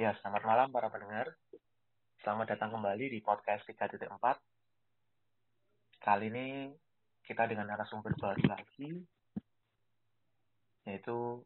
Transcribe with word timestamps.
Ya, 0.00 0.16
selamat 0.24 0.48
malam 0.48 0.68
para 0.72 0.88
pendengar. 0.88 1.36
Selamat 2.24 2.56
datang 2.56 2.72
kembali 2.72 3.12
di 3.12 3.20
podcast 3.20 3.68
3.4. 3.68 4.08
Kali 6.00 6.32
ini 6.32 6.72
kita 7.28 7.44
dengan 7.44 7.68
narasumber 7.68 8.16
baru 8.16 8.40
lagi, 8.56 9.04
yaitu 10.88 11.44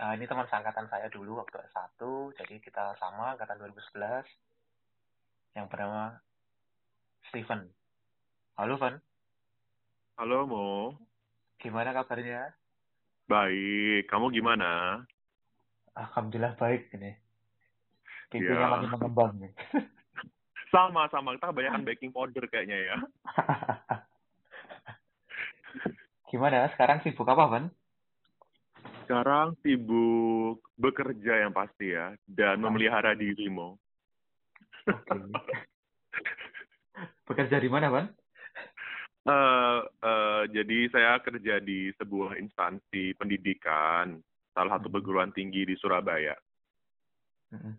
uh, 0.00 0.12
ini 0.16 0.24
teman 0.24 0.48
seangkatan 0.48 0.88
saya 0.88 1.12
dulu 1.12 1.44
waktu 1.44 1.60
S1, 1.68 2.00
jadi 2.40 2.56
kita 2.56 2.96
sama 2.96 3.36
angkatan 3.36 3.60
2011, 3.60 4.24
yang 5.52 5.68
bernama 5.68 6.16
Steven. 7.28 7.68
Halo, 8.56 8.80
Van. 8.80 8.96
Halo, 10.16 10.48
Mo. 10.48 10.96
Gimana 11.60 11.92
kabarnya? 11.92 12.56
Baik. 13.28 14.08
Kamu 14.08 14.32
gimana? 14.32 15.04
Alhamdulillah 15.92 16.56
baik 16.56 16.88
ini. 16.96 17.21
Pipinya 18.32 18.58
Ya. 18.58 18.68
makin 18.70 18.90
mengembang 18.90 19.32
nih. 19.38 19.52
Sama, 20.68 21.06
sama. 21.08 21.36
Kita 21.36 21.52
kebanyakan 21.52 21.84
baking 21.84 22.10
powder 22.10 22.44
kayaknya 22.48 22.78
ya. 22.80 22.96
Gimana? 26.32 26.72
Sekarang 26.72 27.04
sibuk 27.04 27.28
apa, 27.28 27.44
Van? 27.44 27.64
Sekarang 29.04 29.52
sibuk 29.60 30.64
bekerja 30.80 31.44
yang 31.44 31.52
pasti 31.52 31.92
ya. 31.92 32.16
Dan 32.24 32.64
memelihara 32.64 33.12
diri, 33.12 33.52
Mo. 33.52 33.76
Oke. 34.88 35.12
Bekerja 37.28 37.60
di 37.60 37.68
mana, 37.68 37.92
Van? 37.92 38.08
Eh, 39.22 39.80
eh, 40.02 40.42
jadi 40.50 40.78
saya 40.90 41.20
kerja 41.20 41.60
di 41.60 41.92
sebuah 41.94 42.40
instansi 42.40 43.14
pendidikan, 43.14 44.18
salah 44.50 44.80
satu 44.80 44.88
Hmm. 44.88 44.96
perguruan 44.98 45.30
tinggi 45.30 45.62
di 45.62 45.76
Surabaya. 45.76 46.34
Mm-mm. 47.52 47.76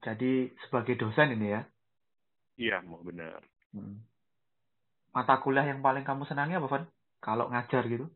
Jadi 0.00 0.48
sebagai 0.64 0.96
dosen 0.96 1.36
ini 1.36 1.52
ya, 1.52 1.62
Iya, 2.56 2.80
Mo, 2.84 3.00
benar. 3.00 3.40
mm. 3.72 3.96
mata 5.12 5.36
kuliah 5.40 5.64
yang 5.66 5.80
paling 5.80 6.04
kamu 6.04 6.24
senangi 6.28 6.56
apa, 6.56 6.68
Van? 6.68 6.84
Kalau 7.20 7.48
ngajar 7.52 7.84
gitu? 7.88 8.06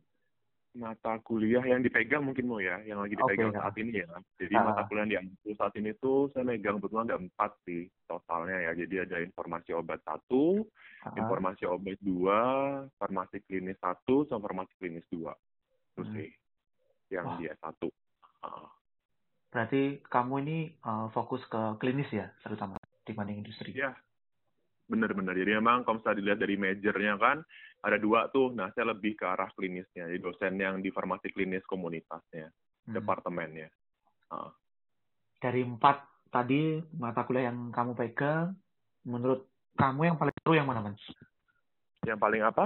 Mata 0.75 1.17
kuliah 1.23 1.63
yang 1.63 1.79
dipegang 1.85 2.25
mungkin 2.25 2.45
Mo 2.51 2.59
ya, 2.59 2.81
yang 2.83 2.99
lagi 2.99 3.15
dipegang 3.15 3.53
Oke, 3.53 3.59
saat 3.61 3.75
ini 3.79 4.01
ya. 4.03 4.09
Jadi 4.41 4.53
Ah. 4.59 4.63
mata 4.65 4.81
kuliah 4.89 5.07
yang 5.07 5.11
diambil 5.29 5.53
saat 5.55 5.73
ini 5.79 5.91
tuh 5.97 6.27
saya 6.35 6.43
megang 6.43 6.77
kebetulan 6.81 7.07
ada 7.07 7.17
empat 7.21 7.51
sih 7.63 7.87
totalnya 8.11 8.57
ya. 8.59 8.71
Jadi 8.75 8.95
ada 9.07 9.17
informasi 9.23 9.71
obat 9.71 10.01
satu, 10.03 10.67
Ah, 11.05 11.13
informasi 11.15 11.63
obat 11.69 11.95
dua, 12.01 12.41
farmasi 12.97 13.39
klinis 13.45 13.77
satu, 13.79 14.25
sama 14.27 14.49
farmasi 14.49 14.73
klinis 14.81 15.05
dua. 15.13 15.31
Itu 15.95 16.03
Hmm. 16.03 16.13
sih 16.17 16.29
yang 17.13 17.25
Wah. 17.29 17.37
di 17.39 17.45
S1. 17.47 17.87
Ah, 18.43 18.67
Berarti 19.55 20.03
kamu 20.11 20.33
ini 20.43 20.57
eh, 20.67 21.07
fokus 21.15 21.39
ke 21.47 21.79
klinis 21.79 22.11
ya, 22.11 22.27
terutama 22.43 22.75
dibanding 23.07 23.39
industri. 23.39 23.71
Iya, 23.71 23.95
bener-bener. 24.91 25.31
Jadi 25.31 25.55
memang 25.55 25.87
kalau 25.87 26.03
misalnya 26.03 26.19
dilihat 26.19 26.39
dari 26.43 26.55
majornya 26.59 27.13
kan, 27.15 27.37
ada 27.79 27.95
dua 27.95 28.27
tuh. 28.35 28.51
Nah, 28.51 28.67
saya 28.75 28.91
lebih 28.91 29.15
ke 29.15 29.23
arah 29.23 29.47
klinisnya. 29.55 30.11
Jadi 30.11 30.19
dosen 30.19 30.59
yang 30.59 30.83
di 30.83 30.91
farmasi 30.91 31.31
klinis 31.31 31.63
komunitasnya, 31.71 32.51
Hmm. 32.51 32.99
departemennya. 32.99 33.71
Ah. 34.27 34.51
Dari 35.39 35.63
empat 35.63 36.03
tadi 36.27 36.83
mata 36.99 37.23
kuliah 37.23 37.47
yang 37.47 37.71
kamu 37.71 37.95
pegang, 37.95 38.59
menurut 39.07 39.47
kamu 39.79 40.11
yang 40.11 40.17
paling 40.19 40.35
seru 40.43 40.53
yang 40.59 40.67
mana, 40.67 40.83
Van? 40.83 40.99
Yang 42.03 42.19
paling 42.19 42.41
apa? 42.43 42.65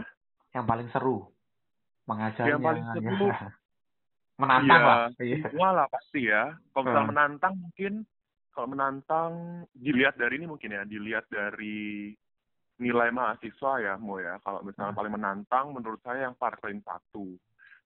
Yang 0.57 0.65
paling 0.65 0.87
seru 0.89 1.17
mengajarnya. 2.09 2.49
Yang 2.57 2.61
paling 2.65 2.85
seru? 2.97 3.27
ya. 3.29 3.49
Menantang 4.39 4.79
Iya, 4.81 4.87
lah. 4.87 4.99
Iya. 5.19 5.71
Lah 5.75 5.87
pasti 5.91 6.19
ya. 6.23 6.55
Kalau 6.71 6.83
misalnya 6.87 7.03
Hmm. 7.03 7.11
menantang 7.11 7.53
mungkin, 7.59 7.93
kalau 8.55 8.67
menantang 8.71 9.31
dilihat 9.75 10.15
dari 10.15 10.39
ini 10.39 10.47
mungkin 10.47 10.71
ya, 10.71 10.87
dilihat 10.87 11.27
dari 11.27 12.15
nilai 12.79 13.11
mahasiswa 13.11 13.83
ya, 13.83 13.93
Mo 13.99 14.23
ya. 14.23 14.39
Kalau 14.39 14.63
misalnya 14.63 14.95
Hmm. 14.95 14.99
paling 15.03 15.13
menantang 15.13 15.65
menurut 15.75 15.99
saya 15.99 16.31
yang 16.31 16.35
Parklin 16.39 16.79
1. 16.79 17.35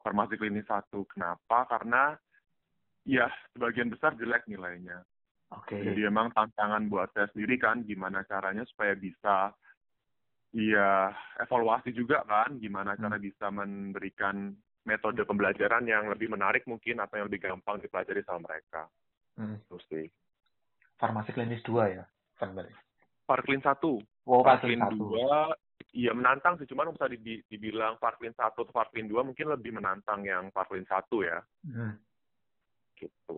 Farmasi 0.06 0.38
klinis 0.38 0.70
1. 0.70 1.10
Kenapa? 1.10 1.66
Karena 1.66 2.14
ya 3.04 3.26
sebagian 3.58 3.90
besar 3.90 4.14
jelek 4.14 4.46
nilainya. 4.46 5.02
Oke. 5.58 5.82
Jadi 5.82 6.06
emang 6.06 6.30
tantangan 6.34 6.86
buat 6.86 7.10
saya 7.18 7.30
sendiri 7.34 7.58
kan, 7.58 7.82
gimana 7.82 8.22
caranya 8.30 8.62
supaya 8.70 8.94
bisa 8.94 9.54
ya 10.54 11.10
evaluasi 11.42 11.90
juga 11.98 12.22
kan, 12.30 12.62
gimana 12.62 12.94
cara 12.94 13.18
Hmm. 13.18 13.26
bisa 13.26 13.50
memberikan 13.50 14.54
metode 14.84 15.24
pembelajaran 15.24 15.88
yang 15.88 16.12
lebih 16.12 16.28
menarik 16.28 16.68
mungkin 16.68 17.00
atau 17.00 17.20
yang 17.20 17.28
lebih 17.32 17.44
gampang 17.48 17.80
dipelajari 17.80 18.22
sama 18.24 18.44
mereka. 18.48 18.88
Hmm. 19.40 19.58
Terus 19.68 19.84
sih. 19.90 20.06
Farmasi 21.00 21.36
klinis 21.36 21.64
dua 21.66 21.90
ya, 21.90 22.04
berarti. 22.40 22.72
Parklin 23.24 23.64
1. 23.64 24.04
Oh, 24.28 24.44
Parklin 24.44 24.80
Parklin 24.80 24.82
satu. 24.84 25.04
2, 25.16 25.96
iya 25.96 26.12
menantang 26.12 26.60
sih, 26.60 26.68
cuman 26.68 26.92
bisa 26.92 27.08
di- 27.12 27.44
dibilang 27.48 27.96
Parklin 28.00 28.36
1 28.36 28.44
atau 28.44 28.68
Parklin 28.68 29.08
2 29.08 29.24
mungkin 29.24 29.48
lebih 29.52 29.76
menantang 29.76 30.24
yang 30.28 30.52
Parklin 30.52 30.88
1 30.88 31.24
ya. 31.24 31.40
Hmm. 31.68 31.96
Gitu. 33.00 33.38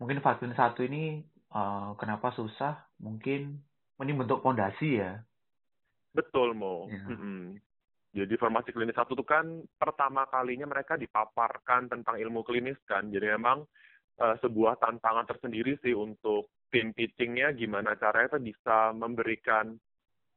Mungkin 0.00 0.20
Parklin 0.20 0.56
satu 0.56 0.84
ini 0.84 1.24
eh, 1.54 1.90
kenapa 1.96 2.32
susah? 2.36 2.84
Mungkin 3.00 3.56
ini 4.00 4.12
bentuk 4.12 4.44
pondasi 4.44 5.00
ya. 5.00 5.20
Betul, 6.14 6.54
Mo. 6.54 6.86
Iya. 6.86 7.04
Mm-mm. 7.10 7.58
Jadi 8.14 8.38
farmasi 8.38 8.70
klinis 8.70 8.94
satu 8.94 9.18
itu 9.18 9.26
kan 9.26 9.66
pertama 9.74 10.22
kalinya 10.30 10.70
mereka 10.70 10.94
dipaparkan 10.94 11.90
tentang 11.90 12.14
ilmu 12.14 12.46
klinis 12.46 12.78
kan. 12.86 13.10
Jadi 13.10 13.26
memang 13.34 13.66
eh, 14.22 14.36
sebuah 14.38 14.78
tantangan 14.78 15.26
tersendiri 15.26 15.74
sih 15.82 15.90
untuk 15.90 16.46
tim 16.70 16.94
pitchingnya 16.94 17.50
gimana 17.58 17.98
caranya 17.98 18.38
itu 18.38 18.54
bisa 18.54 18.94
memberikan 18.94 19.74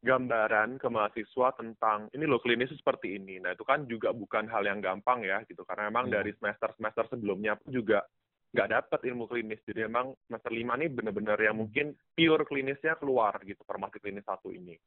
gambaran 0.01 0.77
ke 0.77 0.88
mahasiswa 0.89 1.57
tentang 1.57 2.09
ini 2.13 2.25
loh 2.25 2.41
klinis 2.41 2.73
seperti 2.73 3.17
ini. 3.17 3.38
Nah 3.41 3.53
itu 3.53 3.65
kan 3.65 3.85
juga 3.85 4.13
bukan 4.13 4.49
hal 4.49 4.65
yang 4.65 4.81
gampang 4.81 5.25
ya 5.25 5.41
gitu 5.45 5.61
karena 5.65 5.89
memang 5.89 6.09
Iya. 6.09 6.21
dari 6.21 6.31
semester-semester 6.38 7.17
sebelumnya 7.17 7.57
pun 7.57 7.69
juga 7.73 8.05
nggak 8.53 8.69
dapat 8.73 8.99
ilmu 9.09 9.25
klinis. 9.29 9.61
Jadi 9.65 9.85
memang 9.85 10.17
semester 10.25 10.49
lima 10.53 10.73
ini 10.77 10.88
benar-benar 10.89 11.38
yang 11.41 11.57
Hmm. 11.57 11.69
mungkin 11.69 11.85
pure 12.17 12.45
klinisnya 12.45 12.97
keluar 12.97 13.38
gitu 13.45 13.61
farmasi 13.65 13.97
klinis 14.01 14.25
satu 14.25 14.49
ini. 14.49 14.77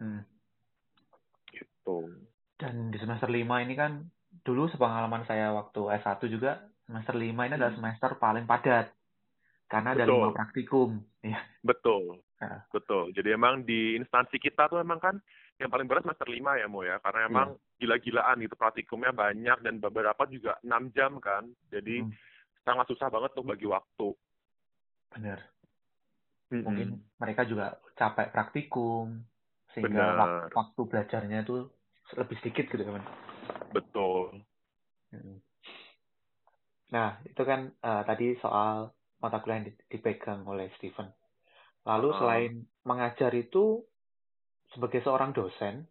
Hmm. 0.00 0.24
Gitu. 1.52 1.96
Dan 2.64 2.88
di 2.88 2.96
semester 2.96 3.28
5 3.28 3.60
ini 3.60 3.76
kan 3.76 4.00
dulu 4.40 4.64
sepengalaman 4.66 5.28
saya 5.28 5.52
waktu 5.52 6.00
S1 6.00 6.16
juga 6.26 6.64
semester 6.88 7.12
5 7.12 7.44
ini 7.44 7.54
adalah 7.54 7.76
Hmm. 7.76 7.80
semester 7.84 8.16
paling 8.16 8.48
padat. 8.48 8.88
Karena 9.68 9.92
ada 9.92 10.04
Betul. 10.04 10.16
lima 10.16 10.30
praktikum. 10.32 10.90
Ya. 11.20 11.40
Betul, 11.60 12.20
Ya. 12.36 12.64
betul. 12.68 13.12
Jadi 13.12 13.28
emang 13.32 13.64
di 13.64 13.96
instansi 13.96 14.36
kita 14.36 14.68
tuh 14.68 14.80
emang 14.80 14.96
kan 14.96 15.16
yang 15.56 15.68
paling 15.68 15.84
berat 15.84 16.04
semester 16.04 16.28
5 16.28 16.56
ya, 16.56 16.68
Mo 16.68 16.84
ya. 16.84 17.00
Karena 17.00 17.28
emang 17.28 17.48
gila-gilaan 17.76 18.40
gitu, 18.40 18.56
praktikumnya 18.56 19.12
banyak 19.12 19.60
dan 19.60 19.76
beberapa 19.76 20.24
juga 20.24 20.56
6 20.60 20.88
jam 20.92 21.20
kan. 21.20 21.48
Jadi 21.68 22.00
Hmm. 22.00 22.12
sangat 22.64 22.88
susah 22.88 23.08
banget 23.08 23.32
tuh 23.32 23.44
bagi 23.44 23.68
waktu. 23.68 24.08
Benar. 25.12 25.40
Mm-mm. 26.48 26.64
Mungkin 26.64 26.88
mereka 27.16 27.44
juga 27.44 27.76
capek 27.96 28.28
praktikum 28.30 29.20
sehingga 29.72 30.04
Benar. 30.12 30.16
wak- 30.16 30.52
waktu 30.54 30.80
belajarnya 30.86 31.38
itu 31.42 31.66
lebih 32.12 32.36
sedikit 32.44 32.64
gitu 32.68 32.84
kan. 32.84 33.04
Betul. 33.72 34.44
Hmm. 35.12 35.38
Nah, 36.94 37.18
itu 37.26 37.42
kan 37.42 37.60
eh, 37.82 38.02
tadi 38.08 38.26
soal 38.38 38.92
mata 39.22 39.40
kuliah 39.40 39.56
yang 39.62 39.66
di- 39.72 39.86
dipegang 39.92 40.44
oleh 40.44 40.68
Steven. 40.76 41.08
Lalu 41.88 42.08
Ah. 42.12 42.18
selain 42.20 42.52
mengajar 42.84 43.32
itu 43.34 43.82
sebagai 44.72 45.00
seorang 45.04 45.32
dosen, 45.32 45.86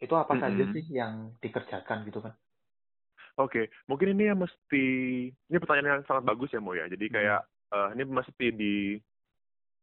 itu 0.00 0.12
apa 0.12 0.34
saja 0.36 0.64
Mm-mm. 0.64 0.72
sih 0.74 0.84
yang 0.92 1.34
dikerjakan 1.40 2.04
gitu 2.08 2.20
kan? 2.20 2.34
Oke, 3.36 3.68
mungkin 3.88 4.16
ini 4.16 4.32
yang 4.32 4.40
mesti 4.40 4.84
ini 5.28 5.56
pertanyaan 5.60 6.00
yang 6.00 6.08
sangat 6.08 6.24
bagus 6.24 6.48
ya, 6.52 6.60
Mo 6.60 6.72
ya. 6.72 6.88
Jadi 6.88 7.06
kayak 7.12 7.40
eh, 7.72 7.88
ini 7.96 8.02
mesti 8.08 8.46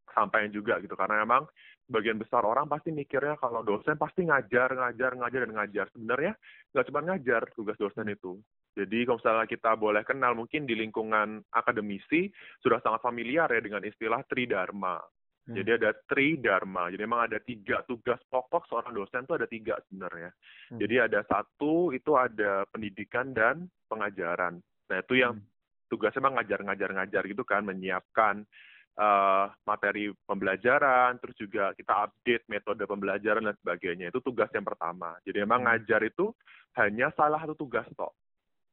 disampaikan 0.07 0.51
juga 0.53 0.77
gitu 0.83 0.93
karena 0.93 1.25
emang 1.25 1.47
sebagian 1.87 2.15
besar 2.15 2.45
orang 2.47 2.69
pasti 2.69 2.95
mikirnya 2.95 3.35
kalau 3.35 3.59
dosen 3.65 3.99
pasti 3.99 4.23
ngajar, 4.23 4.71
ngajar, 4.71 5.11
ngajar 5.19 5.39
dan 5.43 5.53
ngajar. 5.57 5.85
Sebenarnya 5.91 6.33
nggak 6.71 6.85
cuma 6.87 7.01
ngajar 7.03 7.41
tugas 7.51 7.77
dosen 7.77 8.07
itu. 8.07 8.39
Jadi 8.73 9.05
kalau 9.05 9.19
misalnya 9.19 9.47
kita 9.49 9.71
boleh 9.77 10.03
kenal 10.07 10.33
mungkin 10.33 10.65
di 10.65 10.73
lingkungan 10.73 11.43
akademisi 11.53 12.31
sudah 12.63 12.79
sangat 12.81 13.03
familiar 13.03 13.51
ya 13.51 13.61
dengan 13.61 13.83
istilah 13.83 14.23
tridharma. 14.25 14.97
Hmm. 15.43 15.55
Jadi 15.59 15.69
ada 15.75 15.91
tridharma. 16.07 16.87
Jadi 16.87 17.01
memang 17.03 17.27
ada 17.27 17.37
tiga 17.43 17.83
tugas 17.83 18.17
pokok 18.31 18.63
seorang 18.71 18.95
dosen 18.95 19.27
itu 19.27 19.35
ada 19.35 19.47
tiga 19.47 19.75
sebenarnya. 19.85 20.31
Hmm. 20.71 20.79
Jadi 20.79 20.95
ada 21.03 21.19
satu 21.27 21.91
itu 21.91 22.15
ada 22.15 22.63
pendidikan 22.71 23.35
dan 23.35 23.67
pengajaran. 23.91 24.63
Nah 24.63 24.97
itu 24.97 25.19
yang 25.19 25.35
Hmm. 25.35 25.45
tugasnya 25.91 26.23
memang 26.23 26.41
ngajar-ngajar-ngajar 26.41 27.23
gitu 27.27 27.43
kan, 27.45 27.67
menyiapkan 27.67 28.47
eh, 28.93 29.45
materi 29.65 30.13
pembelajaran, 30.25 31.17
terus 31.17 31.35
juga 31.37 31.73
kita 31.73 32.09
update 32.09 32.45
metode 32.49 32.83
pembelajaran 32.85 33.45
dan 33.49 33.57
sebagainya. 33.57 34.13
Itu 34.13 34.21
tugas 34.21 34.49
yang 34.53 34.65
pertama. 34.65 35.17
Jadi 35.25 35.41
memang 35.41 35.65
Hmm. 35.65 35.67
ngajar 35.73 36.01
itu 36.05 36.29
hanya 36.77 37.09
salah 37.17 37.41
satu 37.41 37.57
tugas 37.57 37.85
kok, 37.93 38.13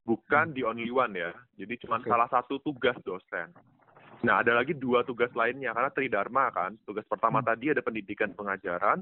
bukan 0.04 0.52
the 0.52 0.64
only 0.64 0.92
one 0.92 1.16
ya. 1.16 1.32
Jadi 1.56 1.80
cuma 1.84 2.00
Oke. 2.00 2.08
salah 2.08 2.28
satu 2.28 2.60
tugas 2.60 2.96
dosen. 3.04 3.52
Nah, 4.20 4.44
ada 4.44 4.52
lagi 4.52 4.76
dua 4.76 5.00
tugas 5.00 5.32
lainnya 5.32 5.72
karena 5.72 5.88
Tridharma 5.88 6.52
kan. 6.52 6.76
Tugas 6.84 7.08
pertama 7.08 7.40
hmm. 7.40 7.48
tadi 7.48 7.66
ada 7.72 7.80
pendidikan 7.80 8.36
pengajaran, 8.36 9.00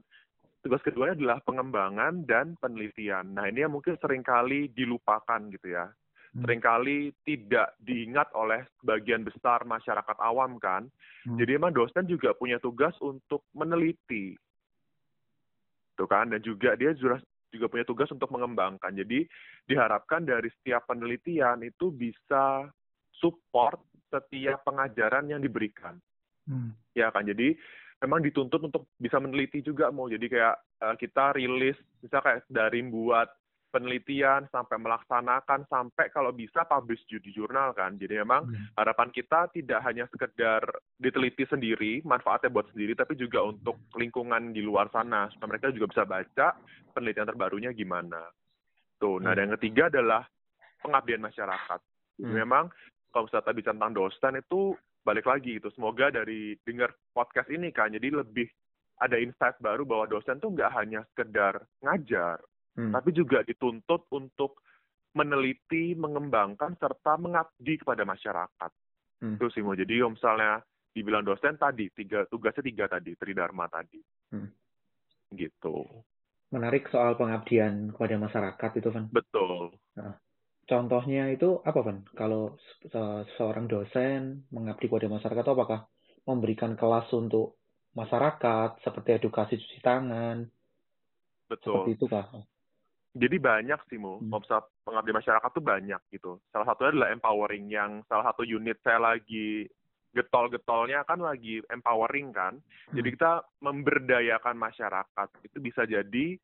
tugas 0.63 0.79
keduanya 0.87 1.19
adalah 1.19 1.39
pengembangan 1.43 2.23
dan 2.27 2.55
penelitian. 2.63 3.35
Nah, 3.35 3.51
ini 3.51 3.67
yang 3.67 3.75
mungkin 3.75 3.99
sering 3.99 4.23
kali 4.23 4.71
dilupakan 4.71 5.41
gitu 5.51 5.75
ya. 5.75 5.91
Hmm. 6.39 6.47
Seringkali 6.47 7.11
tidak 7.27 7.75
diingat 7.83 8.31
oleh 8.39 8.63
sebagian 8.79 9.27
besar 9.27 9.67
masyarakat 9.67 10.17
awam 10.23 10.63
kan. 10.63 10.87
Hmm. 11.27 11.35
Jadi 11.35 11.59
emang 11.59 11.75
dosen 11.75 12.07
juga 12.07 12.31
punya 12.39 12.63
tugas 12.63 12.95
untuk 13.03 13.43
meneliti. 13.59 14.39
Tuh 15.99 16.07
kan, 16.07 16.31
dan 16.31 16.39
juga 16.39 16.79
dia 16.79 16.95
juga 16.95 17.19
juga 17.51 17.67
punya 17.67 17.83
tugas 17.83 18.07
untuk 18.15 18.31
mengembangkan. 18.31 18.95
Jadi 18.95 19.27
diharapkan 19.67 20.23
dari 20.23 20.47
setiap 20.63 20.87
penelitian 20.87 21.59
itu 21.67 21.91
bisa 21.91 22.71
support 23.19 23.83
setiap 24.07 24.63
pengajaran 24.63 25.27
yang 25.27 25.43
diberikan. 25.43 25.99
Hmm. 26.47 26.71
Ya 26.95 27.11
kan, 27.11 27.27
jadi 27.27 27.59
memang 27.99 28.23
dituntut 28.23 28.63
untuk 28.63 28.87
bisa 28.95 29.19
meneliti 29.19 29.59
juga 29.59 29.91
mau. 29.91 30.07
Jadi 30.07 30.31
kayak 30.31 30.57
uh, 30.87 30.95
kita 30.95 31.35
rilis, 31.35 31.75
bisa 31.99 32.23
kayak 32.23 32.47
dari 32.47 32.87
buat 32.87 33.27
penelitian 33.79 34.51
sampai 34.51 34.75
melaksanakan 34.83 35.63
sampai 35.71 36.11
kalau 36.11 36.35
bisa 36.35 36.67
publish 36.67 36.99
di 37.07 37.31
jurnal 37.31 37.71
kan. 37.79 37.95
Jadi 37.95 38.19
memang 38.19 38.51
hmm. 38.51 38.75
harapan 38.75 39.15
kita 39.15 39.47
tidak 39.55 39.79
hanya 39.87 40.11
sekedar 40.11 40.67
diteliti 40.99 41.47
sendiri, 41.47 42.03
manfaatnya 42.03 42.51
buat 42.51 42.67
sendiri, 42.75 42.99
tapi 42.99 43.15
juga 43.15 43.47
untuk 43.47 43.79
lingkungan 43.95 44.51
di 44.51 44.67
luar 44.67 44.91
sana 44.91 45.31
supaya 45.31 45.55
mereka 45.55 45.71
juga 45.71 45.95
bisa 45.95 46.03
baca 46.03 46.59
penelitian 46.91 47.31
terbarunya 47.31 47.71
gimana. 47.71 48.27
Tuh. 48.99 49.23
Nah, 49.23 49.31
hmm. 49.31 49.39
dan 49.39 49.43
yang 49.47 49.55
ketiga 49.63 49.83
adalah 49.87 50.27
pengabdian 50.83 51.23
masyarakat. 51.23 51.81
Hmm. 52.19 52.35
Memang 52.35 52.67
kalau 53.15 53.31
misalnya 53.31 53.47
tadi 53.47 53.63
tentang 53.63 53.95
dosen 53.95 54.35
itu 54.43 54.75
balik 55.07 55.25
lagi 55.25 55.57
itu 55.57 55.71
semoga 55.73 56.11
dari 56.13 56.59
dengar 56.67 56.93
podcast 57.17 57.49
ini 57.49 57.73
kan 57.73 57.89
jadi 57.89 58.13
lebih 58.21 58.45
ada 58.99 59.17
insight 59.17 59.57
baru 59.63 59.87
bahwa 59.87 60.11
dosen 60.11 60.37
tuh 60.43 60.53
nggak 60.53 60.75
hanya 60.75 61.01
sekedar 61.15 61.65
ngajar 61.81 62.37
hmm. 62.79 62.95
tapi 62.95 63.11
juga 63.11 63.43
dituntut 63.43 64.07
untuk 64.15 64.63
meneliti 65.19 65.99
mengembangkan 65.99 66.79
serta 66.79 67.19
mengabdi 67.19 67.83
kepada 67.83 68.07
masyarakat 68.07 68.71
hmm. 69.27 69.35
itu 69.37 69.47
sih 69.51 69.63
mau 69.67 69.75
jadi 69.75 70.07
kalau 70.07 70.15
misalnya 70.15 70.53
dibilang 70.95 71.27
dosen 71.27 71.59
tadi 71.59 71.91
tiga 71.91 72.25
tugasnya 72.31 72.63
tiga 72.63 72.85
tadi 72.87 73.19
tridharma 73.19 73.67
tadi 73.67 73.99
hmm. 74.33 74.49
gitu 75.35 75.83
menarik 76.55 76.87
soal 76.89 77.19
pengabdian 77.19 77.93
kepada 77.93 78.17
masyarakat 78.17 78.71
itu 78.79 78.89
kan 78.95 79.05
betul 79.11 79.75
nah 79.99 80.15
Contohnya 80.69 81.33
itu 81.33 81.65
apa, 81.65 81.81
Pan? 81.81 82.05
Kalau 82.13 82.61
seorang 83.41 83.65
dosen 83.73 84.45
mengabdi 84.53 84.93
kepada 84.93 85.09
masyarakat, 85.09 85.41
itu 85.41 85.55
apakah 85.57 85.81
memberikan 86.29 86.77
kelas 86.77 87.09
untuk 87.17 87.57
masyarakat, 87.97 88.85
seperti 88.85 89.17
edukasi 89.17 89.57
cuci 89.57 89.81
tangan? 89.81 90.45
Betul. 91.49 91.73
Seperti 91.73 91.91
itu 91.97 92.05
kah? 92.13 92.29
Jadi 93.17 93.37
banyak 93.41 93.81
sih, 93.89 93.97
Mo. 93.97 94.21
Hmm. 94.21 94.37
pengabdi 94.85 95.13
masyarakat 95.17 95.51
tuh 95.51 95.65
banyak 95.65 96.01
gitu. 96.13 96.37
Salah 96.53 96.67
satunya 96.69 96.93
adalah 96.93 97.11
empowering, 97.13 97.65
yang 97.73 97.91
salah 98.05 98.31
satu 98.31 98.45
unit 98.45 98.77
saya 98.85 99.01
lagi 99.01 99.65
getol-getolnya 100.13 101.05
kan 101.05 101.21
lagi 101.21 101.61
empowering 101.69 102.33
kan. 102.33 102.61
Hmm. 102.61 102.95
Jadi 103.01 103.09
kita 103.17 103.45
memberdayakan 103.65 104.57
masyarakat. 104.57 105.29
Itu 105.45 105.59
bisa 105.61 105.89
jadi 105.89 106.37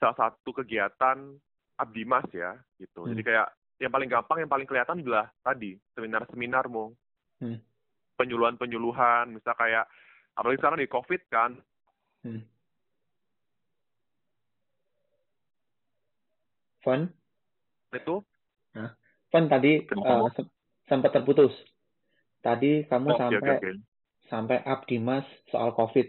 salah 0.00 0.16
satu 0.16 0.50
kegiatan 0.52 1.38
Abdimas 1.74 2.28
ya 2.30 2.54
gitu. 2.78 3.04
Hmm. 3.04 3.16
Jadi 3.16 3.22
kayak 3.24 3.48
yang 3.82 3.92
paling 3.92 4.10
gampang, 4.10 4.38
yang 4.44 4.52
paling 4.52 4.68
kelihatan 4.68 5.02
adalah 5.02 5.26
tadi 5.42 5.74
seminar-seminar 5.98 6.70
hmm. 6.70 7.58
penyuluhan-penyuluhan, 8.14 9.34
misal 9.34 9.54
kayak 9.58 9.88
apalagi 10.38 10.58
sekarang 10.62 10.78
di 10.78 10.90
COVID 10.90 11.22
kan. 11.32 11.50
Fun? 16.84 17.08
Itu? 17.90 18.20
Nah, 18.76 18.92
Fun 19.32 19.48
tadi 19.48 19.80
uh, 19.82 20.28
sempat 20.84 21.10
terputus. 21.16 21.50
Tadi 22.44 22.84
kamu 22.84 23.08
oh, 23.08 23.16
sampai 23.16 23.40
okay, 23.40 23.56
okay. 23.56 23.74
sampai 24.28 24.56
Abdimas 24.68 25.24
soal 25.48 25.72
COVID. 25.72 26.06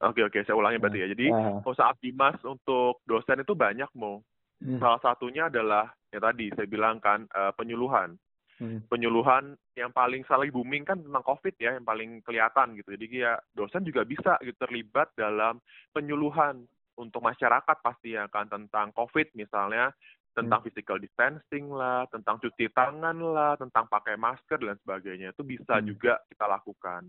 Oke 0.00 0.24
oke, 0.24 0.40
saya 0.48 0.56
ulangi 0.56 0.80
berarti 0.80 1.04
ya. 1.04 1.08
Jadi 1.12 1.26
uh. 1.28 1.60
usaha 1.60 1.92
Abdimas 1.92 2.40
untuk 2.48 3.04
dosen 3.04 3.44
itu 3.44 3.52
banyak 3.52 3.92
mau. 3.92 4.24
Hmm. 4.64 4.80
Salah 4.80 5.00
satunya 5.04 5.52
adalah 5.52 5.92
ya 6.08 6.20
tadi 6.24 6.48
saya 6.56 6.64
bilang 6.64 6.96
kan 7.04 7.28
uh, 7.36 7.52
penyuluhan. 7.52 8.16
Hmm. 8.60 8.84
Penyuluhan 8.88 9.56
yang 9.72 9.88
paling 9.92 10.20
saling 10.28 10.52
booming 10.52 10.84
kan 10.84 11.00
tentang 11.00 11.24
COVID 11.24 11.56
ya, 11.56 11.76
yang 11.76 11.84
paling 11.84 12.20
kelihatan 12.24 12.76
gitu. 12.76 12.92
Jadi 12.96 13.24
ya 13.24 13.36
dosen 13.56 13.84
juga 13.84 14.04
bisa 14.08 14.36
gitu 14.40 14.56
terlibat 14.56 15.12
dalam 15.16 15.60
penyuluhan 15.92 16.64
untuk 17.00 17.24
masyarakat 17.24 17.76
pasti 17.80 18.12
ya 18.12 18.28
kan 18.28 18.46
tentang 18.46 18.92
COVID 18.92 19.32
misalnya, 19.32 19.88
tentang 20.36 20.60
hmm. 20.60 20.66
physical 20.68 21.00
distancing 21.00 21.72
lah, 21.72 22.04
tentang 22.12 22.36
cuci 22.38 22.68
tangan 22.70 23.16
lah, 23.16 23.56
tentang 23.56 23.88
pakai 23.88 24.20
masker 24.20 24.60
dan 24.60 24.76
sebagainya. 24.84 25.32
Itu 25.32 25.42
bisa 25.42 25.80
hmm. 25.80 25.84
juga 25.88 26.20
kita 26.28 26.44
lakukan. 26.44 27.02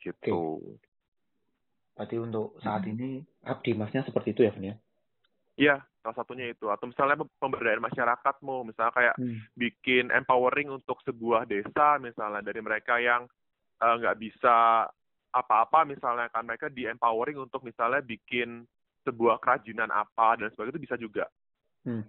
Gitu. 0.00 0.40
Okay. 0.58 0.88
Berarti 1.94 2.16
untuk 2.16 2.56
saat 2.64 2.82
hmm. 2.88 2.92
ini 2.96 3.08
abdi 3.44 3.76
masnya 3.76 4.00
seperti 4.08 4.32
itu 4.32 4.48
ya, 4.48 4.52
Van 4.56 4.64
ya? 4.64 4.76
Iya, 5.60 5.76
salah 6.00 6.16
satunya 6.16 6.48
itu. 6.48 6.72
Atau 6.72 6.88
misalnya 6.88 7.20
pemberdayaan 7.36 7.84
masyarakat 7.84 8.34
mau, 8.40 8.64
misalnya 8.64 8.96
kayak 8.96 9.16
hmm. 9.20 9.38
bikin 9.60 10.08
empowering 10.08 10.72
untuk 10.72 10.96
sebuah 11.04 11.44
desa, 11.44 12.00
misalnya 12.00 12.40
dari 12.40 12.64
mereka 12.64 12.96
yang 12.96 13.28
eh, 13.84 13.94
nggak 14.00 14.16
uh, 14.16 14.20
bisa 14.20 14.56
apa-apa, 15.30 15.86
misalnya 15.86 16.26
kan 16.30 16.46
mereka 16.46 16.66
di 16.66 16.86
empowering 16.86 17.38
untuk 17.38 17.62
misalnya 17.62 18.02
bikin 18.02 18.66
sebuah 19.06 19.40
kerajinan 19.40 19.88
apa 19.88 20.36
dan 20.36 20.52
sebagainya 20.52 20.74
itu 20.76 20.84
bisa 20.84 20.96
juga. 21.00 21.24
Hmm. 21.86 22.04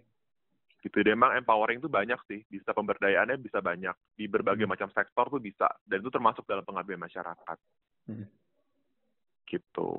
Gitu. 0.81 0.95
Jadi 0.97 1.13
emang 1.13 1.37
empowering 1.37 1.77
itu 1.77 1.87
banyak 1.87 2.17
sih, 2.25 2.41
bisa 2.49 2.73
pemberdayaannya 2.73 3.37
bisa 3.37 3.61
banyak 3.61 3.93
di 4.17 4.25
berbagai 4.25 4.65
hmm. 4.65 4.73
macam 4.73 4.89
sektor 4.89 5.29
tuh 5.29 5.41
bisa 5.41 5.69
dan 5.85 6.01
itu 6.01 6.09
termasuk 6.09 6.43
dalam 6.49 6.65
pengabdian 6.65 6.99
masyarakat. 6.99 7.57
Hmm. 8.09 8.25
Gitu. 9.45 9.89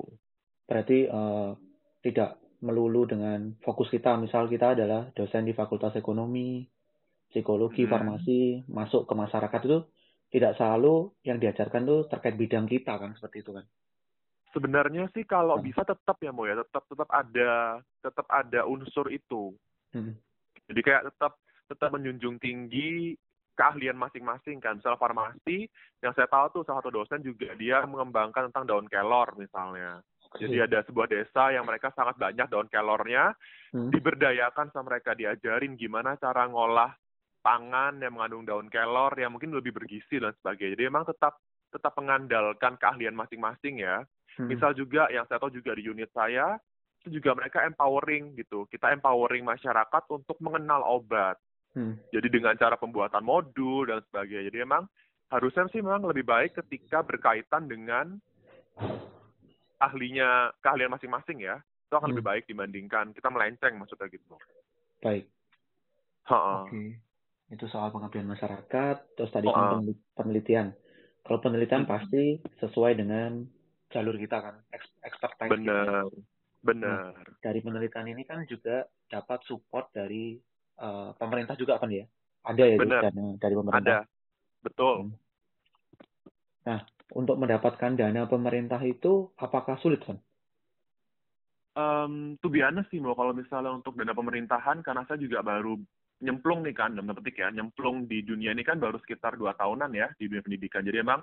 Berarti 0.67 1.07
uh, 1.07 1.55
tidak 2.03 2.43
melulu 2.63 3.07
dengan 3.07 3.55
fokus 3.59 3.91
kita 3.91 4.15
misal 4.15 4.47
kita 4.47 4.75
adalah 4.75 5.11
dosen 5.11 5.43
di 5.43 5.51
fakultas 5.51 5.95
ekonomi 5.99 6.63
psikologi 7.27 7.83
hmm. 7.83 7.91
farmasi 7.91 8.39
masuk 8.71 9.03
ke 9.03 9.13
masyarakat 9.15 9.61
itu 9.67 9.79
tidak 10.33 10.57
selalu 10.57 11.13
yang 11.21 11.37
diajarkan 11.37 11.85
tuh 11.85 12.09
terkait 12.09 12.33
bidang 12.33 12.65
kita 12.65 12.97
kan 12.97 13.13
seperti 13.13 13.45
itu 13.45 13.53
kan 13.53 13.65
sebenarnya 14.49 15.05
sih 15.13 15.23
kalau 15.29 15.61
nah. 15.61 15.63
bisa 15.63 15.85
tetap 15.85 16.17
ya 16.17 16.33
mau 16.33 16.49
ya 16.49 16.57
tetap 16.57 16.83
tetap 16.89 17.09
ada 17.13 17.79
tetap 18.01 18.25
ada 18.33 18.65
unsur 18.65 19.13
itu 19.13 19.53
hmm. 19.93 20.13
jadi 20.73 20.81
kayak 20.81 21.03
tetap 21.13 21.37
tetap 21.69 21.89
menjunjung 21.93 22.41
tinggi 22.41 23.13
keahlian 23.53 23.97
masing-masing 23.97 24.57
kan. 24.57 24.81
Misal 24.81 24.97
farmasi, 24.97 25.69
yang 26.01 26.13
saya 26.17 26.25
tahu 26.25 26.61
tuh 26.61 26.63
salah 26.65 26.81
satu 26.81 26.89
dosen 26.89 27.21
juga 27.21 27.53
dia 27.53 27.85
mengembangkan 27.85 28.49
tentang 28.49 28.65
daun 28.65 28.87
kelor 28.89 29.33
misalnya. 29.37 30.01
Jadi 30.33 30.57
ada 30.65 30.81
sebuah 30.81 31.05
desa 31.05 31.53
yang 31.53 31.61
mereka 31.61 31.93
sangat 31.93 32.17
banyak 32.17 32.49
daun 32.49 32.65
kelornya, 32.65 33.37
hmm. 33.69 33.93
diberdayakan 33.93 34.73
sama 34.73 34.97
mereka 34.97 35.13
diajarin 35.13 35.77
gimana 35.77 36.17
cara 36.17 36.49
ngolah 36.49 36.89
pangan 37.43 37.99
yang 37.99 38.15
mengandung 38.15 38.47
daun 38.47 38.67
kelor 38.71 39.11
yang 39.19 39.35
mungkin 39.35 39.51
lebih 39.51 39.75
bergizi 39.75 40.17
dan 40.17 40.31
sebagainya. 40.39 40.79
Jadi 40.79 40.83
memang 40.87 41.05
tetap 41.05 41.37
tetap 41.69 41.93
mengandalkan 41.99 42.79
keahlian 42.79 43.13
masing-masing 43.13 43.83
ya. 43.83 44.01
Hmm. 44.39 44.47
Misal 44.47 44.71
juga 44.73 45.11
yang 45.11 45.27
saya 45.27 45.37
tahu 45.43 45.51
juga 45.51 45.75
di 45.75 45.83
unit 45.85 46.09
saya 46.15 46.55
itu 47.03 47.19
juga 47.19 47.35
mereka 47.35 47.67
empowering 47.67 48.39
gitu. 48.39 48.63
Kita 48.71 48.95
empowering 48.95 49.43
masyarakat 49.43 50.03
untuk 50.07 50.39
mengenal 50.39 50.87
obat. 50.87 51.35
Hmm. 51.75 51.99
Jadi 52.15 52.31
dengan 52.31 52.55
cara 52.55 52.79
pembuatan 52.79 53.21
modul 53.21 53.91
dan 53.91 53.99
sebagainya. 54.07 54.47
Jadi 54.47 54.57
memang 54.63 54.87
harusnya 55.33 55.67
sih 55.73 55.81
memang 55.83 56.05
lebih 56.07 56.23
baik 56.23 56.55
ketika 56.63 57.03
berkaitan 57.03 57.67
dengan 57.67 58.21
ahlinya 59.83 60.53
keahlian 60.63 60.93
masing-masing 60.93 61.43
ya 61.43 61.59
itu 61.59 61.93
akan 61.97 62.09
hmm. 62.09 62.13
lebih 62.15 62.25
baik 62.25 62.43
dibandingkan 62.47 63.05
kita 63.11 63.27
melenceng 63.33 63.73
maksudnya 63.75 64.07
gitu 64.07 64.37
baik 65.03 65.25
oke 66.29 66.69
okay. 66.69 66.95
Itu 67.53 67.65
soal 67.69 67.93
pengabdian 67.93 68.27
masyarakat 68.27 69.17
terus 69.17 69.31
tadi 69.31 69.47
kan 69.47 69.85
penelitian 70.17 70.73
kalau 71.23 71.39
penelitian 71.39 71.87
hmm. 71.87 71.91
pasti 71.91 72.23
sesuai 72.59 72.99
dengan 72.99 73.45
jalur 73.93 74.17
kita 74.17 74.37
kan 74.41 74.55
expertise 75.05 75.53
benar 75.53 75.85
kita. 76.09 76.21
benar 76.63 77.13
nah, 77.13 77.31
dari 77.39 77.59
penelitian 77.61 78.07
ini 78.09 78.23
kan 78.25 78.43
juga 78.49 78.83
dapat 79.07 79.39
support 79.45 79.93
dari 79.93 80.35
uh, 80.81 81.13
pemerintah 81.15 81.53
juga 81.55 81.77
kan 81.77 81.93
ya 81.93 82.03
ada 82.43 82.63
ya 82.65 82.75
benar. 82.75 83.01
dana 83.07 83.25
dari 83.37 83.53
pemerintah 83.55 83.79
ada 83.79 83.97
betul 84.65 84.95
hmm. 85.07 85.13
nah 86.65 86.79
untuk 87.13 87.37
mendapatkan 87.37 87.93
dana 87.93 88.25
pemerintah 88.25 88.81
itu 88.81 89.29
apakah 89.37 89.77
sulit 89.79 90.01
kan? 90.01 90.17
Um, 91.73 92.37
tuh 92.37 92.53
biasa 92.53 92.85
sih 92.93 93.01
mau 93.01 93.17
kalau 93.17 93.33
misalnya 93.33 93.73
untuk 93.73 93.97
dana 93.97 94.13
pemerintahan 94.13 94.85
karena 94.85 95.05
saya 95.09 95.17
juga 95.17 95.41
baru 95.41 95.77
nyemplung 96.23 96.63
nih 96.63 96.71
kan, 96.71 96.95
dalam 96.95 97.11
petik 97.11 97.43
ya, 97.43 97.51
nyemplung 97.51 98.07
di 98.07 98.23
dunia 98.23 98.55
ini 98.55 98.63
kan 98.63 98.79
baru 98.79 98.95
sekitar 99.03 99.35
dua 99.35 99.51
tahunan 99.59 99.91
ya 99.91 100.07
di 100.15 100.31
dunia 100.31 100.41
pendidikan. 100.41 100.87
Jadi 100.87 101.03
emang 101.03 101.19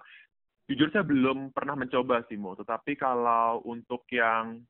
jujur 0.69 0.93
saya 0.93 1.03
belum 1.03 1.57
pernah 1.57 1.75
mencoba 1.75 2.23
sih 2.29 2.37
Mo, 2.37 2.53
tetapi 2.55 2.95
kalau 3.01 3.65
untuk 3.65 4.05
yang 4.13 4.61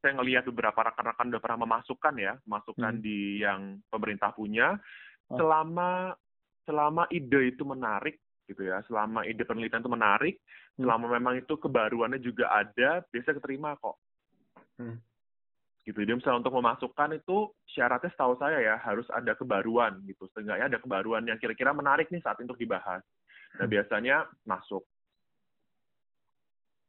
saya 0.00 0.14
ngelihat 0.16 0.48
beberapa 0.48 0.88
rekan-rekan 0.88 1.30
udah 1.30 1.42
pernah 1.42 1.58
memasukkan 1.68 2.14
ya, 2.16 2.34
masukkan 2.48 2.94
Hmm. 2.96 3.02
di 3.04 3.42
yang 3.44 3.82
pemerintah 3.92 4.32
punya, 4.32 4.78
Oh. 5.28 5.36
selama 5.36 6.16
selama 6.64 7.08
ide 7.08 7.52
itu 7.52 7.64
menarik 7.64 8.20
gitu 8.48 8.64
ya, 8.64 8.80
selama 8.88 9.24
ide 9.28 9.44
penelitian 9.44 9.84
itu 9.84 9.92
menarik, 9.92 10.34
Hmm. 10.76 10.86
selama 10.86 11.06
memang 11.18 11.34
itu 11.40 11.54
kebaruannya 11.60 12.20
juga 12.22 12.48
ada, 12.52 13.04
biasa 13.08 13.36
keterima 13.36 13.76
kok. 13.76 13.96
Hmm. 14.78 15.02
Gitu. 15.88 16.04
Jadi 16.04 16.20
misalnya 16.20 16.44
untuk 16.44 16.60
memasukkan 16.60 17.16
itu 17.16 17.48
syaratnya 17.72 18.12
setahu 18.12 18.36
saya 18.36 18.60
ya 18.60 18.76
harus 18.76 19.08
ada 19.08 19.32
kebaruan 19.32 20.04
gitu. 20.04 20.28
Seenggaknya 20.36 20.68
ada 20.68 20.78
kebaruan 20.84 21.24
yang 21.24 21.40
kira-kira 21.40 21.72
menarik 21.72 22.12
nih 22.12 22.20
saat 22.20 22.36
untuk 22.44 22.60
dibahas. 22.60 23.00
Nah 23.56 23.64
Hmm. 23.64 23.72
biasanya 23.72 24.28
masuk. 24.44 24.84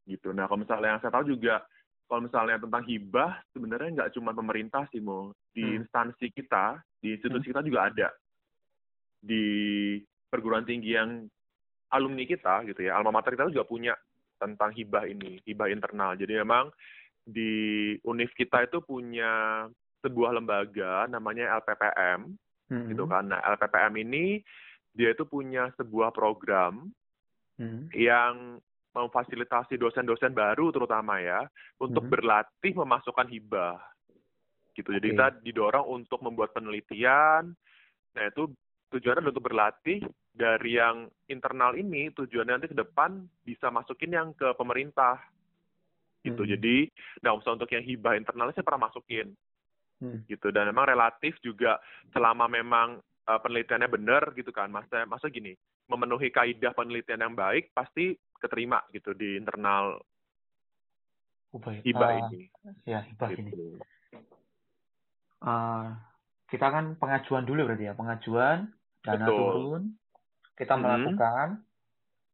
Gitu. 0.04 0.36
Nah 0.36 0.52
kalau 0.52 0.68
misalnya 0.68 1.00
yang 1.00 1.00
saya 1.00 1.16
tahu 1.16 1.32
juga 1.32 1.64
kalau 2.12 2.28
misalnya 2.28 2.60
tentang 2.60 2.84
hibah 2.84 3.32
sebenarnya 3.56 3.90
nggak 3.96 4.12
cuma 4.20 4.36
pemerintah 4.36 4.84
sih 4.92 5.00
mo 5.00 5.32
di 5.56 5.64
Hmm. 5.64 5.80
instansi 5.80 6.28
kita 6.36 6.84
di 7.00 7.16
institusi 7.16 7.56
kita 7.56 7.64
juga 7.64 7.88
ada 7.88 8.12
di 9.24 9.96
perguruan 10.28 10.68
tinggi 10.68 11.00
yang 11.00 11.24
alumni 11.96 12.28
kita 12.28 12.68
gitu 12.68 12.84
ya 12.84 13.00
alma 13.00 13.16
mater 13.16 13.38
kita 13.38 13.48
juga 13.48 13.64
punya 13.64 13.94
tentang 14.42 14.72
hibah 14.74 15.06
ini 15.08 15.40
hibah 15.44 15.70
internal 15.70 16.16
jadi 16.18 16.44
memang 16.44 16.72
di 17.30 17.54
univ 18.02 18.34
kita 18.34 18.66
itu 18.66 18.82
punya 18.82 19.66
sebuah 20.02 20.42
lembaga 20.42 21.06
namanya 21.06 21.62
LPPM 21.62 22.34
Hmm. 22.70 22.86
gitu 22.86 23.10
kan 23.10 23.26
nah 23.26 23.42
LPPM 23.42 23.98
ini 23.98 24.46
dia 24.94 25.14
itu 25.14 25.26
punya 25.26 25.74
sebuah 25.78 26.14
program 26.14 26.90
Hmm. 27.60 27.92
yang 27.92 28.64
memfasilitasi 28.96 29.76
dosen-dosen 29.76 30.32
baru 30.32 30.72
terutama 30.72 31.20
ya 31.20 31.46
untuk 31.78 32.08
Mhm. 32.08 32.12
berlatih 32.14 32.74
memasukkan 32.74 33.28
hibah 33.28 33.78
gitu 34.74 34.96
jadi 34.96 35.06
Oke. 35.06 35.12
kita 35.14 35.28
didorong 35.44 35.86
untuk 35.92 36.24
membuat 36.24 36.56
penelitian 36.56 37.52
nah 38.16 38.24
itu 38.26 38.50
tujuannya 38.90 39.30
untuk 39.30 39.46
berlatih 39.46 40.02
dari 40.34 40.80
yang 40.80 41.12
internal 41.28 41.76
ini 41.76 42.10
tujuannya 42.16 42.58
nanti 42.58 42.72
ke 42.72 42.78
depan 42.78 43.28
bisa 43.46 43.70
masukin 43.70 44.16
yang 44.16 44.30
ke 44.34 44.56
pemerintah 44.58 45.20
gitu 46.26 46.44
Hmm. 46.44 46.52
jadi 46.56 46.78
nah 47.24 47.36
misalnya 47.36 47.58
untuk 47.64 47.72
yang 47.72 47.86
hibah 47.86 48.14
internalnya 48.20 48.54
saya 48.56 48.68
pernah 48.68 48.88
masukin 48.92 49.32
Hmm. 50.00 50.24
gitu 50.32 50.48
dan 50.56 50.72
memang 50.72 50.88
relatif 50.88 51.36
juga 51.44 51.76
selama 52.16 52.48
memang 52.48 53.04
uh, 53.28 53.40
penelitiannya 53.44 53.92
benar 53.92 54.32
gitu 54.32 54.48
kan 54.56 54.72
masa 54.72 55.04
masa 55.04 55.28
gini 55.28 55.60
memenuhi 55.92 56.32
kaidah 56.32 56.72
penelitian 56.72 57.20
yang 57.20 57.36
baik 57.36 57.76
pasti 57.76 58.16
keterima 58.40 58.80
gitu 58.96 59.12
di 59.12 59.36
internal 59.36 60.00
Ubah, 61.52 61.84
hibah 61.84 62.12
eh, 62.16 62.20
ini 62.30 62.42
Ya, 62.86 63.02
hibah 63.04 63.34
ini. 63.34 63.52
gitu. 63.52 63.82
Eh, 65.40 65.88
kita 66.52 66.68
kan 66.70 66.96
pengajuan 67.00 67.44
dulu 67.48 67.68
berarti 67.70 67.90
ya, 67.90 67.94
pengajuan, 67.98 68.70
dana 69.02 69.26
Betul. 69.26 69.36
turun, 69.36 69.84
kita 70.60 70.74
Mhm. 70.76 70.82
melakukan, 70.84 71.48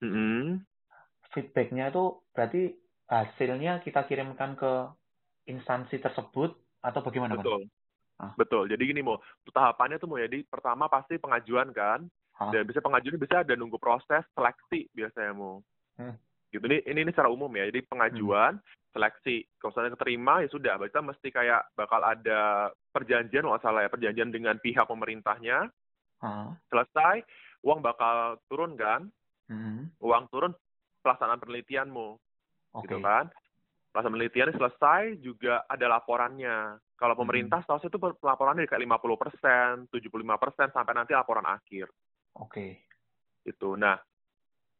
Mm-mm. 0.03 0.41
feedbacknya 1.31 1.91
itu 1.95 2.19
berarti 2.35 2.61
hasilnya 3.05 3.81
kita 3.81 4.05
kirimkan 4.05 4.55
ke 4.55 4.71
instansi 5.45 6.01
tersebut 6.01 6.53
atau 6.81 7.01
bagaimana, 7.01 7.37
betul. 7.37 7.65
Ah. 8.15 8.31
betul. 8.33 8.65
Jadi 8.65 8.83
gini 8.87 9.01
mau 9.03 9.19
tahapannya 9.45 9.99
tuh 9.99 10.07
mau 10.07 10.17
jadi 10.17 10.41
pertama 10.47 10.87
pasti 10.87 11.19
pengajuan 11.19 11.69
kan 11.69 12.07
Ah. 12.35 12.51
dan 12.51 12.67
bisa 12.67 12.79
pengajuan 12.79 13.15
bisa 13.15 13.43
ada 13.45 13.55
nunggu 13.55 13.79
proses 13.79 14.23
seleksi 14.33 14.91
biasanya 14.91 15.31
mau 15.31 15.63
Hmm. 15.95 16.11
gitu. 16.51 16.59
Ini, 16.67 16.83
ini 16.83 17.07
ini 17.07 17.11
secara 17.11 17.31
umum 17.31 17.47
ya. 17.55 17.71
Jadi 17.71 17.87
pengajuan 17.87 18.59
seleksi 18.91 19.47
kalau 19.55 19.71
misalnya 19.71 19.95
keterima 19.95 20.33
ya 20.43 20.49
sudah. 20.49 20.73
Kita 20.81 20.99
mesti 20.99 21.27
kayak 21.29 21.71
bakal 21.71 22.03
ada 22.03 22.67
perjanjian 22.91 23.47
nggak 23.47 23.63
salah 23.63 23.87
ya 23.87 23.89
perjanjian 23.91 24.31
dengan 24.31 24.55
pihak 24.59 24.83
pemerintahnya. 24.83 25.69
Ah. 26.23 26.55
selesai 26.71 27.21
uang 27.61 27.83
bakal 27.83 28.39
turun 28.47 28.73
kan? 28.79 29.11
Mhm. 29.45 30.01
uang 30.01 30.25
turun 30.33 30.55
pelaksanaan 31.05 31.37
penelitianmu 31.37 32.17
Oke. 32.75 32.91
gitu 32.91 32.99
kan 32.99 33.31
pelaksanaan 33.95 34.15
penelitian 34.19 34.51
selesai 34.51 35.01
juga 35.23 35.63
ada 35.71 35.87
laporannya 35.87 36.75
kalau 36.99 37.15
Hmm. 37.15 37.23
pemerintah 37.23 37.63
setahu 37.63 37.79
saya 37.79 37.91
itu 37.91 37.99
laporannya 38.19 38.67
kayak 38.67 38.83
50 38.83 39.15
persen 39.15 39.71
75 39.87 40.35
persen 40.35 40.67
sampai 40.75 40.93
nanti 40.95 41.15
laporan 41.15 41.47
akhir 41.47 41.87
Oke. 42.35 42.83
itu 43.47 43.69
nah 43.79 43.95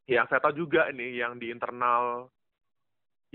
yang 0.05 0.27
saya 0.27 0.43
tahu 0.43 0.67
juga 0.67 0.91
ini 0.91 1.17
yang 1.17 1.39
di 1.39 1.49
internal 1.49 2.27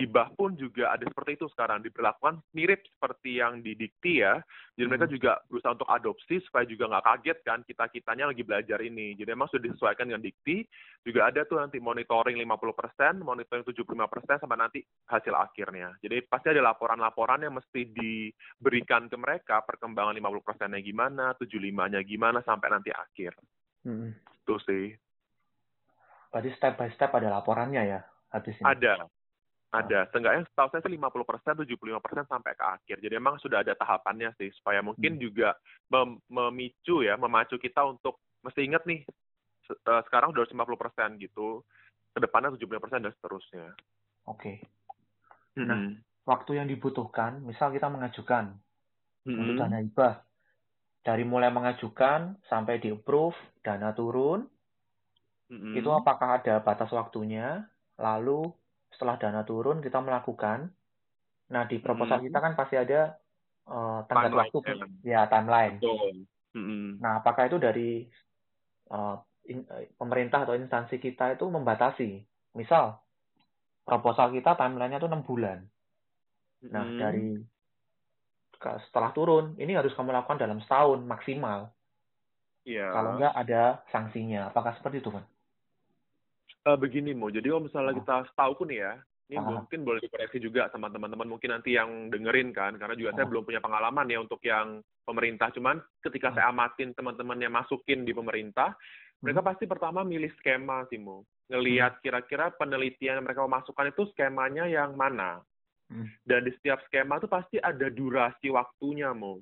hibah 0.00 0.32
pun 0.32 0.56
juga 0.56 0.96
ada 0.96 1.04
seperti 1.04 1.36
itu 1.36 1.46
sekarang 1.52 1.84
diberlakukan 1.84 2.40
mirip 2.56 2.80
seperti 2.88 3.36
yang 3.44 3.60
di 3.60 3.76
dikti 3.76 4.24
ya 4.24 4.40
jadi 4.74 4.88
mereka 4.88 5.06
Hmm. 5.06 5.14
juga 5.20 5.32
berusaha 5.44 5.76
untuk 5.76 5.90
adopsi 5.92 6.40
supaya 6.48 6.64
juga 6.64 6.88
nggak 6.88 7.04
kaget 7.04 7.38
kan 7.44 7.58
kita 7.68 7.84
kitanya 7.92 8.32
lagi 8.32 8.40
belajar 8.40 8.80
ini 8.80 9.12
jadi 9.12 9.36
memang 9.36 9.52
sudah 9.52 9.68
disesuaikan 9.68 10.08
dengan 10.08 10.24
dikti 10.24 10.64
juga 11.00 11.32
ada 11.32 11.48
tuh 11.48 11.56
nanti 11.56 11.80
monitoring 11.80 12.36
50%, 12.36 13.24
monitoring 13.24 13.64
75% 13.64 14.36
sampai 14.36 14.58
nanti 14.60 14.80
hasil 15.08 15.32
akhirnya. 15.32 15.96
Jadi 16.04 16.28
pasti 16.28 16.52
ada 16.52 16.60
laporan-laporan 16.60 17.40
yang 17.40 17.56
mesti 17.56 17.88
diberikan 17.88 19.08
ke 19.08 19.16
mereka 19.16 19.64
perkembangan 19.64 20.12
50%-nya 20.20 20.80
gimana, 20.84 21.32
75-nya 21.40 22.04
gimana 22.04 22.44
sampai 22.44 22.68
nanti 22.68 22.92
akhir. 22.92 23.32
Mhm. 23.88 24.08
Itu 24.44 24.60
sih. 24.60 24.92
Berarti 26.28 26.50
step 26.54 26.76
by 26.76 26.88
step 26.92 27.10
ada 27.16 27.32
laporannya 27.32 27.82
ya, 27.96 28.00
habis 28.36 28.60
ini. 28.60 28.68
Ada. 28.68 29.08
Ada. 29.70 30.10
Seenggaknya 30.10 30.42
setahu 30.50 30.68
saya 30.74 30.82
sih 30.82 30.92
50%, 30.98 31.54
75% 31.62 32.26
sampai 32.26 32.58
ke 32.58 32.64
akhir. 32.66 32.96
Jadi 32.98 33.14
memang 33.14 33.38
sudah 33.38 33.62
ada 33.62 33.78
tahapannya 33.78 34.34
sih 34.34 34.50
supaya 34.58 34.82
mungkin 34.82 35.14
Hmm. 35.14 35.22
juga 35.22 35.54
mem- 35.86 36.18
memicu 36.26 37.06
ya, 37.06 37.14
memacu 37.14 37.54
kita 37.54 37.86
untuk 37.86 38.18
mesti 38.42 38.66
ingat 38.66 38.82
nih 38.82 39.06
se- 39.70 39.78
eh, 39.78 40.02
sekarang 40.10 40.34
udah 40.34 40.42
50% 40.42 41.22
gitu. 41.22 41.62
Ke 42.10 42.18
depannya 42.18 42.50
75% 42.50 43.06
dan 43.06 43.14
seterusnya. 43.14 43.66
Oke. 44.26 44.58
Nah, 45.62 45.78
Mm-mm. 45.78 46.02
Waktu 46.26 46.62
yang 46.62 46.66
dibutuhkan, 46.66 47.42
misal 47.42 47.70
kita 47.70 47.86
mengajukan 47.90 48.54
untuk 49.26 49.54
Mm-mm. 49.54 49.58
dana 49.58 49.78
hibah, 49.82 50.14
dari 51.00 51.24
mulai 51.24 51.48
mengajukan 51.50 52.38
sampai 52.46 52.82
di 52.82 52.90
approve, 52.92 53.34
dana 53.64 53.90
turun, 53.94 54.46
Mm-mm. 55.50 55.74
itu 55.74 55.90
apakah 55.90 56.42
ada 56.42 56.58
batas 56.60 56.90
waktunya? 56.90 57.66
Lalu 57.98 58.50
setelah 58.90 59.16
dana 59.16 59.42
turun 59.46 59.80
kita 59.80 60.02
melakukan. 60.02 60.70
Nah, 61.50 61.62
di 61.66 61.82
proposal 61.82 62.22
Hmm. 62.22 62.26
kita 62.30 62.38
kan 62.38 62.52
pasti 62.54 62.76
ada 62.78 63.16
eh, 63.70 64.00
tenggat 64.10 64.30
Timeline, 64.34 64.50
waktu, 64.50 64.58
ya. 64.66 64.86
ya 65.06 65.20
timeline. 65.30 65.76
Betul. 65.78 66.26
Mm-mm. 66.58 66.98
Nah, 66.98 67.22
apakah 67.22 67.46
itu 67.46 67.58
dari 67.62 68.02
eh, 68.90 69.16
in- 69.50 69.68
eh, 69.70 69.94
pemerintah 69.94 70.42
atau 70.42 70.58
instansi 70.58 70.98
kita 70.98 71.38
itu 71.38 71.46
membatasi? 71.46 72.10
Misal, 72.58 72.98
proposal 73.86 74.34
kita 74.34 74.58
timelinenya 74.58 74.98
itu 74.98 75.06
6 75.06 75.22
bulan. 75.22 75.62
Nah, 76.66 76.84
Mm-mm. 76.86 76.98
dari 76.98 77.26
setelah 78.60 79.10
turun, 79.16 79.56
ini 79.56 79.72
harus 79.72 79.94
kamu 79.96 80.12
lakukan 80.12 80.36
dalam 80.36 80.60
setahun 80.60 81.00
maksimal. 81.06 81.72
Iya. 82.68 82.92
Kalau 82.92 83.10
enggak 83.16 83.34
ada 83.34 83.62
sanksinya. 83.88 84.52
Apakah 84.52 84.76
seperti 84.76 85.00
itu, 85.00 85.08
kan? 85.08 85.24
Eh, 86.60 86.76
begini 86.76 87.16
mau 87.16 87.32
jadi 87.32 87.48
kalau 87.48 87.64
misalnya 87.64 87.96
kita 87.96 88.16
setahu 88.28 88.52
pun 88.52 88.68
ya 88.68 89.00
ini 89.32 89.40
Ah. 89.40 89.48
mungkin 89.48 89.80
boleh 89.80 89.96
dikoreksi 90.04 90.36
juga 90.36 90.68
sama 90.68 90.92
teman-teman 90.92 91.24
mungkin 91.24 91.56
nanti 91.56 91.72
yang 91.72 92.12
dengerin 92.12 92.52
kan 92.52 92.76
karena 92.76 92.92
juga 92.92 93.16
saya 93.16 93.24
Ah. 93.24 93.30
belum 93.32 93.48
punya 93.48 93.64
pengalaman 93.64 94.04
ya 94.12 94.20
untuk 94.20 94.44
yang 94.44 94.84
pemerintah 95.08 95.48
cuman 95.56 95.80
ketika 96.04 96.28
Ah. 96.28 96.34
saya 96.36 96.44
amatin 96.52 96.92
teman-teman 96.92 97.40
yang 97.40 97.56
masukin 97.56 98.04
di 98.04 98.12
pemerintah 98.12 98.76
mereka 99.24 99.40
pasti 99.40 99.64
pertama 99.64 100.04
milih 100.04 100.28
skema 100.36 100.84
sih 100.92 101.00
Mo 101.00 101.24
ngelihat 101.48 102.04
kira-kira 102.04 102.52
penelitian 102.52 103.18
yang 103.18 103.24
mereka 103.24 103.40
mau 103.40 103.56
masukkan 103.56 103.88
itu 103.88 104.04
skemanya 104.12 104.68
yang 104.68 104.92
mana 104.92 105.40
Hmm. 105.88 106.12
dan 106.28 106.44
di 106.44 106.52
setiap 106.60 106.84
skema 106.84 107.16
itu 107.16 107.26
pasti 107.26 107.56
ada 107.56 107.88
durasi 107.88 108.52
waktunya 108.52 109.16
Mo 109.16 109.40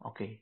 Oke. 0.00 0.40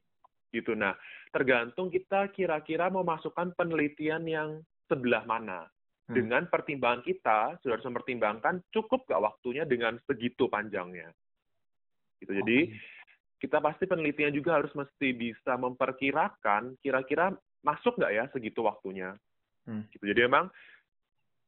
gitu 0.54 0.78
nah 0.78 0.94
tergantung 1.35 1.90
kita 1.90 2.30
kira-kira 2.30 2.87
mau 2.87 3.02
masukkan 3.02 3.50
penelitian 3.50 4.23
yang 4.23 4.50
sebelah 4.87 5.26
mana. 5.26 5.66
Dengan 6.04 6.44
pertimbangan 6.52 7.00
kita 7.00 7.56
sudah 7.64 7.80
harus 7.80 7.88
mempertimbangkan 7.88 8.61
cukup 8.68 9.08
gak 9.08 9.25
waktunya 9.25 9.64
dengan 9.64 9.96
segitu 10.04 10.52
panjangnya. 10.52 11.08
Gitu 12.20 12.32
jadi 12.44 12.58
kita 13.40 13.61
pasti 13.61 13.84
penelitian 13.84 14.32
juga 14.32 14.56
harus 14.61 14.73
mesti 14.73 15.12
bisa 15.12 15.56
memperkirakan 15.56 16.80
kira-kira 16.80 17.32
masuk 17.64 17.96
nggak 17.96 18.12
ya 18.12 18.25
segitu 18.32 18.64
waktunya. 18.64 19.16
Hmm. 19.64 19.88
gitu 19.96 20.04
jadi 20.04 20.28
emang 20.28 20.52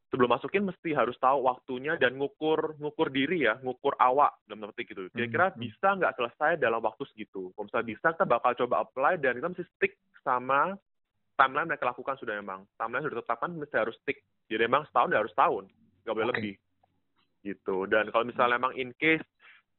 sebelum 0.08 0.32
masukin 0.32 0.64
mesti 0.64 0.96
harus 0.96 1.20
tahu 1.20 1.44
waktunya 1.44 2.00
dan 2.00 2.16
ngukur 2.16 2.80
ngukur 2.80 3.12
diri 3.12 3.44
ya 3.44 3.60
ngukur 3.60 3.92
awak 4.00 4.40
dalam 4.48 4.72
petik 4.72 4.96
gitu. 4.96 5.12
Kira-kira 5.12 5.52
Hmm. 5.52 5.60
bisa 5.60 5.88
nggak 6.00 6.16
selesai 6.16 6.56
dalam 6.56 6.80
waktu 6.80 7.04
segitu? 7.12 7.52
Kalau 7.52 7.68
misalnya 7.68 7.88
bisa 7.92 8.06
kita 8.16 8.24
bakal 8.24 8.52
coba 8.56 8.88
apply 8.88 9.20
dan 9.20 9.36
kita 9.36 9.52
mesti 9.52 9.64
stick 9.76 10.00
sama 10.24 10.80
timeline 11.36 11.68
mereka 11.68 11.88
lakukan 11.92 12.16
sudah 12.16 12.34
memang. 12.40 12.64
Timeline 12.80 13.04
sudah 13.06 13.20
ditetapkan 13.20 13.52
mesti 13.54 13.76
harus 13.76 13.96
stick. 14.02 14.24
Jadi 14.48 14.66
memang 14.66 14.88
setahun 14.88 15.12
ya 15.12 15.20
harus 15.20 15.32
setahun, 15.36 15.64
nggak 16.04 16.14
boleh 16.16 16.26
Oke. 16.26 16.34
lebih. 16.36 16.54
Gitu. 17.46 17.76
Dan 17.86 18.10
kalau 18.10 18.24
misalnya 18.26 18.56
memang 18.58 18.74
in 18.74 18.90
case 18.98 19.24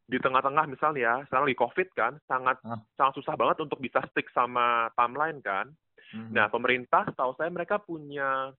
di 0.08 0.18
tengah-tengah 0.24 0.66
misalnya 0.72 1.02
ya, 1.04 1.16
sekarang 1.28 1.52
lagi 1.52 1.60
COVID 1.60 1.88
kan, 1.92 2.14
sangat 2.32 2.58
Hmm. 2.64 2.80
sangat 2.96 3.14
susah 3.20 3.36
banget 3.36 3.58
untuk 3.60 3.82
bisa 3.84 4.00
stick 4.14 4.32
sama 4.32 4.88
timeline 4.96 5.44
kan. 5.44 5.68
Mhm. 6.16 6.32
Nah, 6.32 6.48
pemerintah 6.48 7.04
setahu 7.12 7.36
saya 7.36 7.52
mereka 7.52 7.82
punya 7.84 8.56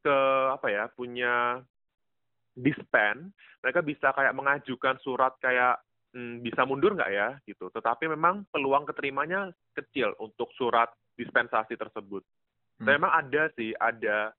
ke 0.00 0.18
apa 0.54 0.66
ya, 0.72 0.88
punya 0.96 1.60
dispen, 2.56 3.36
mereka 3.60 3.84
bisa 3.84 4.16
kayak 4.16 4.32
mengajukan 4.32 4.96
surat 5.04 5.36
kayak 5.44 5.76
hmm, 6.16 6.40
bisa 6.40 6.64
mundur 6.64 6.96
nggak 6.96 7.12
ya 7.12 7.36
gitu. 7.44 7.68
Tetapi 7.68 8.08
memang 8.08 8.48
peluang 8.48 8.88
keterimanya 8.88 9.52
kecil 9.76 10.16
untuk 10.16 10.48
surat 10.56 10.88
dispensasi 11.16 11.74
tersebut. 11.74 12.22
Hmm. 12.78 12.86
Memang 12.92 13.10
ada 13.10 13.48
sih, 13.56 13.72
ada 13.76 14.30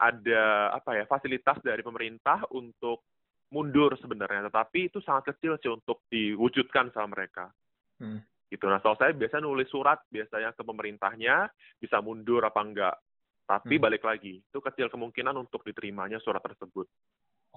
ada 0.00 0.42
apa 0.72 0.96
ya 0.96 1.04
fasilitas 1.04 1.60
dari 1.60 1.84
pemerintah 1.84 2.48
untuk 2.56 3.04
mundur 3.50 3.92
sebenarnya, 3.98 4.48
tetapi 4.48 4.88
itu 4.88 5.02
sangat 5.02 5.34
kecil 5.34 5.58
sih 5.60 5.68
untuk 5.68 6.06
diwujudkan 6.08 6.94
sama 6.94 7.18
mereka 7.18 7.50
Hmm. 8.00 8.22
gitu. 8.48 8.64
Nah, 8.64 8.80
kalau 8.80 8.96
saya 8.96 9.12
biasa 9.12 9.42
nulis 9.44 9.68
surat 9.68 10.00
biasanya 10.08 10.56
ke 10.56 10.62
pemerintahnya 10.64 11.50
bisa 11.76 12.00
mundur 12.00 12.40
apa 12.40 12.60
enggak. 12.64 12.96
Tapi 13.44 13.76
Hmm. 13.76 13.84
balik 13.84 14.06
lagi, 14.06 14.38
itu 14.38 14.58
kecil 14.62 14.86
kemungkinan 14.88 15.34
untuk 15.34 15.66
diterimanya 15.66 16.22
surat 16.22 16.40
tersebut 16.40 16.86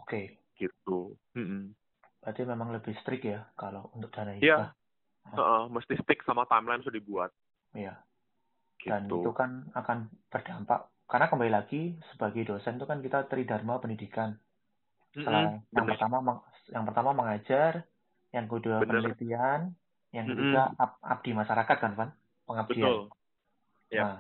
Oke. 0.01 0.41
gitu. 0.57 1.13
Mm-mm. 1.37 1.71
Berarti 2.19 2.41
memang 2.43 2.73
lebih 2.73 2.97
strict 2.99 3.23
ya 3.23 3.45
kalau 3.53 3.93
untuk 3.93 4.09
dana 4.09 4.33
Iya. 4.33 4.41
hibah. 4.41 4.69
Heeh, 5.37 5.63
mesti 5.71 5.93
stick 6.03 6.19
sama 6.25 6.43
timeline 6.49 6.81
sudah 6.83 6.97
dibuat 6.97 7.31
Iya. 7.71 7.95
Dan 8.83 9.07
gitu. 9.07 9.23
itu 9.23 9.31
kan 9.31 9.71
akan 9.73 10.11
berdampak 10.27 10.91
karena 11.07 11.27
kembali 11.29 11.51
lagi 11.51 11.81
sebagai 12.11 12.43
dosen 12.47 12.79
itu 12.79 12.85
kan 12.89 12.99
kita 13.03 13.29
tridharma 13.29 13.79
pendidikan. 13.79 14.39
Mm-mm, 15.13 15.23
Salah- 15.23 15.61
yang 15.69 15.85
pertama 15.85 16.17
yang 16.73 16.85
pertama 16.89 17.09
mengajar, 17.13 17.85
yang 18.33 18.49
kedua 18.49 18.81
Bener. 18.81 19.03
penelitian, 19.03 19.77
yang 20.09 20.25
ketiga 20.25 20.73
ab- 20.79 21.01
abdi 21.05 21.31
masyarakat 21.37 21.77
kan, 21.77 21.93
Van? 21.93 22.09
Pengabdian. 22.49 22.81
Betul. 22.81 22.97
Ya. 23.93 24.01
Nah, 24.01 24.17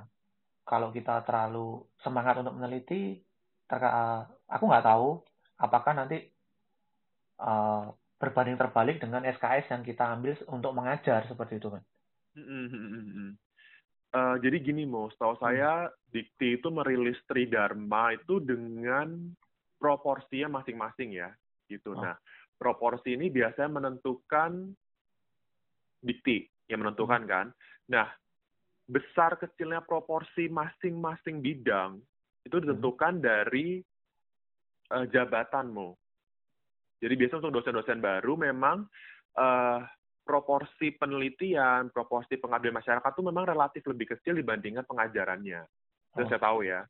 kalau 0.63 0.93
kita 0.93 1.25
terlalu 1.25 1.81
semangat 2.05 2.39
untuk 2.39 2.53
meneliti, 2.55 3.25
terka 3.65 3.89
aku 4.45 4.63
nggak 4.69 4.85
tahu 4.85 5.23
apakah 5.57 5.91
nanti 5.97 6.29
eh, 7.41 7.83
berbanding 8.21 8.55
terbalik 8.55 9.01
dengan 9.01 9.25
SKS 9.25 9.73
yang 9.73 9.83
kita 9.83 10.13
ambil 10.13 10.37
untuk 10.47 10.71
mengajar 10.77 11.25
seperti 11.25 11.57
itu 11.57 11.73
kan? 11.73 11.83
Eh, 14.13 14.35
jadi 14.45 14.57
gini 14.61 14.85
Hmm. 14.85 15.09
setahu 15.09 15.41
saya 15.41 15.89
Dikti 16.13 16.61
itu 16.61 16.69
merilis 16.69 17.17
Tridharma 17.25 18.13
itu 18.13 18.37
dengan 18.37 19.33
proporsinya 19.81 20.61
masing-masing 20.61 21.17
ya, 21.17 21.33
gitu. 21.65 21.97
Oh. 21.97 22.01
Nah, 22.05 22.13
proporsi 22.61 23.17
ini 23.17 23.33
biasanya 23.33 23.81
menentukan 23.81 24.69
Dikti 26.05 26.45
yang 26.69 26.85
menentukan 26.85 27.25
kan. 27.25 27.49
Nah, 27.89 28.05
besar 28.85 29.33
kecilnya 29.41 29.81
proporsi 29.81 30.45
masing-masing 30.45 31.41
bidang 31.41 31.97
itu 32.45 32.53
ditentukan 32.61 33.17
dari 33.17 33.81
eh, 34.93 35.05
jabatanmu. 35.09 35.89
Jadi 37.01 37.13
biasanya 37.17 37.49
untuk 37.49 37.65
dosen-dosen 37.65 37.97
baru 37.97 38.37
memang 38.37 38.85
eh, 39.41 39.79
proporsi 40.23 40.95
penelitian, 40.95 41.91
proporsi 41.91 42.39
pengabdian 42.39 42.73
masyarakat 42.73 43.11
itu 43.11 43.23
memang 43.23 43.45
relatif 43.45 43.83
lebih 43.85 44.15
kecil 44.15 44.39
dibandingkan 44.39 44.87
pengajarannya. 44.87 45.61
Itu 46.15 46.23
Oh. 46.23 46.29
saya 46.31 46.41
tahu 46.41 46.59
ya. 46.63 46.81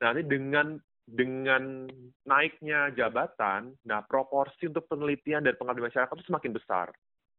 Nah, 0.00 0.04
nanti 0.12 0.24
dengan 0.24 0.80
dengan 1.08 1.88
naiknya 2.28 2.92
jabatan, 2.92 3.72
nah 3.88 4.04
proporsi 4.04 4.68
untuk 4.68 4.84
penelitian 4.92 5.40
dan 5.40 5.56
pengabdian 5.56 5.88
masyarakat 5.88 6.12
itu 6.12 6.28
semakin 6.28 6.52
besar. 6.52 6.92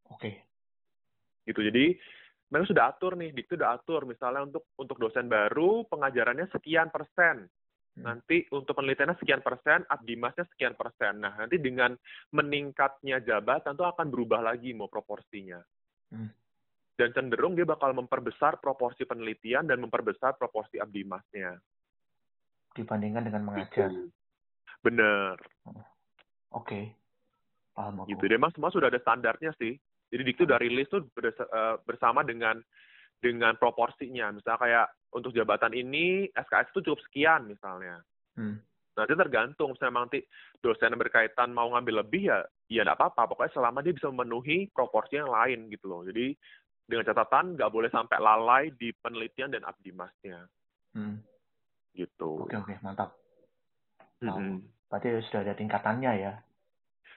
Oke. 0.10 0.42
Gitu. 1.46 1.62
Jadi 1.62 1.94
mereka 2.50 2.66
sudah 2.66 2.90
atur 2.90 3.14
nih, 3.14 3.30
Dikti 3.30 3.54
sudah 3.54 3.78
atur 3.78 4.10
misalnya 4.10 4.42
untuk 4.42 4.66
untuk 4.74 4.98
dosen 4.98 5.30
baru 5.30 5.86
pengajarannya 5.86 6.50
sekian 6.50 6.90
persen. 6.90 7.46
Hmm. 7.97 8.04
Nanti 8.06 8.45
untuk 8.54 8.78
penelitiannya 8.78 9.17
sekian 9.17 9.41
persen, 9.41 9.82
abdimasnya 9.89 10.45
sekian 10.54 10.78
persen. 10.78 11.23
Nah, 11.23 11.34
nanti 11.39 11.58
dengan 11.58 11.95
meningkatnya 12.36 13.23
jabatan 13.23 13.73
itu 13.73 13.86
akan 13.86 14.08
berubah 14.13 14.41
lagi 14.45 14.75
mau 14.78 14.91
proporsinya. 14.91 15.58
Hmm. 16.13 16.30
Dan 16.99 17.15
cenderung 17.15 17.56
dia 17.56 17.63
bakal 17.63 17.95
memperbesar 17.95 18.60
proporsi 18.60 19.08
penelitian 19.08 19.71
dan 19.71 19.80
memperbesar 19.80 20.36
proporsi 20.36 20.78
abdimasnya. 20.78 21.56
Dibandingkan 22.75 23.23
dengan 23.23 23.47
mengajar. 23.47 23.88
Gitu. 23.88 24.12
Bener. 24.84 25.39
Oke. 26.52 26.91
Paham 27.71 28.04
aku. 28.04 28.12
Gitu. 28.12 28.23
Dia 28.28 28.36
memang 28.36 28.52
semua 28.52 28.69
sudah 28.69 28.91
ada 28.91 28.99
standarnya 28.99 29.56
sih. 29.56 29.80
Jadi 30.10 30.21
Dikti 30.25 30.41
udah 30.43 30.60
rilis 30.60 30.89
tuh 30.89 31.06
eh, 31.21 31.75
bersama 31.86 32.25
dengan 32.25 32.60
dengan 33.20 33.56
proporsinya. 33.60 34.32
Misalnya 34.32 34.60
kayak 34.60 34.88
untuk 35.16 35.36
jabatan 35.36 35.76
ini 35.76 36.28
SKS 36.32 36.72
itu 36.76 36.80
cukup 36.92 37.00
sekian 37.08 37.48
misalnya. 37.48 38.00
Hmm. 38.36 38.60
Nanti 38.96 39.16
tergantung, 39.16 39.72
misalnya 39.72 39.92
memang 39.96 40.06
nanti 40.12 40.20
dosen 40.60 40.92
yang 40.92 41.00
berkaitan 41.00 41.56
mau 41.56 41.72
ngambil 41.72 42.04
lebih 42.04 42.28
ya, 42.32 42.44
ya 42.68 42.84
nggak 42.84 43.00
apa-apa. 43.00 43.32
Pokoknya 43.32 43.56
selama 43.56 43.80
dia 43.80 43.96
bisa 43.96 44.12
memenuhi 44.12 44.68
proporsi 44.72 45.16
yang 45.16 45.32
lain 45.32 45.72
gitu 45.72 45.88
loh. 45.88 46.02
Jadi 46.04 46.36
dengan 46.90 47.06
catatan 47.08 47.56
nggak 47.56 47.72
boleh 47.72 47.90
sampai 47.94 48.18
lalai 48.18 48.64
di 48.76 48.90
penelitian 48.92 49.54
dan 49.54 49.64
abdimasnya 49.64 50.50
Hmm. 50.90 51.22
gitu. 51.94 52.50
Oke 52.50 52.58
oke 52.58 52.74
mantap. 52.82 53.14
Mm-mm. 54.26 54.66
Berarti 54.90 55.22
sudah 55.30 55.46
ada 55.46 55.54
tingkatannya 55.54 56.12
ya. 56.18 56.34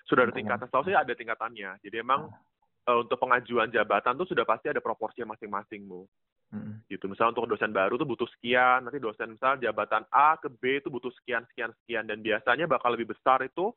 Sudah 0.05 0.29
ada 0.29 0.35
tingkatan, 0.37 0.69
setahu 0.69 0.85
saya 0.87 1.03
ada 1.03 1.17
tingkatannya. 1.17 1.81
Jadi 1.81 1.97
emang 1.99 2.29
eh, 2.89 2.99
untuk 2.99 3.19
pengajuan 3.19 3.71
jabatan 3.71 4.19
tuh 4.19 4.29
sudah 4.29 4.47
pasti 4.47 4.71
ada 4.71 4.83
proporsi 4.83 5.23
masing-masing, 5.23 5.87
Bu. 5.87 6.07
Hmm. 6.53 6.85
gitu. 6.85 7.09
Misal 7.09 7.33
untuk 7.33 7.49
dosen 7.49 7.73
baru 7.73 7.97
tuh 7.97 8.05
butuh 8.05 8.29
sekian, 8.37 8.85
nanti 8.85 9.01
dosen 9.01 9.41
misal 9.41 9.57
jabatan 9.57 10.05
A 10.13 10.37
ke 10.37 10.53
B 10.53 10.85
itu 10.85 10.93
butuh 10.93 11.09
sekian, 11.17 11.49
sekian, 11.49 11.73
sekian. 11.81 12.05
Dan 12.05 12.21
biasanya 12.21 12.69
bakal 12.69 12.93
lebih 12.93 13.17
besar 13.17 13.41
itu 13.41 13.73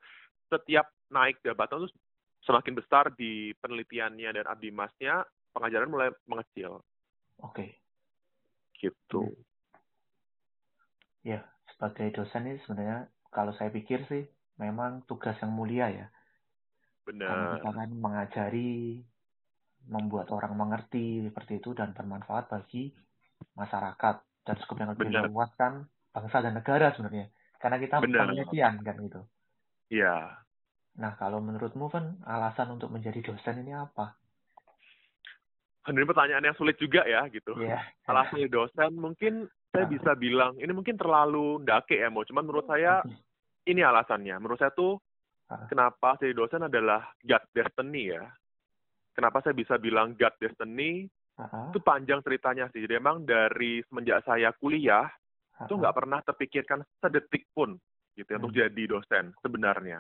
setiap 0.52 0.92
naik 1.08 1.40
jabatan 1.40 1.88
tuh 1.88 1.92
semakin 2.44 2.76
besar 2.76 3.16
di 3.16 3.56
penelitiannya 3.64 4.30
dan 4.36 4.46
abdimasnya, 4.52 5.24
pengajaran 5.56 5.88
mulai 5.88 6.12
mengecil. 6.28 6.84
Oke. 7.40 7.80
Gitu. 8.76 9.24
Hmm. 9.24 9.40
Ya 11.24 11.48
sebagai 11.74 12.12
dosen 12.12 12.46
ini 12.46 12.60
sebenarnya 12.68 13.08
kalau 13.32 13.56
saya 13.56 13.72
pikir 13.72 14.04
sih 14.12 14.28
memang 14.60 15.08
tugas 15.08 15.40
yang 15.40 15.56
mulia 15.56 15.88
ya. 15.90 16.08
Benar. 17.06 17.62
kita 17.62 17.70
kan 17.70 17.90
mengajari, 17.94 18.98
membuat 19.86 20.34
orang 20.34 20.58
mengerti 20.58 21.22
seperti 21.22 21.62
itu 21.62 21.78
dan 21.78 21.94
bermanfaat 21.94 22.50
bagi 22.50 22.90
masyarakat 23.54 24.16
dan 24.42 24.56
skop 24.62 24.82
yang 24.82 24.92
lebih 24.98 25.14
Benar. 25.14 25.30
luas 25.30 25.54
kan 25.54 25.86
bangsa 26.10 26.42
dan 26.42 26.58
negara 26.58 26.90
sebenarnya. 26.98 27.30
Karena 27.62 27.78
kita 27.78 28.02
penelitian 28.02 28.74
kan 28.82 28.96
gitu. 28.98 29.22
Iya. 29.94 30.42
Nah 30.98 31.14
kalau 31.20 31.38
menurutmu 31.42 31.92
kan 31.94 32.18
alasan 32.26 32.74
untuk 32.74 32.90
menjadi 32.90 33.22
dosen 33.22 33.62
ini 33.62 33.78
apa? 33.78 34.18
Ini 35.86 36.02
pertanyaan 36.02 36.50
yang 36.50 36.58
sulit 36.58 36.82
juga 36.82 37.06
ya, 37.06 37.30
gitu. 37.30 37.54
Iya. 37.62 37.78
Alasan 38.10 38.42
jadi 38.42 38.50
dosen 38.50 38.98
mungkin 38.98 39.46
saya 39.70 39.86
Ah. 39.86 39.92
bisa 39.92 40.12
bilang, 40.18 40.58
ini 40.58 40.74
mungkin 40.74 40.98
terlalu 40.98 41.62
ndake 41.62 42.02
ya, 42.02 42.10
mau. 42.10 42.26
Cuman 42.26 42.42
menurut 42.42 42.66
saya 42.66 43.06
ini 43.70 43.86
alasannya. 43.86 44.34
Menurut 44.42 44.58
saya 44.58 44.74
tuh. 44.74 44.98
Kenapa 45.70 46.18
jadi 46.18 46.34
dosen 46.34 46.66
adalah 46.66 47.06
God 47.22 47.44
destiny 47.54 48.12
ya. 48.12 48.26
Kenapa 49.14 49.40
saya 49.40 49.56
bisa 49.56 49.78
bilang 49.78 50.18
God 50.18 50.36
destiny? 50.42 51.08
Ah, 51.36 51.72
Itu 51.72 51.80
panjang 51.80 52.24
ceritanya 52.24 52.68
sih. 52.72 52.84
Jadi 52.84 52.96
emang 52.96 53.24
dari 53.24 53.84
semenjak 53.88 54.24
saya 54.24 54.52
kuliah 54.56 55.08
ah, 55.60 55.66
itu 55.68 55.74
nggak 55.76 55.96
pernah 55.96 56.20
terpikirkan 56.24 56.80
sedetik 57.00 57.48
pun 57.52 57.76
gitu 58.16 58.28
ya, 58.28 58.40
Hmm. 58.40 58.48
untuk 58.48 58.56
jadi 58.56 58.84
dosen 58.88 59.26
sebenarnya. 59.44 60.00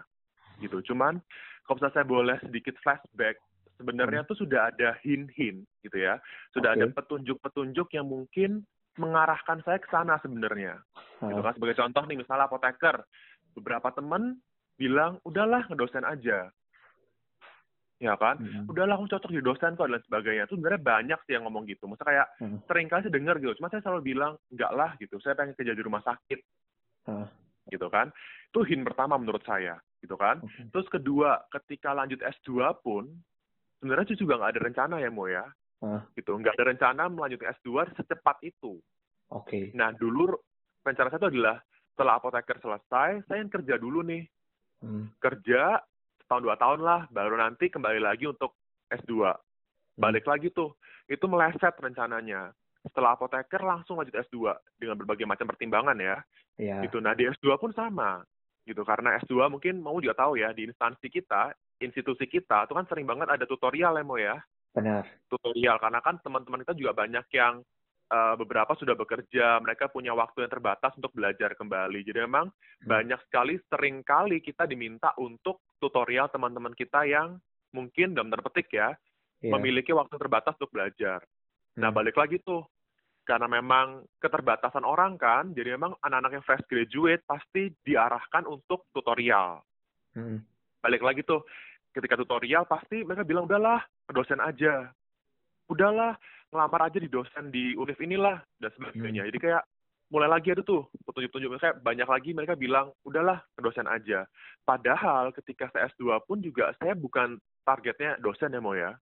Gitu. 0.59 0.79
Cuman 0.91 1.19
kalau 1.63 1.75
misalnya 1.79 1.95
saya 1.95 2.07
boleh 2.07 2.37
sedikit 2.39 2.75
flashback, 2.79 3.35
sebenarnya 3.75 4.23
tuh 4.23 4.39
sudah 4.39 4.71
ada 4.71 4.95
hint-hint 5.03 5.67
gitu 5.83 5.97
ya. 5.99 6.15
Sudah 6.55 6.71
Oke. 6.71 6.79
ada 6.79 6.85
petunjuk-petunjuk 6.95 7.91
yang 7.91 8.07
mungkin 8.07 8.63
mengarahkan 8.95 9.59
saya 9.67 9.79
ke 9.83 9.87
sana 9.91 10.15
sebenarnya. 10.23 10.79
gitu 11.19 11.39
Ah, 11.39 11.51
kan 11.51 11.53
sebagai 11.59 11.75
contoh 11.79 12.03
nih 12.07 12.19
misalnya 12.19 12.47
apoteker 12.47 13.03
beberapa 13.55 13.87
temen 13.91 14.39
bilang 14.75 15.19
udahlah 15.23 15.63
ngedosen 15.67 16.03
aja. 16.03 16.51
Ya 17.95 18.13
kan? 18.19 18.43
Mm, 18.43 18.67
udahlah 18.67 18.99
aku 18.99 19.07
cocok 19.07 19.31
jadi 19.31 19.45
dosen 19.45 19.79
kok 19.79 19.87
dan 19.87 20.03
sebagainya. 20.03 20.43
Itu 20.45 20.59
sebenarnya 20.59 20.83
banyak 20.83 21.19
sih 21.23 21.33
yang 21.39 21.47
ngomong 21.47 21.63
gitu. 21.63 21.87
Maksudnya 21.87 22.11
kayak 22.11 22.27
mm, 22.43 22.57
sering 22.67 22.87
kali 22.91 23.01
saya 23.07 23.15
dengar 23.15 23.35
gitu. 23.39 23.55
Cuma 23.55 23.71
saya 23.71 23.81
selalu 23.87 24.01
bilang 24.03 24.35
enggak 24.51 24.71
lah 24.75 24.91
gitu. 24.99 25.15
Saya 25.23 25.39
pengen 25.39 25.55
kerja 25.55 25.71
di 25.71 25.83
rumah 25.83 26.03
sakit. 26.03 26.39
Ah, 27.07 27.31
gitu 27.71 27.87
kan? 27.87 28.11
Itu 28.51 28.67
hint 28.67 28.83
pertama 28.83 29.15
menurut 29.15 29.41
saya 29.47 29.79
gitu 30.03 30.19
kan? 30.19 30.43
Oke. 30.43 30.69
terus 30.69 30.87
kedua 30.91 31.41
ketika 31.49 31.95
lanjut 31.95 32.21
S2 32.21 32.77
pun 32.85 33.09
sebenarnya 33.81 34.05
itu 34.13 34.21
juga 34.21 34.37
nggak 34.37 34.51
ada 34.53 34.61
rencana 34.61 34.95
ya 34.99 35.09
Mo 35.09 35.25
ya. 35.31 35.47
Hah? 35.79 36.03
gitu. 36.19 36.35
Nggak 36.35 36.55
ada 36.59 36.65
rencana 36.75 37.03
melanjutkan 37.07 37.55
S2 37.63 37.95
secepat 37.95 38.43
itu. 38.43 38.77
Oke. 39.33 39.73
nah 39.73 39.89
dulu 39.89 40.37
rencana 40.85 41.09
saya 41.09 41.17
itu 41.17 41.29
adalah 41.33 41.57
setelah 41.95 42.13
apoteker 42.21 42.61
selesai 42.61 43.25
saya 43.25 43.41
yang 43.41 43.49
kerja 43.49 43.81
dulu 43.81 44.05
nih 44.05 44.21
Hmm. 44.85 45.09
kerja 45.17 45.81
setahun 46.21 46.45
dua 46.45 46.55
tahun 46.61 46.85
lah 46.85 47.09
baru 47.09 47.41
nanti 47.41 47.73
kembali 47.73 48.05
lagi 48.05 48.29
untuk 48.29 48.53
S2 48.93 49.33
balik 49.97 50.27
lagi 50.27 50.51
tuh 50.51 50.75
itu 51.07 51.25
meleset 51.29 51.73
rencananya. 51.77 52.51
Setelah 52.85 53.17
apoteker 53.17 53.65
langsung 53.65 53.97
lanjut 53.97 54.13
S2 54.13 54.53
dengan 54.77 54.97
berbagai 54.97 55.25
macam 55.25 55.49
pertimbangan 55.49 55.97
ya. 55.97 56.21
Ya. 56.55 56.79
gitu. 56.85 57.03
Nah 57.03 57.17
di 57.17 57.27
S2 57.27 57.57
pun 57.57 57.73
sama 57.73 58.21
gitu. 58.65 58.85
Karena 58.85 59.17
S2 59.25 59.49
mungkin 59.49 59.81
mau 59.81 59.97
juga 59.97 60.17
tahu 60.17 60.37
ya 60.37 60.53
di 60.53 60.69
instansi 60.69 61.09
kita 61.09 61.53
institusi 61.81 62.23
kita 62.29 62.63
itu 62.65 62.73
kan 62.73 62.87
sering 62.87 63.03
banget 63.03 63.27
ada 63.27 63.45
tutorial 63.45 63.97
ya 63.97 64.05
mau 64.05 64.19
ya. 64.19 64.37
Benar. 64.75 65.07
tutorial 65.31 65.79
karena 65.79 66.03
kan 66.03 66.19
teman-teman 66.19 66.59
kita 66.67 66.75
juga 66.75 66.91
banyak 66.91 67.23
yang 67.31 67.63
eh, 68.05 68.35
beberapa 68.37 68.77
sudah 68.77 68.93
bekerja 68.93 69.57
mereka 69.59 69.89
punya 69.89 70.13
waktu 70.13 70.45
yang 70.45 70.51
terbatas 70.53 70.93
untuk 70.97 71.09
belajar 71.11 71.57
kembali 71.57 72.05
jadi 72.05 72.25
memang 72.29 72.53
Hmm. 72.85 72.87
banyak 72.91 73.19
sekali 73.25 73.57
sering 73.65 74.05
kali 74.05 74.43
kita 74.43 74.69
diminta 74.69 75.09
untuk 75.17 75.63
tutorial 75.81 76.29
teman-teman 76.29 76.75
kita 76.77 77.07
yang 77.07 77.41
mungkin 77.73 78.13
dalam 78.13 78.29
tanda 78.29 78.45
petik 78.45 78.69
ya 78.71 78.93
Ya. 79.43 79.51
memiliki 79.51 79.91
waktu 79.91 80.15
terbatas 80.15 80.53
untuk 80.61 80.71
belajar 80.71 81.25
nah 81.75 81.89
Hmm. 81.89 81.97
balik 81.97 82.15
lagi 82.15 82.37
tuh 82.39 82.63
karena 83.25 83.49
memang 83.49 84.05
keterbatasan 84.21 84.85
orang 84.85 85.17
kan 85.17 85.49
jadi 85.57 85.73
memang 85.75 85.97
anak-anak 85.99 86.31
yang 86.39 86.45
fresh 86.45 86.65
graduate 86.69 87.25
pasti 87.25 87.73
diarahkan 87.81 88.45
untuk 88.45 88.85
tutorial 88.93 89.65
Hmm. 90.13 90.45
balik 90.79 91.01
lagi 91.01 91.25
tuh 91.25 91.41
ketika 91.89 92.15
tutorial 92.15 92.69
pasti 92.69 93.01
mereka 93.01 93.25
bilang 93.25 93.49
udahlah 93.49 93.81
dosen 94.13 94.37
aja 94.37 94.93
udahlah 95.65 96.13
ngelamar 96.55 96.87
aja 96.87 96.97
di 96.97 97.11
dosen 97.11 97.51
di 97.51 97.75
univ 97.75 97.99
inilah 97.99 98.39
dan 98.63 98.71
sebagainya. 98.73 99.27
Jadi 99.27 99.39
kayak 99.43 99.63
mulai 100.09 100.29
lagi 100.31 100.55
ada 100.55 100.63
tuh 100.63 100.87
petunjuk-petunjuk. 101.03 101.59
Kayak 101.59 101.83
banyak 101.83 102.07
lagi 102.07 102.29
mereka 102.31 102.55
bilang 102.55 102.95
udahlah 103.03 103.43
ke 103.53 103.61
dosen 103.61 103.85
aja. 103.85 104.23
Padahal 104.63 105.35
ketika 105.35 105.67
saya 105.75 105.91
S2 105.93 106.23
pun 106.23 106.39
juga 106.39 106.71
saya 106.79 106.95
bukan 106.95 107.37
targetnya 107.67 108.17
dosen 108.23 108.55
ya 108.55 108.61
mau 108.63 108.73
ya. 108.73 108.95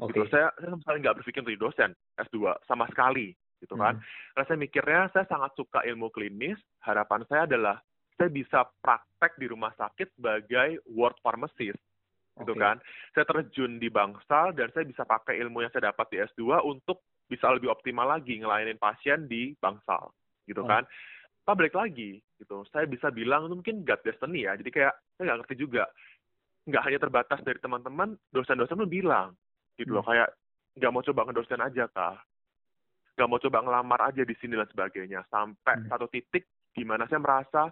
Oke. 0.00 0.16
gitu 0.16 0.24
saya 0.32 0.48
saya 0.56 0.72
sama 0.72 0.82
sekali 0.82 0.98
nggak 1.04 1.16
berpikir 1.20 1.40
untuk 1.44 1.52
jadi 1.52 1.62
dosen 1.62 1.90
S2 2.16 2.36
sama 2.64 2.88
sekali 2.88 3.36
gitu 3.62 3.78
kan. 3.78 3.94
Hmm. 3.94 4.02
karena 4.34 4.44
saya 4.50 4.58
mikirnya 4.58 5.00
saya 5.14 5.26
sangat 5.30 5.50
suka 5.54 5.84
ilmu 5.86 6.10
klinis. 6.10 6.58
Harapan 6.82 7.22
saya 7.30 7.46
adalah 7.46 7.78
saya 8.18 8.30
bisa 8.32 8.66
praktek 8.82 9.38
di 9.38 9.46
rumah 9.46 9.70
sakit 9.78 10.18
sebagai 10.18 10.82
ward 10.90 11.14
pharmacist 11.22 11.78
gitu 12.34 12.54
kan. 12.54 12.80
Saya 13.12 13.24
terjun 13.24 13.76
di 13.76 13.88
bangsal 13.88 14.52
dan 14.52 14.72
saya 14.72 14.84
bisa 14.84 15.04
pakai 15.04 15.36
ilmu 15.38 15.60
yang 15.60 15.70
saya 15.70 15.92
dapat 15.92 16.06
di 16.08 16.16
S2 16.22 16.64
untuk 16.64 17.04
bisa 17.26 17.48
lebih 17.48 17.68
optimal 17.68 18.08
lagi 18.08 18.36
ngelayanin 18.36 18.76
pasien 18.76 19.24
di 19.24 19.52
bangsal 19.56 20.12
gitu 20.44 20.64
Oh. 20.64 20.68
kan. 20.68 20.84
Tapi 21.42 21.58
balik 21.58 21.74
lagi 21.74 22.22
gitu. 22.38 22.62
Saya 22.70 22.86
bisa 22.86 23.10
bilang 23.10 23.46
itu 23.46 23.54
mungkin 23.54 23.82
God 23.82 24.00
destiny 24.00 24.46
ya. 24.46 24.54
Jadi 24.54 24.70
kayak 24.70 24.94
saya 25.14 25.24
nggak 25.28 25.38
ngerti 25.44 25.54
juga. 25.58 25.84
Nggak 26.64 26.84
hanya 26.86 26.98
terbatas 26.98 27.40
dari 27.42 27.58
teman-teman 27.58 28.14
dosen-dosen 28.30 28.78
pun 28.78 28.86
bilang 28.86 29.34
gitu 29.74 29.92
loh 29.92 30.06
Hmm. 30.06 30.12
kayak 30.14 30.28
nggak 30.78 30.92
mau 30.92 31.02
coba 31.02 31.20
ngedosen 31.26 31.60
aja 31.60 31.84
kah 31.90 32.16
nggak 33.12 33.28
mau 33.28 33.36
coba 33.38 33.58
ngelamar 33.60 34.00
aja 34.08 34.22
di 34.22 34.34
sini 34.40 34.56
dan 34.56 34.68
sebagainya. 34.68 35.20
Sampai 35.28 35.76
Hmm. 35.76 35.88
satu 35.90 36.06
titik 36.08 36.46
di 36.72 36.84
mana 36.86 37.04
saya 37.04 37.20
merasa 37.20 37.68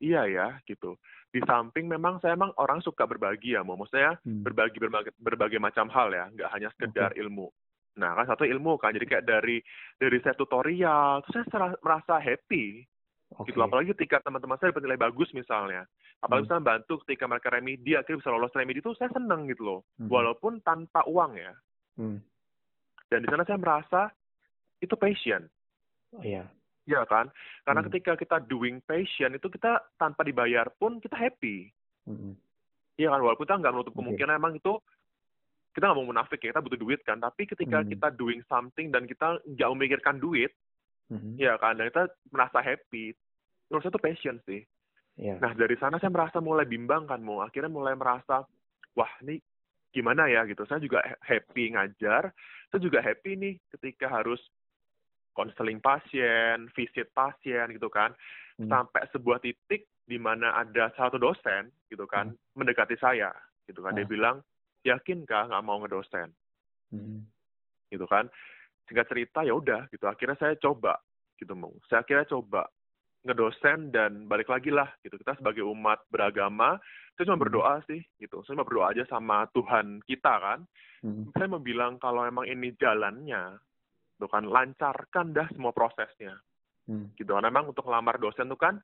iya 0.00 0.24
ya 0.26 0.48
gitu 0.64 0.96
di 1.30 1.38
samping 1.46 1.86
memang 1.86 2.18
saya 2.18 2.34
emang 2.34 2.50
orang 2.56 2.80
suka 2.80 3.06
berbagi 3.06 3.54
ya 3.54 3.62
mau 3.62 3.76
maksudnya 3.76 4.18
Hmm. 4.26 4.42
berbagi 4.42 4.80
berbagai, 4.80 5.12
berbagai 5.16 5.60
macam 5.60 5.86
hal 5.86 6.10
ya 6.10 6.26
nggak 6.28 6.50
hanya 6.50 6.68
sekedar 6.74 7.12
ilmu 7.14 7.46
nah 7.94 8.16
kan 8.16 8.26
satu 8.26 8.42
ilmu 8.42 8.80
kan 8.80 8.96
jadi 8.96 9.06
kayak 9.06 9.24
dari 9.28 9.60
dari 9.96 10.18
saya 10.24 10.32
tutorial 10.34 11.20
terus 11.22 11.44
saya 11.46 11.76
merasa 11.78 12.16
happy 12.16 12.82
Oke. 13.36 13.52
gitu 13.52 13.60
apalagi 13.60 13.94
ketika 13.94 14.24
teman-teman 14.24 14.58
saya 14.58 14.72
dapat 14.74 14.82
nilai 14.88 14.98
bagus 14.98 15.30
misalnya 15.30 15.84
apalagi 16.18 16.48
Hmm. 16.48 16.48
misalnya 16.48 16.68
bantu 16.74 16.92
ketika 17.04 17.24
mereka 17.28 17.48
remedi 17.52 17.92
akhirnya 17.94 18.20
bisa 18.24 18.32
lolos 18.32 18.54
remedi 18.56 18.80
itu 18.80 18.90
saya 18.96 19.10
seneng 19.12 19.46
gitu 19.46 19.62
loh 19.62 19.80
Hmm. 20.00 20.08
walaupun 20.08 20.58
tanpa 20.60 21.04
uang 21.06 21.36
ya 21.36 21.52
Hmm. 21.94 22.18
dan 23.06 23.20
di 23.20 23.28
sana 23.28 23.44
saya 23.44 23.60
merasa 23.60 24.10
itu 24.80 24.96
passion 24.96 25.44
Oh, 26.10 26.26
Iya. 26.26 26.42
Ya 26.84 27.04
kan 27.04 27.28
karena 27.62 27.80
Hmm. 27.80 27.88
ketika 27.92 28.12
kita 28.14 28.36
doing 28.42 28.80
passion 28.80 29.32
itu 29.32 29.46
kita 29.46 29.80
tanpa 29.96 30.22
dibayar 30.22 30.68
pun 30.70 30.98
kita 30.98 31.14
happy 31.14 31.68
Hmm. 32.08 32.34
Iya 32.96 33.12
kan, 33.12 33.20
walaupun 33.22 33.44
kita 33.46 33.60
nggak 33.60 33.72
menutup 33.72 33.94
kemungkinan 33.94 34.36
emang 34.36 34.56
itu 34.56 34.76
kita 35.70 35.86
nggak 35.86 35.98
mau 36.00 36.10
munafik 36.10 36.40
ya, 36.42 36.50
kita 36.50 36.60
butuh 36.60 36.80
duit 36.80 37.00
kan. 37.00 37.16
Tapi 37.16 37.46
ketika 37.46 37.80
Hmm. 37.80 37.88
kita 37.88 38.08
doing 38.12 38.40
something 38.44 38.90
dan 38.90 39.06
kita 39.06 39.38
nggak 39.46 39.70
memikirkan 39.72 40.18
duit, 40.18 40.50
Hmm. 41.08 41.38
ya 41.38 41.54
kan, 41.56 41.78
dan 41.78 41.86
kita 41.88 42.10
merasa 42.28 42.58
happy, 42.58 43.14
menurut 43.68 43.84
saya 43.84 43.92
itu 43.94 44.02
passion 44.02 44.36
sih. 44.44 44.60
Iya. 45.16 45.38
Nah 45.38 45.52
dari 45.54 45.76
sana 45.76 45.96
saya 45.96 46.10
merasa 46.10 46.42
mulai 46.42 46.66
bimbang 46.66 47.06
kan, 47.06 47.22
mau 47.22 47.40
akhirnya 47.40 47.70
mulai 47.70 47.94
merasa, 47.94 48.42
wah 48.92 49.12
ini 49.22 49.38
gimana 49.92 50.26
ya 50.26 50.42
gitu. 50.44 50.66
Saya 50.66 50.82
juga 50.82 51.00
ha- 51.00 51.20
happy 51.22 51.72
ngajar, 51.72 52.32
saya 52.68 52.80
juga 52.80 53.00
happy 53.00 53.38
nih 53.38 53.54
ketika 53.70 54.10
harus 54.10 54.40
konseling 55.40 55.80
pasien, 55.80 56.68
visit 56.76 57.08
pasien 57.16 57.72
gitu 57.72 57.88
kan, 57.88 58.12
Hmm. 58.60 58.68
sampai 58.68 59.08
sebuah 59.08 59.40
titik 59.40 59.88
di 60.04 60.20
mana 60.20 60.52
ada 60.52 60.92
satu 60.92 61.16
dosen 61.16 61.72
gitu 61.88 62.04
kan 62.04 62.28
mendekati 62.52 62.92
saya 63.00 63.32
gitu 63.64 63.80
kan 63.80 63.96
dia 63.96 64.04
Ah. 64.04 64.10
bilang 64.10 64.36
yakin 64.84 65.24
kah 65.24 65.48
nggak 65.48 65.64
mau 65.64 65.80
ngedosen 65.80 66.28
Hmm. 66.92 67.24
gitu 67.88 68.04
kan 68.04 68.28
singkat 68.84 69.06
cerita 69.08 69.46
ya 69.46 69.54
udah 69.56 69.86
gitu 69.88 70.04
akhirnya 70.04 70.36
saya 70.36 70.58
coba 70.58 70.98
gitu 71.38 71.54
mau 71.54 71.72
saya 71.88 72.02
akhirnya 72.02 72.26
coba 72.26 72.66
ngedosen 73.22 73.94
dan 73.94 74.26
balik 74.26 74.50
lagi 74.50 74.68
lah 74.68 74.90
gitu 75.00 75.14
kita 75.16 75.38
sebagai 75.38 75.64
umat 75.64 76.02
beragama 76.10 76.76
saya 77.16 77.24
cuma 77.30 77.38
Hmm. 77.38 77.44
berdoa 77.46 77.74
sih 77.86 78.02
gitu 78.18 78.42
saya 78.42 78.58
cuma 78.58 78.66
berdoa 78.66 78.90
aja 78.92 79.04
sama 79.06 79.46
Tuhan 79.54 80.04
kita 80.04 80.34
kan 80.36 80.60
Hmm. 81.00 81.32
saya 81.32 81.46
mau 81.48 81.62
bilang 81.62 81.96
kalau 81.96 82.26
emang 82.26 82.44
ini 82.44 82.74
jalannya 82.76 83.56
tuh 84.20 84.28
kan 84.28 84.44
lancarkan 84.44 85.32
dah 85.32 85.48
semua 85.56 85.72
prosesnya. 85.72 86.36
Hmm. 86.90 87.06
gitu 87.14 87.30
kan 87.38 87.46
memang 87.46 87.70
untuk 87.70 87.86
ngelamar 87.86 88.18
dosen 88.18 88.50
tuh 88.50 88.58
kan 88.58 88.82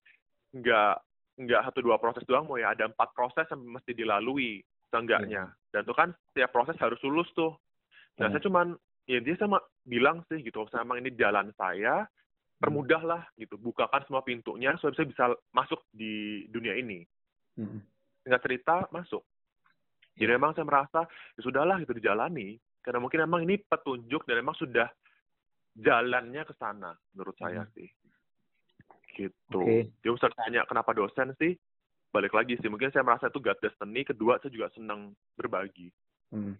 nggak 0.54 0.94
nggak 1.42 1.64
satu 1.66 1.82
dua 1.82 1.98
proses 1.98 2.22
doang 2.30 2.46
mau 2.46 2.54
ya 2.54 2.70
ada 2.70 2.86
empat 2.86 3.10
proses 3.12 3.50
yang 3.50 3.66
mesti 3.66 3.92
dilalui 3.92 4.62
seenggaknya. 4.94 5.50
Dan 5.74 5.82
itu 5.82 5.94
kan 5.96 6.08
setiap 6.30 6.54
proses 6.54 6.78
harus 6.78 7.00
lulus 7.02 7.26
tuh. 7.34 7.52
Nah 8.22 8.30
Hmm. 8.30 8.38
saya 8.38 8.42
cuman 8.46 8.66
ya 9.10 9.18
dia 9.20 9.34
sama 9.36 9.58
bilang 9.82 10.22
sih 10.30 10.38
gitu 10.40 10.64
saya 10.70 10.86
emang 10.86 11.02
ini 11.02 11.12
jalan 11.18 11.50
saya 11.58 12.06
permudahlah 12.56 13.26
gitu 13.36 13.60
bukakan 13.60 14.00
semua 14.08 14.24
pintunya 14.24 14.72
supaya 14.80 14.96
saya 14.96 15.08
bisa 15.10 15.24
masuk 15.52 15.82
di 15.90 16.46
dunia 16.48 16.78
ini. 16.78 17.04
Hmm. 17.58 17.82
cerita 18.26 18.86
masuk. 18.94 19.22
Jadi 20.16 20.30
memang 20.32 20.56
saya 20.56 20.64
merasa 20.64 21.04
ya 21.36 21.40
sudahlah 21.42 21.82
itu 21.82 21.92
dijalani. 21.92 22.56
Karena 22.80 23.02
mungkin 23.02 23.26
emang 23.26 23.42
ini 23.42 23.58
petunjuk 23.58 24.24
dan 24.30 24.40
memang 24.40 24.54
sudah 24.54 24.86
jalannya 25.76 26.42
ke 26.42 26.54
sana 26.56 26.96
menurut 27.12 27.36
saya 27.36 27.64
Hmm. 27.64 27.72
sih 27.76 27.88
gitu 29.16 29.60
Oke. 29.60 29.88
dia 30.00 30.12
usah 30.12 30.28
tanya 30.32 30.64
kenapa 30.64 30.92
dosen 30.92 31.32
sih 31.36 31.56
balik 32.12 32.32
lagi 32.32 32.56
sih 32.56 32.68
mungkin 32.68 32.88
saya 32.92 33.04
merasa 33.04 33.28
itu 33.28 33.40
God 33.40 33.60
destiny 33.60 34.04
kedua 34.04 34.40
saya 34.40 34.52
juga 34.52 34.68
senang 34.72 35.12
berbagi 35.36 35.92
Hmm. 36.32 36.56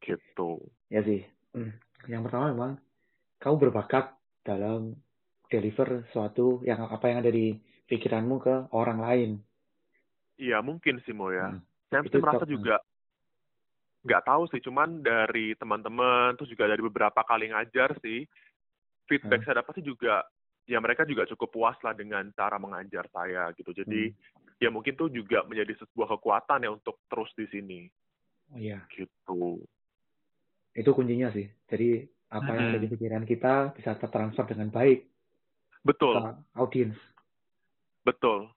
gitu 0.00 0.58
Ya 0.90 1.04
sih. 1.06 1.22
Hmm. 1.54 1.70
Yang 2.08 2.22
pertama 2.26 2.46
memang 2.50 2.72
kamu 3.38 3.68
berbakat 3.68 4.10
dalam 4.42 4.96
deliver 5.46 6.02
sesuatu 6.10 6.64
yang 6.64 6.82
apa 6.88 7.04
yang 7.12 7.22
ada 7.22 7.30
di 7.30 7.54
pikiranmu 7.86 8.36
ke 8.40 8.54
orang 8.74 8.98
lain. 8.98 9.30
iya 10.40 10.64
mungkin 10.64 10.98
sih 11.04 11.12
mau 11.12 11.28
ya 11.28 11.52
Hmm. 11.52 11.60
saya 11.92 12.00
Itu 12.02 12.16
merasa 12.18 12.42
top. 12.42 12.50
juga 12.50 12.80
nggak 14.00 14.24
tahu 14.24 14.48
sih 14.48 14.60
cuman 14.64 15.04
dari 15.04 15.52
teman-teman 15.60 16.32
terus 16.36 16.48
juga 16.48 16.68
dari 16.68 16.80
beberapa 16.80 17.20
kali 17.20 17.52
ngajar 17.52 17.92
sih 18.00 18.24
feedback 19.06 19.44
Hmm. 19.44 19.46
saya 19.50 19.60
dapat 19.60 19.76
sih 19.80 19.84
juga 19.84 20.24
ya 20.64 20.78
mereka 20.80 21.04
juga 21.04 21.26
cukup 21.28 21.48
puas 21.50 21.76
lah 21.84 21.92
dengan 21.92 22.30
cara 22.32 22.56
mengajar 22.56 23.04
saya 23.12 23.52
gitu 23.58 23.74
jadi 23.74 24.08
Hmm. 24.08 24.56
ya 24.56 24.68
mungkin 24.72 24.96
tuh 24.96 25.12
juga 25.12 25.44
menjadi 25.44 25.76
sebuah 25.84 26.16
kekuatan 26.16 26.64
ya 26.64 26.70
untuk 26.72 26.96
terus 27.08 27.30
di 27.36 27.46
sini 27.52 27.80
Oh 28.50 28.58
iya, 28.58 28.82
gitu 28.90 29.62
itu 30.74 30.90
kuncinya 30.90 31.30
sih. 31.30 31.46
Jadi 31.70 32.02
apa 32.30 32.50
yang 32.50 32.66
ada 32.74 32.78
di 32.78 32.86
Hmm. 32.86 32.94
pikiran 32.94 33.24
kita 33.26 33.74
bisa 33.74 33.94
tertransfer 33.98 34.46
dengan 34.46 34.70
baik 34.70 35.06
betul 35.82 36.18
ke 36.18 36.34
audiens. 36.58 36.98
betul 38.02 38.50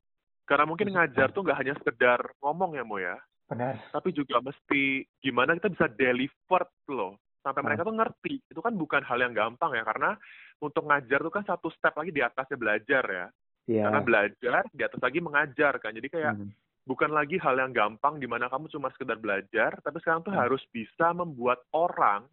karena 0.45 0.65
mungkin 0.65 0.93
ngajar 0.93 1.29
tuh 1.29 1.41
nggak 1.41 1.59
hanya 1.61 1.73
sekedar 1.77 2.19
ngomong 2.41 2.73
ya 2.77 2.83
mo 2.85 2.97
ya 2.97 3.17
Benar. 3.43 3.75
tapi 3.91 4.09
juga 4.11 4.39
mesti 4.39 5.03
gimana 5.19 5.53
kita 5.53 5.69
bisa 5.69 5.85
deliver 5.87 6.63
loh 6.87 7.19
sampai 7.39 7.59
Ah. 7.59 7.65
mereka 7.67 7.83
tuh 7.83 7.93
ngerti 7.93 8.33
itu 8.39 8.59
kan 8.59 8.73
bukan 8.73 9.03
hal 9.03 9.19
yang 9.19 9.35
gampang 9.35 9.75
ya 9.75 9.83
karena 9.83 10.15
untuk 10.57 10.87
ngajar 10.87 11.19
tuh 11.19 11.29
kan 11.29 11.43
satu 11.43 11.67
step 11.69 11.91
lagi 11.93 12.09
di 12.09 12.23
atasnya 12.23 12.55
belajar 12.55 13.03
ya 13.03 13.27
Iya. 13.63 13.83
karena 13.87 14.01
belajar 14.01 14.61
di 14.71 14.81
atas 14.81 14.99
lagi 14.99 15.19
mengajar 15.19 15.73
kan 15.77 15.91
jadi 15.91 16.07
kayak 16.07 16.33
Hmm. 16.35 16.49
bukan 16.83 17.11
lagi 17.11 17.35
hal 17.37 17.55
yang 17.55 17.71
gampang 17.71 18.15
di 18.15 18.27
mana 18.27 18.47
kamu 18.47 18.67
cuma 18.67 18.91
sekedar 18.91 19.15
belajar 19.15 19.75
tapi 19.79 19.99
sekarang 19.99 20.23
tuh 20.23 20.31
Hmm. 20.31 20.39
harus 20.39 20.63
bisa 20.69 21.11
membuat 21.11 21.63
orang 21.71 22.27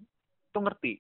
tuh 0.50 0.62
ngerti 0.62 0.98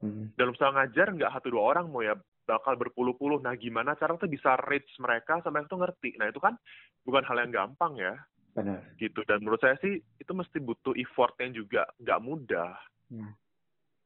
Hmm. 0.00 0.30
dalam 0.34 0.54
misalnya 0.54 0.86
ngajar 0.86 1.06
nggak 1.10 1.32
satu 1.32 1.46
dua 1.50 1.62
orang 1.74 1.86
mau 1.86 2.00
ya 2.00 2.14
bakal 2.46 2.74
berpuluh-puluh 2.74 3.38
nah 3.38 3.54
gimana 3.54 3.94
cara 3.94 4.14
tuh 4.14 4.26
bisa 4.26 4.54
reach 4.64 4.90
mereka 4.98 5.38
sampai 5.38 5.66
tuh 5.66 5.78
ngerti 5.78 6.16
nah 6.16 6.26
itu 6.26 6.38
kan 6.38 6.54
bukan 7.02 7.22
hal 7.22 7.36
yang 7.38 7.52
gampang 7.52 7.94
ya 7.94 8.14
Benar. 8.50 8.82
gitu 8.98 9.22
dan 9.24 9.38
menurut 9.38 9.62
saya 9.62 9.78
sih 9.78 10.02
itu 10.18 10.32
mesti 10.34 10.58
butuh 10.58 10.92
effort 10.98 11.38
yang 11.38 11.54
juga 11.54 11.86
nggak 11.98 12.20
mudah 12.20 12.74
Hmm. 13.10 13.34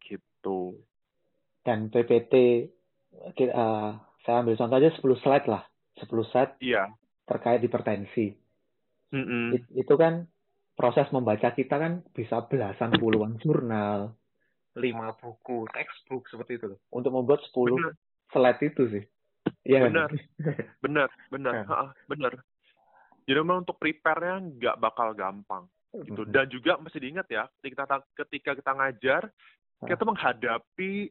gitu 0.00 0.80
Dan 1.60 1.88
PPT 1.88 2.34
ki- 3.32 3.48
eh, 3.48 3.90
saya 4.20 4.36
ambil 4.40 4.52
contoh 4.54 4.76
aja 4.76 4.92
10 4.92 5.16
slide 5.16 5.48
lah. 5.48 5.64
10 5.96 6.24
slide 6.24 6.60
iya 6.60 6.92
terkait 7.24 7.64
hipertensi. 7.64 8.36
Mm-mm. 9.12 9.56
It- 9.56 9.72
itu 9.72 9.94
kan 9.96 10.28
proses 10.76 11.08
membaca 11.08 11.52
kita 11.52 11.76
kan 11.76 12.04
bisa 12.12 12.44
belasan 12.44 12.96
puluhan 12.96 13.40
jurnal 13.40 14.12
lima 14.74 15.14
buku 15.14 15.64
textbook 15.70 16.26
seperti 16.26 16.58
itu 16.58 16.74
loh 16.74 16.80
untuk 16.90 17.14
membuat 17.14 17.40
10 17.48 17.78
bener 17.78 17.94
slide 18.28 18.60
itu 18.60 18.82
sih. 18.90 19.04
Iya 19.64 19.78
kan? 19.86 19.88
Benar. 19.88 20.08
bener 21.32 21.54
Ya. 21.54 21.64
Jadi 23.24 23.38
memang 23.40 23.64
untuk 23.64 23.76
prepare-nya 23.76 24.36
nggak 24.38 24.76
bakal 24.78 25.12
gampang 25.12 25.64
gitu 25.94 26.26
dan 26.26 26.50
juga 26.50 26.74
mesti 26.74 26.98
diingat 26.98 27.30
ya 27.30 27.46
ketika 27.62 27.86
kita 27.86 27.96
ketika 28.18 28.50
kita 28.58 28.72
ngajar 28.74 29.22
Ah. 29.78 29.86
kita 29.86 30.02
menghadapi 30.02 31.06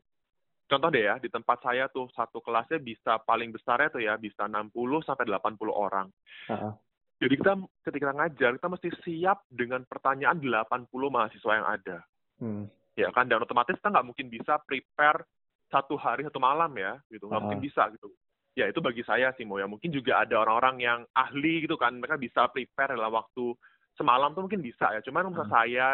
contoh 0.66 0.90
deh 0.90 1.04
ya 1.04 1.16
di 1.18 1.28
tempat 1.28 1.56
saya 1.62 1.88
tuh 1.88 2.12
satu 2.12 2.40
kelasnya 2.40 2.80
bisa 2.80 3.16
paling 3.22 3.48
besarnya 3.50 3.88
tuh 3.88 4.00
ya 4.00 4.16
bisa 4.16 4.44
60 4.44 4.76
sampai 5.02 5.24
80 5.24 5.56
orang 5.70 6.12
ah. 6.48 6.76
jadi 7.16 7.32
kita 7.32 7.52
ketika 7.84 8.12
kita 8.12 8.14
ngajar 8.14 8.50
kita 8.54 8.68
mesti 8.68 8.90
siap 9.02 9.48
dengan 9.48 9.84
pertanyaan 9.84 10.44
80 10.44 10.90
mahasiswa 11.08 11.52
yang 11.54 11.68
ada 11.70 11.98
Hmm. 12.38 12.68
ya 12.94 13.08
kan 13.10 13.24
dan 13.24 13.40
otomatis 13.40 13.80
kita 13.80 13.88
nggak 13.88 14.04
mungkin 14.06 14.28
bisa 14.28 14.60
prepare 14.60 15.24
satu 15.70 15.96
hari 15.96 16.28
satu 16.28 16.44
malam 16.44 16.76
ya 16.76 17.00
gitu 17.08 17.24
nggak 17.24 17.40
Ah. 17.40 17.44
mungkin 17.48 17.64
bisa 17.64 17.88
gitu 17.88 18.12
ya 18.54 18.70
itu 18.70 18.80
bagi 18.80 19.02
saya 19.02 19.34
sih 19.34 19.46
mau 19.46 19.58
ya 19.58 19.66
mungkin 19.66 19.90
juga 19.90 20.22
ada 20.22 20.38
orang-orang 20.46 20.78
yang 20.78 21.00
ahli 21.18 21.66
gitu 21.66 21.74
kan 21.74 21.98
mereka 21.98 22.22
bisa 22.22 22.46
prepare 22.54 22.94
dalam 22.94 23.10
waktu 23.10 23.58
semalam 23.98 24.34
tuh 24.34 24.46
mungkin 24.46 24.62
bisa 24.62 24.94
ya 24.94 25.02
cuman 25.02 25.30
menurut 25.30 25.50
Hmm. 25.50 25.58
saya 25.58 25.88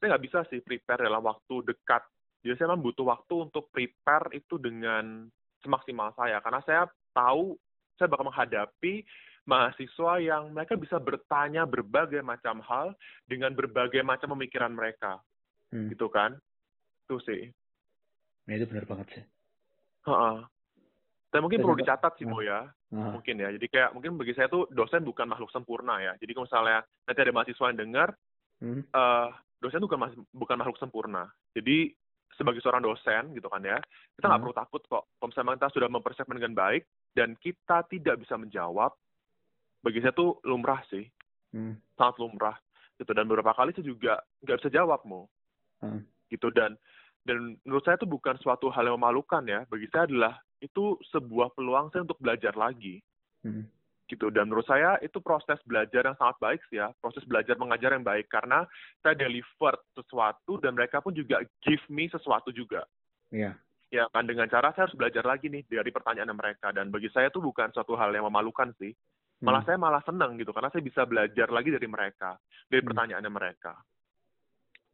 saya 0.00 0.06
nggak 0.16 0.24
bisa 0.24 0.38
sih 0.48 0.60
prepare 0.64 1.04
dalam 1.04 1.20
waktu 1.20 1.54
dekat 1.64 2.02
jadi 2.40 2.56
saya 2.56 2.72
memang 2.72 2.84
butuh 2.88 3.04
waktu 3.08 3.34
untuk 3.36 3.68
prepare 3.68 4.32
itu 4.32 4.56
dengan 4.56 5.28
semaksimal 5.60 6.12
saya 6.16 6.40
karena 6.40 6.60
saya 6.64 6.82
tahu 7.12 7.56
saya 8.00 8.08
bakal 8.08 8.28
menghadapi 8.32 9.04
mahasiswa 9.44 10.12
yang 10.24 10.56
mereka 10.56 10.76
bisa 10.76 10.96
bertanya 10.96 11.68
berbagai 11.68 12.24
macam 12.24 12.64
hal 12.64 12.96
dengan 13.28 13.52
berbagai 13.52 14.00
macam 14.00 14.32
pemikiran 14.36 14.72
mereka 14.72 15.20
Hmm. 15.68 15.92
gitu 15.92 16.08
kan 16.08 16.32
itu 17.04 17.16
sih 17.28 17.42
Nah, 18.44 18.60
itu 18.60 18.68
benar 18.68 18.84
banget 18.84 19.06
sih. 19.08 19.24
Heeh. 20.04 20.36
Dan 21.34 21.42
mungkin 21.42 21.66
perlu 21.66 21.74
dicatat 21.74 22.14
sih 22.14 22.30
Mo 22.30 22.38
ya. 22.38 22.62
Ah, 22.94 23.10
mungkin 23.10 23.42
ya. 23.42 23.50
Jadi 23.50 23.66
kayak 23.66 23.90
mungkin 23.90 24.14
bagi 24.14 24.38
saya 24.38 24.46
tuh 24.46 24.70
dosen 24.70 25.02
bukan 25.02 25.26
makhluk 25.26 25.50
sempurna 25.50 25.98
ya. 25.98 26.14
Jadi 26.22 26.30
kalau 26.30 26.46
misalnya 26.46 26.78
nanti 27.10 27.18
ada 27.18 27.34
mahasiswa 27.34 27.66
yang 27.74 27.80
dengar 27.82 28.08
hmm. 28.62 28.82
eh 28.86 29.28
dosen 29.58 29.82
bukan 29.82 29.98
bukan 30.30 30.56
makhluk 30.62 30.78
sempurna. 30.78 31.26
Jadi 31.58 31.90
sebagai 32.38 32.62
seorang 32.62 32.86
dosen 32.86 33.34
gitu 33.34 33.50
kan 33.50 33.66
ya 33.66 33.82
kita 34.14 34.30
nggak 34.30 34.38
Hmm. 34.38 34.44
perlu 34.46 34.54
takut 34.54 34.82
kok. 34.86 35.04
Kalau 35.10 35.26
misalnya 35.26 35.58
kita 35.58 35.74
sudah 35.74 35.88
mempersiapkan 35.90 36.38
dengan 36.38 36.54
baik 36.54 36.82
dan 37.18 37.34
kita 37.42 37.82
tidak 37.90 38.14
bisa 38.22 38.38
menjawab 38.38 38.94
bagi 39.82 39.98
saya 39.98 40.14
tuh 40.14 40.38
lumrah 40.46 40.86
sih. 40.86 41.02
Hmm. 41.50 41.74
sangat 41.98 42.18
lumrah 42.22 42.56
gitu. 42.98 43.10
Dan 43.10 43.26
beberapa 43.26 43.54
kali 43.54 43.74
saya 43.74 43.86
juga 43.86 44.22
nggak 44.42 44.58
bisa 44.62 44.70
jawab 44.70 45.02
mau 45.02 45.26
Hmm. 45.82 46.06
gitu. 46.30 46.46
Dan 46.54 46.78
dan 47.26 47.58
menurut 47.66 47.82
saya 47.82 47.98
itu 47.98 48.06
bukan 48.06 48.38
suatu 48.38 48.70
hal 48.70 48.86
yang 48.86 49.02
memalukan 49.02 49.42
ya. 49.42 49.66
Bagi 49.66 49.90
saya 49.90 50.06
adalah 50.06 50.38
itu 50.64 50.96
sebuah 51.12 51.52
peluang 51.52 51.92
saya 51.92 52.02
untuk 52.02 52.16
belajar 52.18 52.56
lagi 52.56 53.04
Hmm. 53.44 53.68
gitu 54.04 54.32
dan 54.32 54.48
menurut 54.48 54.64
saya 54.64 54.96
itu 55.00 55.20
proses 55.20 55.60
belajar 55.64 56.00
yang 56.02 56.16
sangat 56.16 56.36
baik 56.38 56.60
sih 56.68 56.76
ya 56.76 56.88
proses 56.96 57.20
belajar 57.24 57.56
mengajar 57.56 57.92
yang 57.92 58.00
baik 58.00 58.24
karena 58.26 58.64
saya 59.00 59.12
deliver 59.14 59.76
sesuatu 59.92 60.56
dan 60.58 60.72
mereka 60.72 61.00
pun 61.00 61.12
juga 61.12 61.40
give 61.60 61.84
me 61.88 62.08
sesuatu 62.08 62.48
juga 62.48 62.88
Iya. 63.28 63.52
ya 63.90 64.04
kan 64.08 64.24
dengan 64.24 64.48
cara 64.48 64.72
saya 64.72 64.88
harus 64.88 64.96
belajar 64.96 65.24
lagi 65.24 65.48
nih 65.48 65.60
dari 65.62 65.88
pertanyaan 65.88 66.32
mereka 66.32 66.68
dan 66.70 66.88
bagi 66.88 67.08
saya 67.08 67.28
itu 67.28 67.36
bukan 67.38 67.68
suatu 67.70 67.92
hal 67.94 68.10
yang 68.10 68.24
memalukan 68.24 68.72
sih 68.76 68.96
malah 69.40 69.60
Hmm. 69.60 69.68
saya 69.68 69.78
malah 69.78 70.00
senang 70.02 70.36
gitu 70.36 70.52
karena 70.52 70.68
saya 70.68 70.80
bisa 70.80 71.04
belajar 71.04 71.48
lagi 71.48 71.68
dari 71.68 71.84
mereka 71.84 72.40
dari 72.68 72.80
Hmm. 72.80 72.88
pertanyaannya 72.92 73.28
mereka 73.28 73.72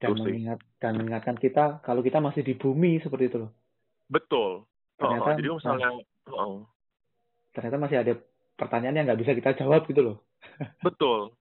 dan 0.00 0.10
Itu 0.10 0.22
sih. 0.22 0.32
mengingat 0.32 0.58
dan 0.80 0.92
mengingatkan 0.96 1.36
kita 1.36 1.64
kalau 1.82 2.00
kita 2.00 2.18
masih 2.18 2.42
di 2.42 2.54
bumi 2.54 2.98
seperti 2.98 3.30
itu 3.30 3.38
loh. 3.42 3.52
betul 4.06 4.66
Ternyata- 5.00 5.24
Oh, 5.24 5.34
jadi 5.34 5.48
kalau 5.48 5.58
misalnya 5.58 5.88
oh, 6.30 6.56
Ternyata 7.50 7.76
masih 7.76 7.96
ada 7.98 8.12
pertanyaan 8.54 8.94
yang 8.94 9.04
nggak 9.08 9.20
bisa 9.20 9.32
kita 9.32 9.50
jawab 9.56 9.82
gitu 9.84 10.00
loh. 10.04 10.16
betul. 10.86 11.34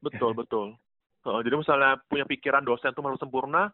Betul 0.00 0.34
betul. 0.34 0.74
Oh, 1.22 1.38
jadi 1.38 1.54
misalnya 1.54 2.02
punya 2.02 2.26
pikiran 2.26 2.66
dosen 2.66 2.90
itu 2.90 2.98
malu 2.98 3.14
sempurna 3.14 3.70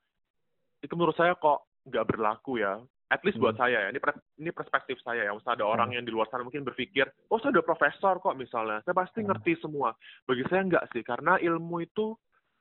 itu 0.78 0.92
menurut 0.92 1.16
saya 1.16 1.32
kok 1.32 1.64
nggak 1.86 2.04
berlaku 2.04 2.60
ya. 2.60 2.76
At 3.08 3.24
least 3.24 3.40
buat 3.40 3.56
Hmm. 3.56 3.64
saya 3.64 3.88
ya. 3.88 3.88
Ini 3.88 4.00
ini 4.36 4.50
perspektif 4.52 5.00
saya 5.00 5.24
ya. 5.24 5.32
Misalnya 5.32 5.64
ada 5.64 5.66
orang 5.66 5.96
yang 5.96 6.04
di 6.04 6.12
luar 6.12 6.28
sana 6.28 6.44
mungkin 6.44 6.60
berpikir 6.60 7.08
oh 7.32 7.40
saya 7.40 7.56
udah 7.56 7.64
profesor 7.64 8.20
kok 8.20 8.36
misalnya. 8.36 8.84
Saya 8.84 8.92
pasti 8.92 9.24
Hmm. 9.24 9.32
ngerti 9.32 9.56
semua. 9.56 9.96
Bagi 10.28 10.44
saya 10.44 10.68
nggak 10.68 10.92
sih 10.92 11.00
karena 11.00 11.40
ilmu 11.40 11.80
itu 11.80 12.12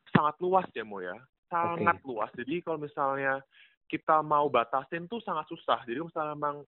sangat 0.07 0.39
luas 0.39 0.63
ya 0.71 0.87
mo 0.87 1.03
ya. 1.03 1.19
Sangat 1.51 1.99
luas. 2.07 2.31
Jadi 2.31 2.63
kalau 2.63 2.79
misalnya 2.79 3.43
kita 3.87 4.19
mau 4.21 4.51
batasin 4.51 5.07
tuh 5.07 5.23
sangat 5.23 5.47
susah 5.47 5.81
jadi 5.87 6.03
misalnya 6.03 6.35
memang 6.35 6.63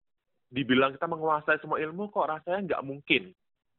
dibilang 0.48 0.96
kita 0.96 1.10
menguasai 1.10 1.60
semua 1.60 1.82
ilmu 1.82 2.08
kok 2.08 2.30
rasanya 2.30 2.64
nggak 2.64 2.86
mungkin 2.86 3.34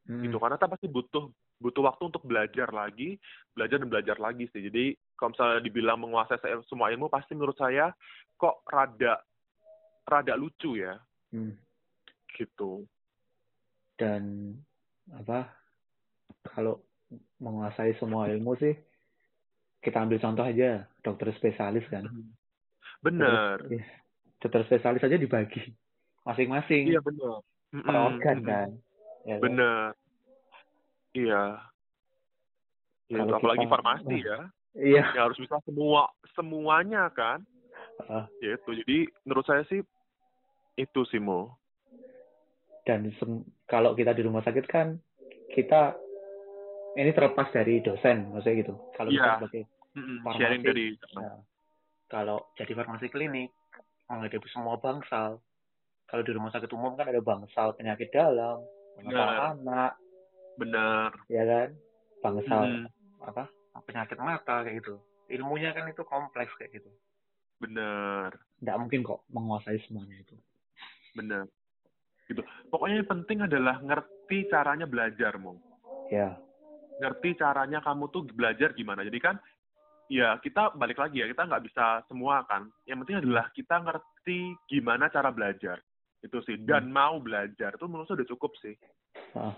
Hmm. 0.09 0.25
gitu 0.25 0.41
karena 0.41 0.57
kita 0.57 0.73
pasti 0.73 0.87
butuh 0.89 1.29
butuh 1.61 1.85
waktu 1.85 2.09
untuk 2.09 2.23
belajar 2.25 2.71
lagi 2.73 3.19
belajar 3.53 3.77
dan 3.77 3.89
belajar 3.93 4.17
lagi 4.17 4.49
sih 4.49 4.57
jadi 4.65 4.97
kalau 5.13 5.37
misalnya 5.37 5.61
dibilang 5.61 6.01
menguasai 6.01 6.39
se- 6.41 6.65
semua 6.65 6.89
ilmu 6.89 7.13
pasti 7.13 7.37
menurut 7.37 7.53
saya 7.53 7.93
kok 8.33 8.65
rada 8.65 9.21
rada 10.09 10.33
lucu 10.33 10.81
ya 10.81 10.97
Hmm. 11.29 11.53
gitu 12.33 12.89
Dan 13.93 14.55
apa? 15.11 15.51
Kalau 16.55 16.81
menguasai 17.37 17.93
semua 17.99 18.31
ilmu 18.31 18.55
sih 18.57 18.73
kita 19.83 20.01
ambil 20.07 20.23
contoh 20.23 20.47
aja 20.47 20.87
dokter 21.03 21.29
spesialis 21.35 21.85
kan. 21.91 22.07
Bener. 22.99 23.57
Dokter 24.37 24.63
spesialis 24.65 25.03
aja 25.03 25.15
dibagi 25.15 25.75
masing-masing 26.21 26.87
iya 26.87 26.99
bener 26.99 27.39
per 27.71 27.95
organ 27.95 28.37
kan. 28.41 28.69
Ya 29.23 29.35
kan? 29.35 29.41
bener 29.41 29.81
iya 31.11 31.43
Ya, 33.09 33.25
Kalau 33.25 33.41
apalagi 33.41 33.65
kita- 33.65 33.73
farmasi 33.73 34.15
ya 34.21 34.39
Iya. 34.77 35.01
yang 35.17 35.25
harus 35.25 35.39
bisa 35.39 35.57
semua 35.61 36.13
semuanya 36.33 37.09
kan 37.09 37.41
ya 38.37 38.53
itu 38.53 38.71
jadi 38.77 38.97
menurut 39.23 39.43
saya 39.43 39.65
sih 39.65 39.81
itu 40.77 41.01
sih 41.09 41.17
mo 41.17 41.57
dan 42.85 43.09
kalau 43.65 43.91
kita 43.91 44.13
di 44.13 44.21
rumah 44.21 44.39
sakit 44.39 44.65
kan 44.65 45.01
kita 45.49 45.97
ini 46.95 47.09
terlepas 47.09 47.49
dari 47.49 47.81
dosen 47.81 48.29
maksudnya 48.29 48.61
gitu. 48.61 48.73
Kalau 48.93 49.09
kita 49.09 49.19
Iya. 49.19 49.35
sebagai 49.37 49.63
Mm-mm. 49.91 50.17
Farmasi. 50.19 50.37
sharing 50.37 50.61
dari 50.61 50.85
Nah, 51.15 51.37
kalau 52.09 52.41
jadi 52.57 52.73
farmasi 52.73 53.07
klinik 53.13 53.53
menghadapi 54.09 54.49
semua 54.49 54.81
bangsal. 54.81 55.37
Kalau 56.09 56.25
di 56.25 56.33
rumah 56.33 56.49
sakit 56.49 56.73
umum 56.73 56.97
kan 56.97 57.05
ada 57.05 57.21
bangsal 57.21 57.77
penyakit 57.77 58.09
dalam 58.09 58.65
bangsal 58.97 59.13
Benar. 59.13 59.37
anak. 59.53 59.93
Bener 60.57 61.09
ya 61.29 61.43
kan? 61.45 61.69
Bangsal 62.25 62.61
Mm, 62.65 62.85
apa? 63.21 63.45
Penyakit 63.85 64.17
mata 64.17 64.65
kayak 64.65 64.81
gitu. 64.81 64.97
Ilmunya 65.29 65.71
kan 65.77 65.85
itu 65.85 66.01
kompleks 66.03 66.49
kayak 66.57 66.81
gitu. 66.81 66.89
Bener 67.61 68.33
nggak 68.59 68.77
mungkin 68.81 69.05
kok 69.05 69.23
menguasai 69.29 69.77
semuanya 69.85 70.17
itu. 70.17 70.35
Bener 71.13 71.45
gitu. 72.25 72.41
Pokoknya 72.73 73.05
yang 73.05 73.09
penting 73.09 73.37
adalah 73.45 73.77
ngerti 73.81 74.49
caranya 74.49 74.85
belajar 74.89 75.37
mo. 75.37 75.57
Ya. 76.09 76.37
Ngerti 77.01 77.37
caranya 77.37 77.81
kamu 77.85 78.09
tuh 78.09 78.25
belajar 78.33 78.73
gimana. 78.73 79.05
Jadi 79.05 79.17
kan 79.21 79.37
ya 80.09 80.35
kita 80.41 80.75
balik 80.75 80.99
lagi 80.99 81.21
ya. 81.23 81.27
Kita 81.29 81.45
nggak 81.45 81.63
bisa 81.69 82.03
semua 82.09 82.43
kan. 82.49 82.67
Yang 82.83 82.97
penting 83.05 83.17
adalah 83.23 83.45
kita 83.53 83.75
ngerti 83.79 84.39
gimana 84.67 85.07
cara 85.13 85.29
belajar. 85.29 85.77
Itu 86.19 86.43
sih. 86.43 86.59
Dan 86.59 86.91
mau 86.91 87.21
belajar 87.21 87.77
itu 87.77 87.85
menurut 87.87 88.09
saya 88.09 88.19
udah 88.19 88.29
cukup 88.35 88.51
sih. 88.59 88.75
Ah, 89.37 89.53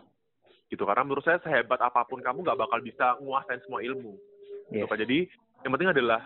gitu 0.71 0.87
karena 0.87 1.03
menurut 1.03 1.23
saya 1.27 1.39
sehebat 1.43 1.79
apa 1.83 2.07
pun 2.07 2.23
kamu 2.23 2.47
nggak 2.47 2.59
bakal 2.59 2.79
bisa 2.79 3.17
nguasain 3.19 3.59
semua 3.67 3.83
ilmu. 3.83 4.15
Gitu 4.71 4.83
yes. 4.83 4.91
kan 4.91 4.99
jadi 4.99 5.19
yang 5.67 5.71
penting 5.75 5.91
adalah 5.91 6.21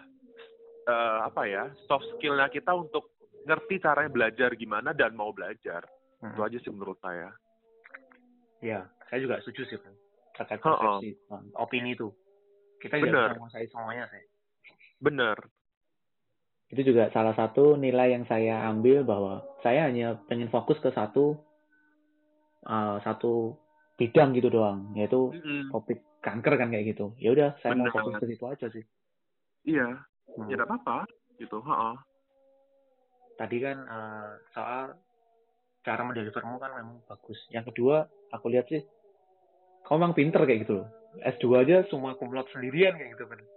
eh, 0.85 1.19
apa 1.25 1.41
ya 1.49 1.63
soft 1.89 2.05
skillnya 2.17 2.49
kita 2.53 2.73
untuk 2.73 3.17
ngerti 3.45 3.81
caranya 3.81 4.11
belajar 4.13 4.49
gimana 4.53 4.93
dan 4.93 5.17
mau 5.17 5.33
belajar. 5.33 5.85
Hmm. 6.23 6.31
itu 6.31 6.41
aja 6.41 6.57
sih 6.61 6.71
menurut 6.71 6.97
saya. 7.01 7.33
Ya 8.61 8.85
saya 9.09 9.19
juga 9.21 9.41
setuju 9.41 9.61
sih 9.69 9.77
kan 9.81 9.93
terkait 10.35 10.59
Oh, 10.61 10.69
oh. 10.69 10.77
persepsi 10.99 11.09
um, 11.31 11.45
opini 11.55 11.95
itu 11.95 12.11
kita 12.85 13.01
tidak 13.01 13.09
Benar. 13.09 13.29
bisa 13.33 13.37
menguasai 13.41 13.67
semuanya 13.73 14.05
saya 14.13 14.25
bener 15.01 15.37
itu 16.73 16.81
juga 16.81 17.13
salah 17.13 17.33
satu 17.37 17.77
nilai 17.77 18.17
yang 18.17 18.25
saya 18.25 18.65
ambil 18.69 19.05
bahwa 19.05 19.45
saya 19.61 19.85
hanya 19.85 20.17
pengen 20.25 20.49
fokus 20.49 20.81
ke 20.81 20.89
satu 20.93 21.37
uh, 22.65 22.97
satu 23.05 23.53
bidang 23.95 24.33
gitu 24.33 24.49
doang 24.49 24.91
yaitu 24.97 25.29
Mm-mm. 25.29 25.69
topik 25.69 26.01
kanker 26.25 26.57
kan 26.57 26.73
kayak 26.73 26.97
gitu. 26.97 27.13
Ya 27.21 27.37
udah 27.37 27.49
saya 27.61 27.77
Bener 27.77 27.93
mau 27.93 27.95
fokus 28.01 28.17
ke 28.17 28.25
situ 28.33 28.45
aja 28.49 28.67
sih. 28.73 28.85
Iya, 29.65 30.01
Nah, 30.25 30.49
ya 30.49 30.57
apa-apa 30.65 31.05
gitu. 31.37 31.61
Ha 31.63 31.93
tadi 33.37 33.61
kan 33.61 33.77
uh, 33.85 34.41
soal 34.57 34.97
cara 35.85 36.01
mendelivermu 36.01 36.57
kan 36.57 36.71
memang 36.75 36.97
bagus. 37.05 37.37
Yang 37.53 37.71
kedua 37.71 38.09
aku 38.33 38.49
lihat 38.49 38.65
sih 38.73 38.81
kamu 39.85 40.01
memang 40.01 40.17
pinter 40.17 40.41
kayak 40.49 40.65
gitu 40.65 40.81
loh 40.81 40.87
S2 41.23 41.45
aja 41.63 41.87
semua 41.87 42.19
kumlot 42.19 42.49
sendirian 42.51 42.97
kayak 42.97 43.15
gitu 43.15 43.25
kan 43.29 43.39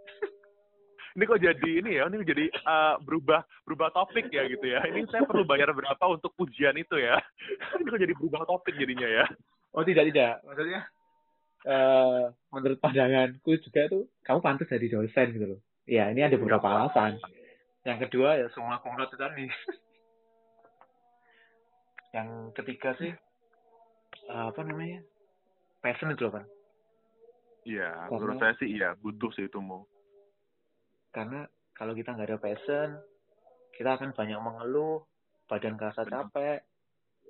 Ini 1.19 1.27
kok 1.27 1.43
jadi 1.43 1.71
ini 1.83 1.99
ya? 1.99 2.07
Ini 2.07 2.23
jadi 2.23 2.47
eh, 2.47 2.95
berubah 3.03 3.43
berubah 3.67 3.91
topik 3.91 4.31
ya 4.31 4.47
gitu 4.47 4.71
ya. 4.71 4.87
Ini 4.87 5.03
saya 5.11 5.27
perlu 5.27 5.43
bayar 5.43 5.75
berapa 5.75 6.05
untuk 6.15 6.31
ujian 6.39 6.79
itu 6.79 6.95
ya? 6.95 7.19
Ini 7.75 7.91
kok 7.91 7.99
jadi 7.99 8.15
berubah 8.15 8.47
topik 8.47 8.79
jadinya 8.79 9.09
ya? 9.11 9.27
oh 9.79 9.85
tidak 9.85 10.05
tidak 10.13 10.33
maksudnya 10.47 10.81
eh 11.67 12.25
menurut 12.55 12.79
pandanganku 12.81 13.51
juga 13.63 13.91
tuh 13.91 14.03
kamu 14.25 14.41
pantas 14.41 14.71
jadi 14.71 14.89
dosen 14.89 15.27
gitu 15.35 15.47
loh 15.57 15.61
ya 15.85 16.11
ini 16.11 16.25
ada 16.25 16.39
beberapa 16.39 16.65
alasan 16.65 17.19
yang 17.87 17.99
kedua 18.03 18.43
ya 18.43 18.47
semua 18.55 18.81
kumlot 18.81 19.11
itu 19.11 19.19
tadi 19.19 19.47
yang 22.17 22.51
ketiga 22.57 22.97
sih 22.97 23.13
eh, 24.33 24.45
apa 24.51 24.61
namanya 24.65 25.05
passion 25.83 26.15
itu 26.15 26.27
loh 26.27 26.41
kan 26.41 26.45
Iya, 27.69 28.09
menurut 28.09 28.41
saya 28.41 28.57
sih 28.57 28.69
iya 28.71 28.97
butuh 28.97 29.29
sih 29.31 29.45
itu 29.45 29.61
mau. 29.61 29.85
karena 31.09 31.45
kalau 31.73 31.93
kita 31.93 32.13
nggak 32.13 32.29
ada 32.29 32.39
passion 32.39 32.89
kita 33.75 33.97
akan 33.97 34.13
banyak 34.13 34.39
mengeluh 34.39 35.05
badan 35.45 35.77
kerasa 35.77 36.05
Benar. 36.05 36.29
capek 36.29 36.61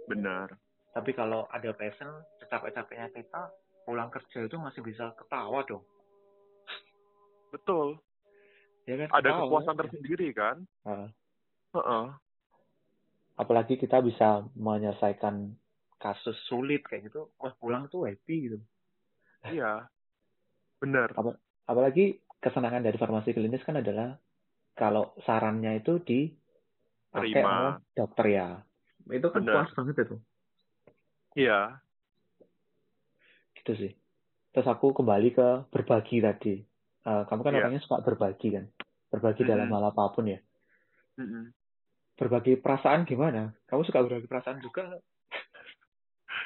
Benar. 0.06 0.46
tapi 0.92 1.10
kalau 1.12 1.46
ada 1.48 1.70
passion 1.72 2.10
secapek-capeknya 2.38 3.10
kita 3.10 3.50
pulang 3.82 4.10
kerja 4.10 4.44
itu 4.44 4.56
masih 4.58 4.82
bisa 4.82 5.10
ketawa 5.14 5.62
dong 5.64 5.82
Betul. 7.48 7.96
ya 8.84 8.94
kan 8.98 9.08
Ada 9.14 9.30
Ketawa. 9.30 9.40
kepuasan 9.42 9.76
tersendiri 9.78 10.28
kan? 10.32 10.56
Ah. 10.84 11.08
Heeh. 11.72 12.06
apalagi 13.36 13.74
kita 13.74 14.02
bisa 14.02 14.42
menyelesaikan 14.52 15.54
kasus 15.96 16.34
sulit 16.46 16.82
kayak 16.84 17.08
gitu 17.08 17.30
wah 17.38 17.54
pulang 17.56 17.86
tuh 17.86 18.06
happy 18.06 18.50
gitu 18.50 18.58
Iya. 19.46 19.86
Benar. 20.78 21.10
apalagi 21.68 22.22
kesenangan 22.38 22.86
dari 22.86 22.96
farmasi 22.96 23.34
klinis 23.34 23.66
kan 23.66 23.82
adalah 23.82 24.14
kalau 24.78 25.12
sarannya 25.26 25.82
itu 25.82 25.98
Terima. 26.02 27.34
sama 27.34 27.54
dokter 27.92 28.26
ya 28.30 28.48
itu 29.10 29.26
kan 29.28 29.42
Benar. 29.42 29.54
puas 29.66 29.70
banget 29.74 29.96
itu 30.06 30.16
Iya. 31.34 31.82
gitu 33.58 33.72
sih 33.74 33.92
terus 34.54 34.68
aku 34.70 34.94
kembali 34.94 35.34
ke 35.34 35.48
berbagi 35.74 36.22
tadi 36.22 36.56
Eh, 37.08 37.24
kamu 37.24 37.40
kan 37.40 37.52
Iya. 37.56 37.60
orangnya 37.64 37.80
suka 37.80 38.04
berbagi 38.04 38.52
kan 38.52 38.68
berbagi 39.08 39.40
Mhm. 39.42 39.48
dalam 39.48 39.68
hal 39.72 39.84
apa 39.88 40.12
pun 40.12 40.28
ya 40.28 40.38
Mm-mm. 41.16 41.56
berbagi 42.20 42.60
perasaan 42.60 43.08
gimana 43.08 43.56
kamu 43.64 43.82
suka 43.88 44.04
berbagi 44.04 44.28
perasaan 44.28 44.60
juga? 44.60 45.00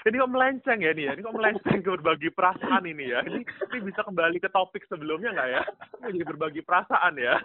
Ini 0.02 0.18
kok 0.18 0.32
melenceng 0.34 0.78
ya 0.82 0.90
nih 0.90 1.04
ya? 1.06 1.12
Ini 1.14 1.22
kok 1.22 1.36
melenceng 1.38 1.78
ke 1.78 1.90
berbagi 1.94 2.28
perasaan 2.34 2.82
ini 2.90 3.14
ya? 3.14 3.22
Ini, 3.22 3.40
ini 3.46 3.78
bisa 3.86 4.02
kembali 4.02 4.42
ke 4.42 4.50
topik 4.50 4.82
sebelumnya 4.90 5.30
nggak 5.30 5.50
ya? 5.54 5.62
Ini 6.02 6.08
jadi 6.18 6.26
berbagi 6.26 6.62
perasaan 6.66 7.14
ya? 7.22 7.38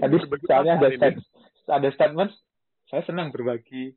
tadi 0.00 0.16
soalnya 0.48 0.80
ada 0.80 0.88
stat- 0.88 1.28
ada 1.68 1.88
statement 1.92 2.30
saya 2.88 3.02
senang 3.04 3.28
berbagi 3.28 3.92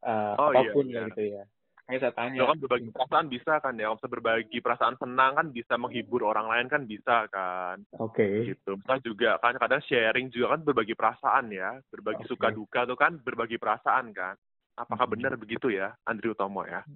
eh, 0.00 0.34
Oh, 0.40 0.54
iya, 0.56 0.72
apa 0.72 0.72
pun 0.72 0.86
iya. 0.88 1.04
ya 1.04 1.08
gitu 1.12 1.22
ya 1.36 1.44
Makanya 1.88 2.00
saya 2.04 2.12
tanya 2.16 2.36
Kalau 2.36 2.50
kan 2.52 2.60
berbagi 2.60 2.88
perasaan 2.92 3.26
bisa 3.32 3.52
kan 3.64 3.74
ya? 3.80 3.84
Kalau 3.88 3.96
bisa 3.96 4.08
berbagi 4.12 4.58
perasaan 4.60 4.96
senang 5.00 5.32
kan 5.40 5.46
bisa 5.52 5.74
menghibur 5.80 6.20
orang 6.24 6.46
lain 6.48 6.66
kan 6.68 6.82
bisa 6.84 7.24
kan? 7.32 7.80
oke 7.96 8.28
Gitu. 8.44 8.70
Misalnya 8.76 9.04
juga 9.04 9.30
kan 9.40 9.56
kadang 9.56 9.80
sharing 9.84 10.28
juga 10.28 10.52
kan 10.52 10.60
berbagi 10.64 10.92
perasaan 10.92 11.48
ya. 11.48 11.80
Berbagi 11.88 12.24
Oke. 12.24 12.30
suka 12.32 12.48
duka 12.52 12.84
tuh 12.84 12.96
kan 12.96 13.16
berbagi 13.20 13.56
perasaan 13.56 14.12
kan? 14.12 14.36
Apakah 14.78 15.10
Mhm. 15.10 15.12
benar 15.18 15.32
begitu 15.34 15.74
ya, 15.74 15.98
Andri 16.06 16.30
Utomo 16.30 16.62
ya? 16.62 16.86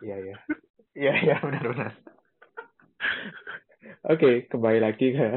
Iya 0.00 0.16
iya. 0.16 0.36
Iya 0.96 1.12
iya 1.20 1.36
benar-benar. 1.44 1.92
Oke, 4.08 4.48
kembali 4.48 4.78
lagi 4.80 5.12
ke 5.12 5.28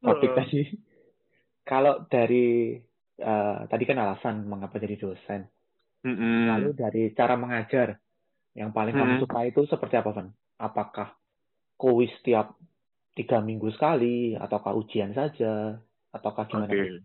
topik 0.00 0.30
Eh. 0.30 0.36
tadi. 0.38 0.60
Kalau 1.66 2.06
dari 2.06 2.78
eh, 3.18 3.58
tadi 3.66 3.82
kan 3.82 3.98
alasan 3.98 4.46
mengapa 4.46 4.78
jadi 4.78 4.94
dosen. 4.94 5.42
Mm-mm. 6.06 6.46
Lalu 6.54 6.70
dari 6.78 7.02
cara 7.18 7.34
mengajar 7.34 7.98
yang 8.54 8.70
paling 8.70 8.94
kamu 8.94 9.18
Hmm. 9.18 9.22
suka 9.26 9.42
itu 9.42 9.66
seperti 9.66 9.98
apa, 9.98 10.14
Van? 10.14 10.30
Apakah 10.54 11.18
kuis 11.74 12.14
tiap 12.22 12.54
tiga 13.18 13.42
minggu 13.42 13.74
sekali, 13.74 14.38
ataukah 14.38 14.70
ujian 14.70 15.10
saja, 15.18 15.82
ataukah 16.14 16.46
gimana? 16.46 16.70
Van? 16.70 17.02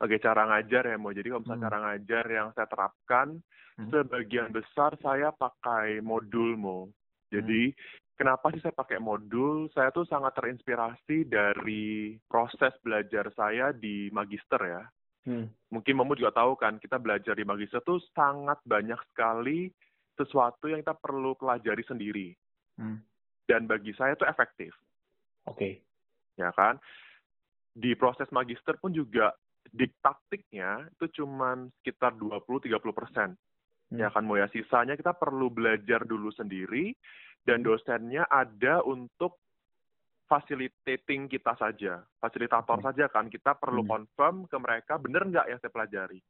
Oke, 0.00 0.16
cara 0.16 0.48
ngajar 0.48 0.88
ya, 0.88 0.96
mau. 0.96 1.12
Jadi 1.12 1.28
kalau 1.28 1.44
misalnya 1.44 1.60
Hmm. 1.60 1.68
cara 1.68 1.78
ngajar 1.84 2.24
yang 2.32 2.48
saya 2.56 2.68
terapkan, 2.72 3.28
Hmm. 3.76 3.88
sebagian 3.92 4.48
besar 4.48 4.96
saya 5.04 5.28
pakai 5.28 6.00
modul, 6.00 6.56
Mo. 6.56 6.88
Jadi, 7.28 7.72
kenapa 8.16 8.48
sih 8.50 8.64
saya 8.64 8.72
pakai 8.72 8.96
modul? 8.96 9.68
Saya 9.76 9.92
tuh 9.92 10.08
sangat 10.08 10.34
terinspirasi 10.40 11.28
dari 11.28 12.16
proses 12.26 12.72
belajar 12.80 13.28
saya 13.36 13.76
di 13.76 14.08
magister 14.10 14.60
ya. 14.60 14.82
Hmm. 15.28 15.52
Mungkin 15.68 15.94
Momo 16.00 16.16
juga 16.16 16.32
tahu 16.32 16.56
kan, 16.56 16.80
kita 16.80 16.96
belajar 16.96 17.36
di 17.36 17.44
magister 17.44 17.84
tuh 17.84 18.00
sangat 18.16 18.56
banyak 18.64 18.98
sekali 19.12 19.68
sesuatu 20.16 20.68
yang 20.68 20.80
kita 20.80 20.96
perlu 20.96 21.36
pelajari 21.36 21.84
sendiri. 21.84 22.28
Hmm. 22.80 23.04
Dan 23.44 23.68
bagi 23.68 23.92
saya 23.94 24.16
itu 24.16 24.24
efektif. 24.24 24.72
Oke. 25.44 25.84
ya 26.38 26.48
kan? 26.56 26.80
Di 27.76 27.92
proses 28.00 28.24
magister 28.32 28.80
pun 28.80 28.96
juga 28.96 29.36
diktaktiknya 29.70 30.90
itu 30.98 31.22
cuman 31.22 31.70
sekitar 31.80 32.14
20-30 32.18 32.90
persen. 32.94 33.28
Hmm. 33.90 33.98
Ya 33.98 34.08
kan, 34.10 34.26
mau 34.26 34.38
ya 34.38 34.46
sisanya 34.50 34.94
kita 34.94 35.14
perlu 35.14 35.50
belajar 35.50 36.06
dulu 36.06 36.30
sendiri 36.30 36.94
dan 37.46 37.62
dosennya 37.62 38.26
ada 38.30 38.82
untuk 38.82 39.38
facilitating 40.30 41.26
kita 41.26 41.58
saja, 41.58 42.06
fasilitator 42.22 42.78
Hmm. 42.78 42.86
saja 42.86 43.10
kan. 43.10 43.26
Kita 43.26 43.58
perlu 43.58 43.82
Hmm. 43.82 43.90
confirm 43.90 44.36
ke 44.46 44.56
mereka 44.62 44.94
benar 44.94 45.26
nggak 45.26 45.46
yang 45.50 45.58
saya 45.58 45.74
pelajari. 45.74 46.20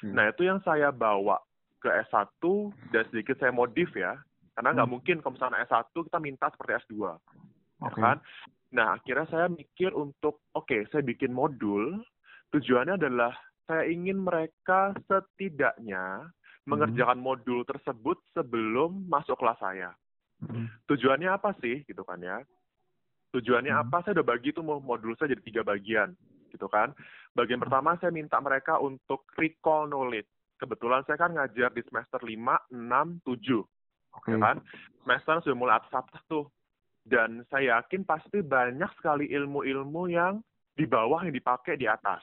Hmm. 0.00 0.16
Nah 0.16 0.32
itu 0.32 0.48
yang 0.48 0.64
saya 0.64 0.88
bawa 0.88 1.36
ke 1.80 1.88
S1 2.08 2.72
dan 2.92 3.04
sedikit 3.12 3.36
saya 3.36 3.52
modif 3.52 3.92
ya, 3.92 4.16
karena 4.56 4.72
nggak 4.72 4.88
Hmm. 4.88 4.96
mungkin 4.96 5.16
kalau 5.20 5.36
misalnya 5.36 5.64
S1 5.68 6.04
kita 6.08 6.18
minta 6.20 6.48
seperti 6.48 6.72
S2 6.88 7.20
ya 7.84 7.88
Oke. 7.88 8.00
kan? 8.00 8.20
Nah, 8.70 8.94
akhirnya 8.94 9.26
saya 9.26 9.46
mikir 9.50 9.90
untuk, 9.98 10.46
oke, 10.54 10.86
saya 10.94 11.02
bikin 11.02 11.34
modul, 11.34 12.06
tujuannya 12.50 12.98
adalah 12.98 13.32
saya 13.66 13.86
ingin 13.86 14.18
mereka 14.18 14.94
setidaknya 15.06 16.26
mengerjakan 16.66 17.18
modul 17.22 17.62
tersebut 17.64 18.18
sebelum 18.34 19.06
masuk 19.06 19.38
kelas 19.38 19.58
saya. 19.58 19.90
Hmm. 20.42 20.66
Tujuannya 20.90 21.30
apa 21.30 21.54
sih, 21.62 21.82
gitu 21.86 22.02
kan 22.02 22.20
ya? 22.20 22.42
Tujuannya 23.30 23.70
Hmm. 23.70 23.82
apa? 23.86 24.02
Saya 24.02 24.20
udah 24.20 24.26
bagi 24.26 24.50
tuh 24.50 24.66
mau- 24.66 24.82
modul 24.82 25.14
saya 25.16 25.34
jadi 25.34 25.42
tiga 25.42 25.62
bagian, 25.62 26.14
gitu 26.50 26.66
kan? 26.66 26.90
Bagian 27.34 27.62
pertama 27.62 27.94
saya 27.98 28.10
minta 28.10 28.40
mereka 28.42 28.78
untuk 28.82 29.26
recall 29.38 29.86
knowledge. 29.86 30.26
Kebetulan 30.58 31.06
saya 31.06 31.16
kan 31.16 31.32
ngajar 31.32 31.70
di 31.72 31.82
semester 31.86 32.20
5, 32.20 32.60
6, 32.68 33.22
7 33.24 33.64
Oke. 34.12 34.34
ya 34.34 34.38
kan? 34.42 34.56
Semester 35.06 35.40
sudah 35.46 35.56
mulai 35.56 35.74
atas-atas 35.80 36.20
tuh. 36.28 36.50
Dan 37.00 37.48
saya 37.48 37.80
yakin 37.80 38.04
pasti 38.04 38.44
banyak 38.44 38.92
sekali 39.00 39.32
ilmu-ilmu 39.32 40.12
yang 40.12 40.44
di 40.76 40.84
bawah 40.84 41.24
yang 41.24 41.32
dipakai 41.32 41.80
di 41.80 41.88
atas, 41.88 42.20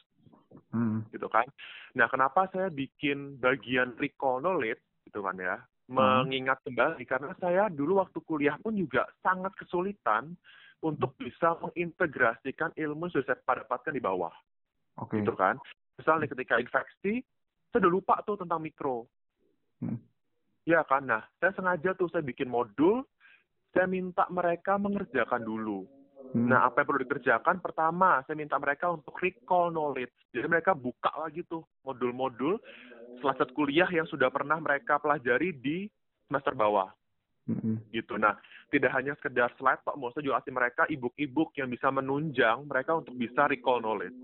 Hmm. 0.72 1.04
gitu 1.12 1.28
kan? 1.28 1.48
Nah, 1.96 2.08
kenapa 2.08 2.48
saya 2.52 2.72
bikin 2.72 3.40
bagian 3.40 3.96
recall 4.00 4.40
knowledge, 4.40 4.82
gitu 5.08 5.20
kan 5.24 5.36
ya? 5.40 5.60
Mengingat 5.88 6.60
kembali, 6.68 7.04
karena 7.08 7.32
saya 7.40 7.72
dulu 7.72 8.04
waktu 8.04 8.20
kuliah 8.28 8.60
pun 8.60 8.76
juga 8.76 9.08
sangat 9.24 9.56
kesulitan 9.56 10.36
untuk 10.84 11.16
bisa 11.16 11.56
mengintegrasikan 11.64 12.76
ilmu 12.76 13.08
yang 13.08 13.14
sudah 13.16 13.36
saya 13.40 13.64
dapatkan 13.64 13.96
di 13.96 14.04
bawah, 14.04 14.34
Oke. 15.00 15.24
gitu 15.24 15.34
kan? 15.34 15.56
Misalnya 15.98 16.28
ketika 16.30 16.60
infeksi, 16.60 17.24
saya 17.72 17.80
udah 17.88 17.92
lupa 17.92 18.16
tuh 18.24 18.38
tentang 18.38 18.62
mikro, 18.62 19.08
Hmm. 19.78 20.02
Ya 20.66 20.82
kan, 20.84 21.06
nah 21.08 21.24
saya 21.40 21.54
sengaja 21.54 21.94
tuh 21.96 22.10
saya 22.12 22.26
bikin 22.26 22.50
modul, 22.50 23.06
saya 23.72 23.88
minta 23.88 24.28
mereka 24.28 24.76
mengerjakan 24.76 25.46
dulu. 25.46 25.86
Hmm. 26.36 26.52
Nah 26.52 26.68
apa 26.68 26.84
yang 26.84 26.88
perlu 26.92 27.02
dikerjakan? 27.08 27.64
Pertama, 27.64 28.20
saya 28.28 28.36
minta 28.36 28.60
mereka 28.60 28.92
untuk 28.92 29.16
recall 29.20 29.72
knowledge. 29.72 30.12
Jadi 30.36 30.48
mereka 30.48 30.76
buka 30.76 31.12
lagi 31.16 31.44
tuh 31.48 31.64
modul-modul 31.88 32.60
setelah 33.18 33.36
saat 33.40 33.52
kuliah 33.56 33.88
yang 33.90 34.06
sudah 34.06 34.28
pernah 34.28 34.60
mereka 34.60 35.00
pelajari 35.00 35.56
di 35.56 35.88
semester 36.28 36.54
bawah 36.54 36.92
Hmm. 37.48 37.80
gitu. 37.96 38.20
Nah, 38.20 38.36
tidak 38.68 38.92
hanya 38.92 39.16
sekedar 39.16 39.48
slide, 39.56 39.80
Pak, 39.80 39.96
mau 39.96 40.12
saya 40.12 40.28
juga 40.28 40.44
kasih 40.44 40.52
mereka 40.52 40.84
ebook-ebook 40.92 41.56
yang 41.56 41.72
bisa 41.72 41.88
menunjang 41.88 42.68
mereka 42.68 43.00
untuk 43.00 43.16
bisa 43.16 43.48
recall 43.48 43.80
knowledge. 43.80 44.16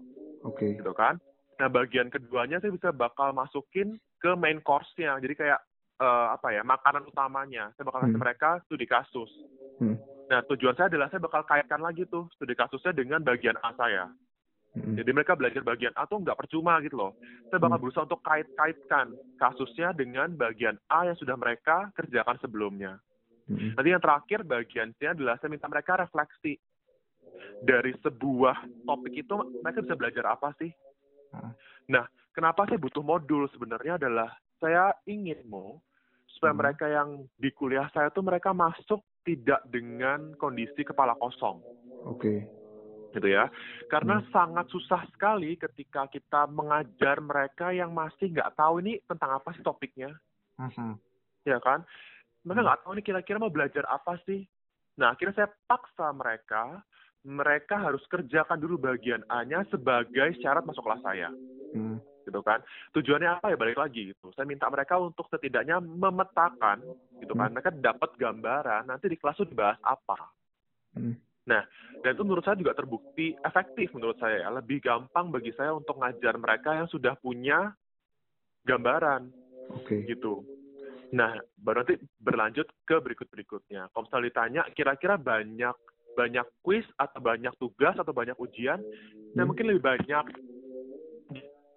Oke. 0.44 0.76
gitu 0.76 0.92
kan. 0.92 1.18
Nah 1.56 1.72
bagian 1.72 2.12
keduanya 2.12 2.60
saya 2.60 2.76
bisa 2.76 2.92
bakal 2.92 3.32
masukin 3.32 3.96
ke 4.20 4.36
main 4.36 4.60
course-nya. 4.60 5.16
Jadi 5.24 5.40
kayak 5.40 5.60
eh, 6.04 6.28
apa 6.36 6.52
ya 6.52 6.68
makanan 6.68 7.08
utamanya. 7.08 7.72
Saya 7.78 7.88
bakal 7.88 8.04
kasih 8.04 8.18
Hmm. 8.18 8.24
mereka 8.28 8.50
studi 8.68 8.84
kasus. 8.84 9.32
Hmm. 9.80 9.96
Nah 10.34 10.42
tujuan 10.50 10.74
saya 10.74 10.90
adalah 10.90 11.14
saya 11.14 11.22
bakal 11.22 11.46
kaitkan 11.46 11.78
lagi 11.78 12.10
tuh 12.10 12.26
studi 12.34 12.58
kasusnya 12.58 12.90
dengan 12.90 13.22
bagian 13.22 13.54
A 13.62 13.70
saya. 13.78 14.10
Mm-mm. 14.74 14.98
Jadi 14.98 15.14
mereka 15.14 15.38
belajar 15.38 15.62
bagian 15.62 15.94
A 15.94 16.10
tuh 16.10 16.26
nggak 16.26 16.34
percuma 16.34 16.82
gitu 16.82 16.98
loh. 16.98 17.14
Saya 17.54 17.62
bakal 17.62 17.78
Hmm. 17.78 17.84
berusaha 17.86 18.08
untuk 18.10 18.26
kait-kaitkan 18.26 19.14
kasusnya 19.38 19.94
dengan 19.94 20.34
bagian 20.34 20.82
A 20.90 21.06
yang 21.06 21.14
sudah 21.22 21.38
mereka 21.38 21.94
kerjakan 21.94 22.42
sebelumnya. 22.42 22.98
Mm-mm. 23.46 23.78
Nanti 23.78 23.94
yang 23.94 24.02
terakhir 24.02 24.42
bagian 24.42 24.90
C 24.98 25.06
adalah 25.06 25.38
saya 25.38 25.54
minta 25.54 25.70
mereka 25.70 26.02
refleksi. 26.02 26.58
Dari 27.62 27.94
sebuah 28.02 28.90
topik 28.90 29.14
itu 29.14 29.38
mereka 29.62 29.86
bisa 29.86 29.94
belajar 29.94 30.26
apa 30.34 30.50
sih? 30.58 30.74
Ah. 31.30 31.54
Nah, 31.94 32.10
kenapa 32.34 32.66
saya 32.66 32.82
butuh 32.82 33.06
modul 33.06 33.46
sebenarnya 33.54 34.02
adalah 34.02 34.34
saya 34.58 34.98
ingin 35.06 35.46
mau 35.46 35.78
supaya 36.26 36.58
Hmm. 36.58 36.62
mereka 36.66 36.90
yang 36.90 37.10
di 37.38 37.54
kuliah 37.54 37.86
saya 37.94 38.10
tuh 38.10 38.26
mereka 38.26 38.50
masuk 38.58 39.06
tidak 39.24 39.64
dengan 39.72 40.36
kondisi 40.36 40.84
kepala 40.84 41.16
kosong 41.18 41.64
Oke. 42.04 42.44
gitu 43.14 43.28
ya. 43.28 43.48
Karena 43.88 44.20
Hmm. 44.20 44.28
sangat 44.34 44.68
susah 44.70 45.06
sekali 45.14 45.56
ketika 45.56 46.08
kita 46.12 46.50
mengajar 46.52 47.24
mereka 47.24 47.72
yang 47.72 47.94
masih 47.96 48.32
nggak 48.32 48.54
tahu 48.58 48.84
ini 48.84 49.00
tentang 49.08 49.40
apa 49.40 49.54
sih 49.56 49.64
topiknya 49.64 50.12
Mhm. 50.60 51.00
ya 51.48 51.58
kan? 51.64 51.88
Mereka 52.44 52.60
Hmm. 52.60 52.68
nggak 52.68 52.82
tahu 52.84 52.92
nih 53.00 53.06
kira-kira 53.06 53.38
mau 53.40 53.54
belajar 53.54 53.88
apa 53.88 54.20
sih. 54.28 54.44
Nah, 55.00 55.16
akhirnya 55.16 55.34
saya 55.34 55.50
paksa 55.66 56.14
mereka, 56.14 56.84
mereka 57.24 57.80
harus 57.80 58.04
kerjakan 58.12 58.60
dulu 58.60 58.78
bagian 58.78 59.24
A-nya 59.32 59.64
sebagai 59.72 60.36
syarat 60.44 60.68
masuk 60.68 60.84
kelas 60.86 61.02
saya, 61.02 61.32
Mm. 61.74 61.98
Gitu 62.24 62.42
kan? 62.42 62.64
Tujuannya 62.96 63.40
apa 63.40 63.54
ya 63.54 63.58
balik 63.60 63.78
lagi 63.78 64.16
gitu. 64.16 64.32
Saya 64.34 64.48
minta 64.48 64.72
mereka 64.72 64.98
untuk 64.98 65.28
setidaknya 65.30 65.84
memetakan, 65.84 66.84
gitu 67.20 67.34
kan? 67.36 67.52
Hmm. 67.52 67.56
Mereka 67.60 67.70
dapat 67.84 68.10
gambaran 68.18 68.88
nanti 68.88 69.12
di 69.12 69.20
kelas 69.20 69.38
itu 69.40 69.52
dibahas 69.52 69.80
apa. 69.84 70.18
Mm. 70.94 71.18
Dan 72.04 72.12
itu 72.16 72.24
menurut 72.24 72.44
saya 72.44 72.60
juga 72.60 72.76
terbukti 72.76 73.36
efektif 73.44 73.92
menurut 73.96 74.16
saya. 74.20 74.48
ya. 74.48 74.50
Lebih 74.52 74.80
gampang 74.84 75.32
bagi 75.32 75.52
saya 75.56 75.76
untuk 75.76 76.00
ngajar 76.00 76.36
mereka 76.40 76.76
yang 76.76 76.88
sudah 76.88 77.16
punya 77.20 77.76
gambaran 78.64 79.28
Oke. 79.76 80.08
gitu. 80.08 80.44
Nah, 81.14 81.38
baru 81.62 81.86
nanti 81.86 82.00
berlanjut 82.18 82.66
ke 82.88 82.98
berikut-berikutnya. 82.98 83.92
Kalau 83.92 84.04
misalnya 84.08 84.28
ditanya, 84.28 84.62
kira-kira 84.74 85.16
banyak 85.20 85.76
banyak 86.14 86.46
kuis 86.62 86.86
atau 86.94 87.20
banyak 87.22 87.54
tugas 87.58 87.98
atau 87.98 88.14
banyak 88.14 88.38
ujian, 88.38 88.78
ya 89.34 89.42
Hmm. 89.42 89.50
mungkin 89.50 89.66
lebih 89.66 89.82
banyak 89.82 90.26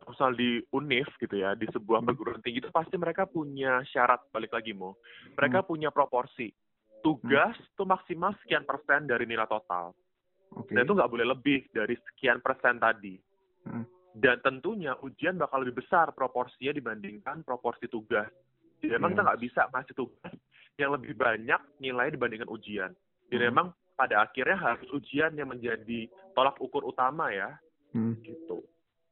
misal 0.06 0.32
di 0.32 0.62
UNIF 0.70 1.10
gitu 1.18 1.36
ya, 1.36 1.58
di 1.58 1.66
sebuah 1.66 2.00
Hmm. 2.02 2.08
perguruan 2.08 2.42
tinggi 2.42 2.62
itu 2.62 2.70
pasti 2.70 2.94
mereka 2.96 3.26
punya 3.26 3.82
syarat 3.90 4.22
balik 4.30 4.54
lagi 4.54 4.70
mau. 4.72 4.94
Mereka 5.34 5.66
punya 5.66 5.90
proporsi. 5.90 6.50
Tugas 7.02 7.54
tuh 7.74 7.86
maksimal 7.86 8.34
sekian 8.42 8.66
persen 8.66 9.06
dari 9.06 9.26
nilai 9.26 9.46
total. 9.46 9.94
Oke. 10.54 10.74
Dan 10.74 10.86
itu 10.86 10.94
nggak 10.94 11.10
boleh 11.10 11.26
lebih 11.26 11.66
dari 11.70 11.94
sekian 12.10 12.42
persen 12.42 12.78
tadi. 12.78 13.18
Hmm. 13.66 13.84
Dan 14.16 14.40
tentunya 14.40 14.96
ujian 15.04 15.36
bakal 15.36 15.60
lebih 15.62 15.84
besar 15.84 16.10
proporsinya 16.16 16.72
dibandingkan 16.72 17.44
proporsi 17.44 17.84
tugas. 17.86 18.30
Jadi 18.80 18.96
memang 18.96 19.12
Yes. 19.12 19.14
kita 19.14 19.26
nggak 19.26 19.42
bisa 19.42 19.60
ngasih 19.70 19.94
tugas 19.94 20.32
yang 20.80 20.90
lebih 20.96 21.12
banyak 21.14 21.60
nilai 21.78 22.08
dibandingkan 22.10 22.48
ujian. 22.48 22.90
Jadi 23.28 23.42
Hmm. 23.42 23.48
memang 23.52 23.66
pada 23.96 24.24
akhirnya 24.24 24.56
harus 24.56 24.88
ujian 24.92 25.32
yang 25.36 25.48
menjadi 25.48 26.08
tolak 26.36 26.56
ukur 26.60 26.84
utama 26.84 27.32
ya, 27.32 27.56
Hmm. 27.92 28.16
gitu. 28.20 28.60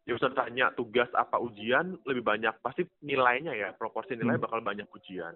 Ya 0.04 0.12
bisa 0.12 0.28
tanya 0.36 0.68
tugas 0.76 1.08
apa 1.16 1.40
ujian 1.40 1.96
lebih 2.04 2.20
banyak 2.20 2.52
pasti 2.60 2.84
nilainya 3.00 3.56
ya 3.56 3.72
proporsi 3.72 4.16
nilai 4.16 4.36
Hmm. 4.36 4.44
bakal 4.44 4.60
banyak 4.60 4.84
ujian. 4.92 5.32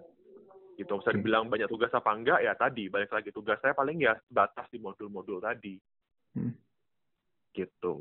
Gitu. 0.77 0.93
Bisa 0.93 1.11
dibilang 1.11 1.49
banyak 1.49 1.67
tugas 1.67 1.89
apa 1.91 2.13
enggak 2.13 2.39
ya 2.45 2.53
tadi 2.53 2.87
balik 2.87 3.09
lagi 3.09 3.33
tugas 3.33 3.57
saya 3.59 3.73
paling 3.73 3.97
ya 3.99 4.13
batas 4.29 4.69
di 4.69 4.77
modul-modul 4.77 5.41
tadi. 5.41 5.75
Hmm. 6.37 6.53
Gitu. 7.51 7.93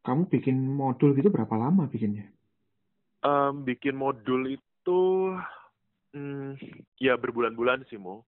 Kamu 0.00 0.32
bikin 0.32 0.56
modul 0.56 1.12
gitu 1.12 1.28
berapa 1.28 1.52
lama 1.52 1.84
bikinnya? 1.84 2.24
Em, 3.20 3.54
bikin 3.68 3.92
modul 3.92 4.56
itu 4.56 5.00
hmm, 6.16 6.56
ya 6.96 7.20
berbulan-bulan 7.20 7.84
sih 7.92 8.00
mo 8.00 8.24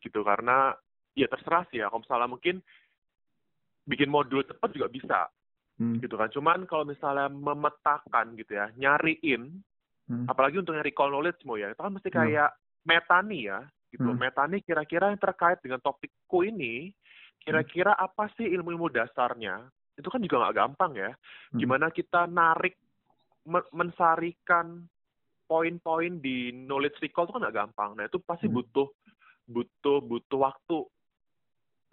gitu 0.00 0.24
karena 0.24 0.72
ya 1.12 1.28
terserah 1.28 1.68
sih 1.68 1.84
ya 1.84 1.92
kalau 1.92 2.00
misalnya 2.00 2.28
mungkin 2.28 2.56
bikin 3.84 4.08
modul 4.08 4.40
cepat 4.48 4.72
juga 4.72 4.88
bisa 4.88 5.18
Hmm. 5.74 5.98
gitu 5.98 6.14
kan 6.14 6.30
cuman 6.30 6.70
kalau 6.70 6.86
misalnya 6.86 7.26
memetakan 7.26 8.38
gitu 8.38 8.54
ya 8.54 8.70
nyariin 8.78 9.58
Hmm. 10.04 10.28
apalagi 10.28 10.60
untuk 10.60 10.76
nyari 10.76 10.92
call 10.92 11.10
knowledge 11.10 11.42
mo 11.42 11.56
ya 11.56 11.72
itu 11.72 11.80
kan 11.80 11.90
mesti 11.90 12.12
Hmm. 12.12 12.18
kayak 12.20 12.50
metani 12.84 13.48
ya 13.48 13.58
gitu 13.90 14.04
Hmm. 14.04 14.20
metani 14.20 14.60
kira-kira 14.60 15.10
yang 15.10 15.18
terkait 15.18 15.58
dengan 15.64 15.80
topikku 15.80 16.44
ini 16.44 16.92
kira-kira 17.40 17.90
apa 17.90 18.28
sih 18.36 18.46
ilmu-ilmu 18.46 18.92
dasarnya 18.92 19.64
itu 19.96 20.06
kan 20.06 20.20
juga 20.20 20.44
nggak 20.44 20.56
gampang 20.56 20.92
ya 20.94 21.10
Hmm. 21.10 21.58
gimana 21.58 21.88
kita 21.88 22.28
narik 22.28 22.76
men- 23.42 23.70
mensarikan 23.72 24.84
poin-poin 25.44 26.20
di 26.20 26.52
knowledge 26.54 27.00
recall 27.00 27.26
itu 27.26 27.34
kan 27.34 27.42
nggak 27.44 27.58
gampang 27.64 27.90
nah 27.96 28.04
itu 28.04 28.20
pasti 28.20 28.46
Hmm. 28.46 28.60
butuh 28.60 28.88
butuh 29.44 29.98
butuh 30.00 30.38
waktu 30.38 30.76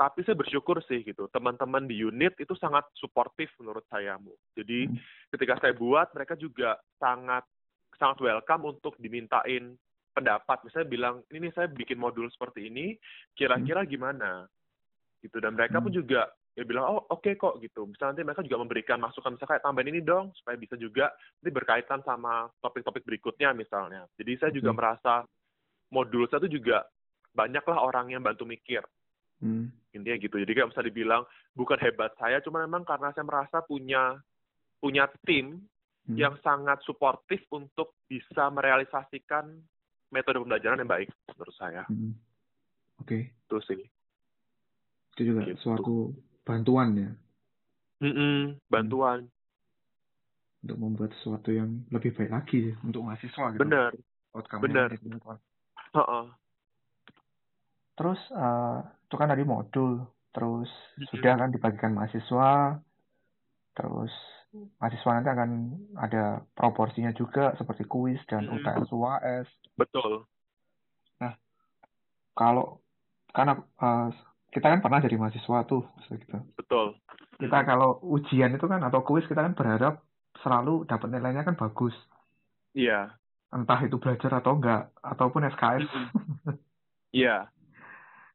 tapi 0.02 0.26
saya 0.26 0.34
bersyukur 0.34 0.82
sih 0.90 1.06
gitu 1.06 1.30
teman-teman 1.30 1.86
di 1.86 2.02
unit 2.02 2.34
itu 2.42 2.58
sangat 2.58 2.90
suportif 2.98 3.54
menurut 3.62 3.86
saya 3.86 4.18
Bu. 4.18 4.34
jadi 4.58 4.90
Hmm. 4.90 4.98
ketika 5.30 5.62
saya 5.62 5.78
buat 5.78 6.10
mereka 6.18 6.34
juga 6.34 6.82
sangat 6.98 7.46
sangat 8.02 8.18
welcome 8.18 8.74
untuk 8.74 8.98
dimintain 8.98 9.78
pendapat. 10.18 10.58
Misalnya 10.66 10.90
bilang 10.90 11.16
ini 11.30 11.48
nih 11.48 11.54
saya 11.54 11.70
bikin 11.70 12.02
modul 12.02 12.26
seperti 12.34 12.66
ini 12.66 12.98
kira-kira 13.38 13.86
gimana? 13.86 14.50
Gitu. 15.22 15.38
Dan 15.38 15.54
mereka 15.54 15.78
pun 15.78 15.94
Hmm. 15.94 16.02
juga 16.02 16.34
ya 16.58 16.66
bilang 16.66 16.98
oh 16.98 17.06
oke 17.14 17.30
kok 17.38 17.62
gitu. 17.62 17.86
Misalnya 17.86 18.18
nanti 18.18 18.26
mereka 18.26 18.42
juga 18.42 18.58
memberikan 18.58 18.98
masukan 18.98 19.38
misalnya 19.38 19.52
kayak 19.56 19.64
tambahin 19.70 19.92
ini 19.94 20.02
dong 20.02 20.34
supaya 20.34 20.58
bisa 20.58 20.76
juga 20.82 21.14
nanti 21.14 21.52
berkaitan 21.54 22.02
sama 22.02 22.50
topik-topik 22.60 23.06
berikutnya 23.06 23.54
misalnya. 23.54 24.10
Jadi 24.18 24.32
saya 24.42 24.52
juga 24.52 24.74
merasa 24.74 25.24
modul 25.94 26.26
saya 26.26 26.42
itu 26.44 26.58
juga 26.58 26.90
banyaklah 27.38 27.80
orang 27.80 28.12
yang 28.12 28.26
bantu 28.26 28.44
mikir 28.50 28.82
Hmm. 29.42 29.74
intinya 29.92 30.16
gitu 30.16 30.38
jadi 30.38 30.52
kayak 30.54 30.70
bisa 30.72 30.86
dibilang 30.86 31.26
bukan 31.52 31.76
hebat 31.82 32.14
saya 32.16 32.40
cuma 32.40 32.62
memang 32.62 32.86
karena 32.86 33.12
saya 33.12 33.26
merasa 33.26 33.60
punya 33.62 34.22
punya 34.78 35.10
tim 35.26 35.66
Hmm. 36.10 36.18
yang 36.18 36.34
sangat 36.42 36.82
suportif 36.82 37.46
untuk 37.54 37.94
bisa 38.06 38.50
merealisasikan 38.50 39.54
metode 40.10 40.42
pembelajaran 40.42 40.82
yang 40.82 40.90
baik 40.90 41.10
menurut 41.30 41.56
saya 41.56 41.86
Hmm. 41.86 42.18
Oke. 42.98 43.34
itu 43.34 43.58
sih 43.66 43.82
Itu 45.12 45.22
juga 45.28 45.46
Gitu. 45.46 45.60
suatu 45.60 46.16
bantuan 46.42 46.96
ya 46.96 47.12
Mm-mm, 48.02 48.58
bantuan 48.66 49.30
untuk 50.62 50.78
membuat 50.78 51.14
sesuatu 51.22 51.50
yang 51.50 51.86
lebih 51.90 52.14
baik 52.14 52.32
lagi 52.32 52.58
ya, 52.70 52.76
untuk 52.82 53.02
mahasiswa 53.06 53.46
gitu. 53.54 53.62
benar 53.62 53.92
benar. 54.62 54.90
gitu. 54.94 55.10
Heeh. 55.94 56.26
Terus 57.94 58.22
eh, 58.32 58.80
itu 59.12 59.20
kan 59.20 59.28
tadi 59.28 59.44
modul, 59.44 60.08
terus 60.32 60.72
sudah 61.12 61.36
kan 61.36 61.52
dibagikan 61.52 61.92
mahasiswa, 61.92 62.80
terus 63.76 64.16
mahasiswa 64.80 65.12
nanti 65.12 65.30
akan 65.36 65.50
ada 66.00 66.48
proporsinya 66.56 67.12
juga 67.12 67.52
seperti 67.60 67.84
kuis 67.92 68.24
dan 68.32 68.48
Mhm. 68.48 68.56
UTS 68.56 68.88
UAS. 68.96 69.48
betul. 69.76 70.24
Kalau 72.32 72.80
karena 73.36 73.60
eh, 73.60 74.08
kita 74.56 74.72
kan 74.72 74.80
pernah 74.80 75.04
jadi 75.04 75.20
mahasiswa 75.20 75.68
tuh, 75.68 75.84
gitu. 76.08 76.40
betul. 76.56 76.96
Kita 77.36 77.68
kalau 77.68 78.00
ujian 78.00 78.56
itu 78.56 78.64
kan 78.72 78.80
atau 78.80 79.04
kuis 79.04 79.28
kita 79.28 79.44
kan 79.44 79.52
berharap 79.52 80.00
selalu 80.40 80.88
dapat 80.88 81.12
nilainya 81.12 81.44
kan 81.44 81.60
bagus, 81.60 81.92
iya. 82.72 83.12
Entah 83.52 83.84
itu 83.84 84.00
belajar 84.00 84.40
atau 84.40 84.56
enggak, 84.56 84.96
ataupun 85.04 85.44
SKS. 85.52 85.84
iya 87.12 87.52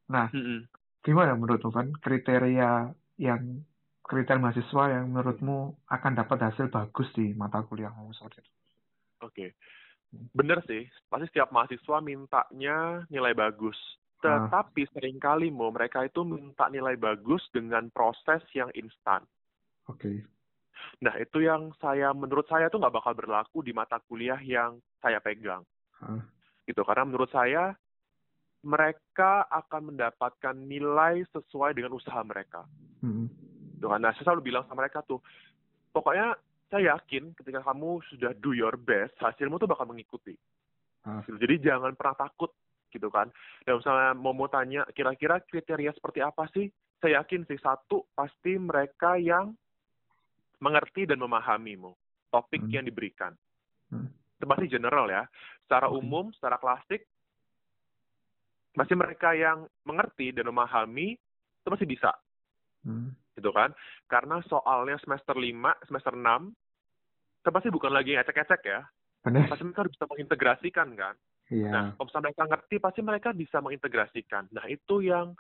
Nah, 0.07 0.31
Mm-mm. 0.31 0.67
gimana 1.03 1.35
menurutmu 1.35 1.71
kan 1.75 1.91
kriteria 1.99 2.95
yang 3.19 3.43
kriteria 4.07 4.39
mahasiswa 4.39 4.85
yang 4.95 5.11
menurutmu 5.11 5.75
akan 5.91 6.13
dapat 6.15 6.39
hasil 6.51 6.71
bagus 6.71 7.11
di 7.19 7.35
mata 7.35 7.63
kuliahmu 7.67 8.15
seperti 8.15 8.39
itu? 8.43 8.53
Oke. 9.27 9.47
Bener 10.33 10.63
sih, 10.71 10.87
pasti 11.11 11.27
setiap 11.29 11.51
mahasiswa 11.51 11.99
mintanya 11.99 13.03
nilai 13.11 13.35
bagus. 13.35 13.77
Ah. 14.23 14.47
Tetapi 14.47 14.87
sering 14.95 15.19
kali 15.19 15.51
mau 15.51 15.75
mereka 15.75 16.07
itu 16.07 16.23
minta 16.23 16.71
nilai 16.71 16.95
bagus 16.95 17.43
dengan 17.51 17.91
proses 17.91 18.41
yang 18.55 18.71
instan. 18.79 19.27
Oke. 19.91 20.23
Nah, 21.03 21.15
itu 21.19 21.43
yang 21.43 21.75
saya 21.83 22.15
menurut 22.15 22.47
saya 22.47 22.71
tuh 22.71 22.81
nggak 22.81 22.95
bakal 22.95 23.13
berlaku 23.13 23.61
di 23.61 23.75
mata 23.75 23.99
kuliah 24.07 24.39
yang 24.41 24.79
saya 25.03 25.19
pegang. 25.19 25.67
Ah. 26.01 26.23
Gitu, 26.65 26.81
karena 26.83 27.05
menurut 27.07 27.31
saya 27.31 27.75
mereka 28.65 29.45
akan 29.51 29.93
mendapatkan 29.95 30.55
nilai 30.57 31.23
sesuai 31.35 31.77
dengan 31.77 31.93
usaha 31.95 32.19
mereka. 32.25 32.65
Hmm. 33.05 33.29
Kan. 33.77 34.01
Nah, 34.03 34.11
saya 34.17 34.33
selalu 34.33 34.51
bilang 34.51 34.65
sama 34.67 34.83
mereka 34.83 35.05
tuh, 35.05 35.21
pokoknya 35.93 36.35
saya 36.67 36.97
yakin 36.97 37.31
ketika 37.39 37.63
kamu 37.63 38.03
sudah 38.11 38.35
do 38.43 38.57
your 38.57 38.75
best, 38.75 39.15
hasilmu 39.23 39.61
tuh 39.61 39.71
bakal 39.71 39.87
mengikuti. 39.87 40.35
Gitu. 41.07 41.39
Jadi 41.39 41.55
jangan 41.63 41.95
pernah 41.95 42.19
takut 42.19 42.51
gitu 42.91 43.07
kan. 43.13 43.31
Dan 43.63 43.79
misalnya 43.79 44.11
mau 44.19 44.35
mau 44.35 44.51
tanya 44.51 44.83
kira-kira 44.91 45.39
kriteria 45.45 45.95
seperti 45.95 46.19
apa 46.25 46.51
sih? 46.51 46.67
Saya 46.99 47.23
yakin 47.23 47.47
sih 47.47 47.61
satu 47.63 48.09
pasti 48.17 48.59
mereka 48.59 49.15
yang 49.21 49.55
mengerti 50.59 51.05
dan 51.07 51.21
memahamimu 51.21 51.93
topik 52.33 52.65
Hmm. 52.65 52.73
yang 52.73 52.85
diberikan. 52.89 53.37
Hmm. 53.93 54.11
Itu 54.41 54.45
pasti 54.49 54.67
general 54.67 55.07
ya. 55.07 55.23
Secara 55.63 55.93
umum, 55.93 56.33
secara 56.35 56.59
klasik, 56.59 57.07
pasti 58.77 58.93
mereka 58.93 59.33
yang 59.33 59.65
mengerti 59.83 60.31
dan 60.31 60.47
memahami 60.47 61.17
itu 61.17 61.69
pasti 61.69 61.89
bisa 61.89 62.13
Hmm. 62.87 63.11
gitu 63.35 63.51
kan. 63.51 63.75
Karena 64.07 64.39
soalnya 64.47 64.95
semester 65.03 65.35
5, 65.35 65.75
semester 65.91 66.15
6, 66.15 66.55
itu 67.43 67.51
pasti 67.51 67.69
bukan 67.75 67.91
lagi 67.91 68.15
yang 68.15 68.23
ecek-ecek 68.23 68.63
ya. 68.63 68.87
Benar. 69.27 69.51
Pasti 69.51 69.67
mereka 69.67 69.83
harus 69.83 69.95
bisa 69.99 70.07
mengintegrasikan 70.07 70.89
kan. 70.95 71.15
Iya. 71.51 71.71
Nah, 71.71 71.85
kalau 71.99 72.07
misalnya 72.07 72.27
mereka 72.31 72.45
ngerti, 72.47 72.75
pasti 72.79 73.01
mereka 73.03 73.29
bisa 73.35 73.59
mengintegrasikan. 73.59 74.45
Nah, 74.55 74.65
itu 74.71 75.03
yang 75.03 75.35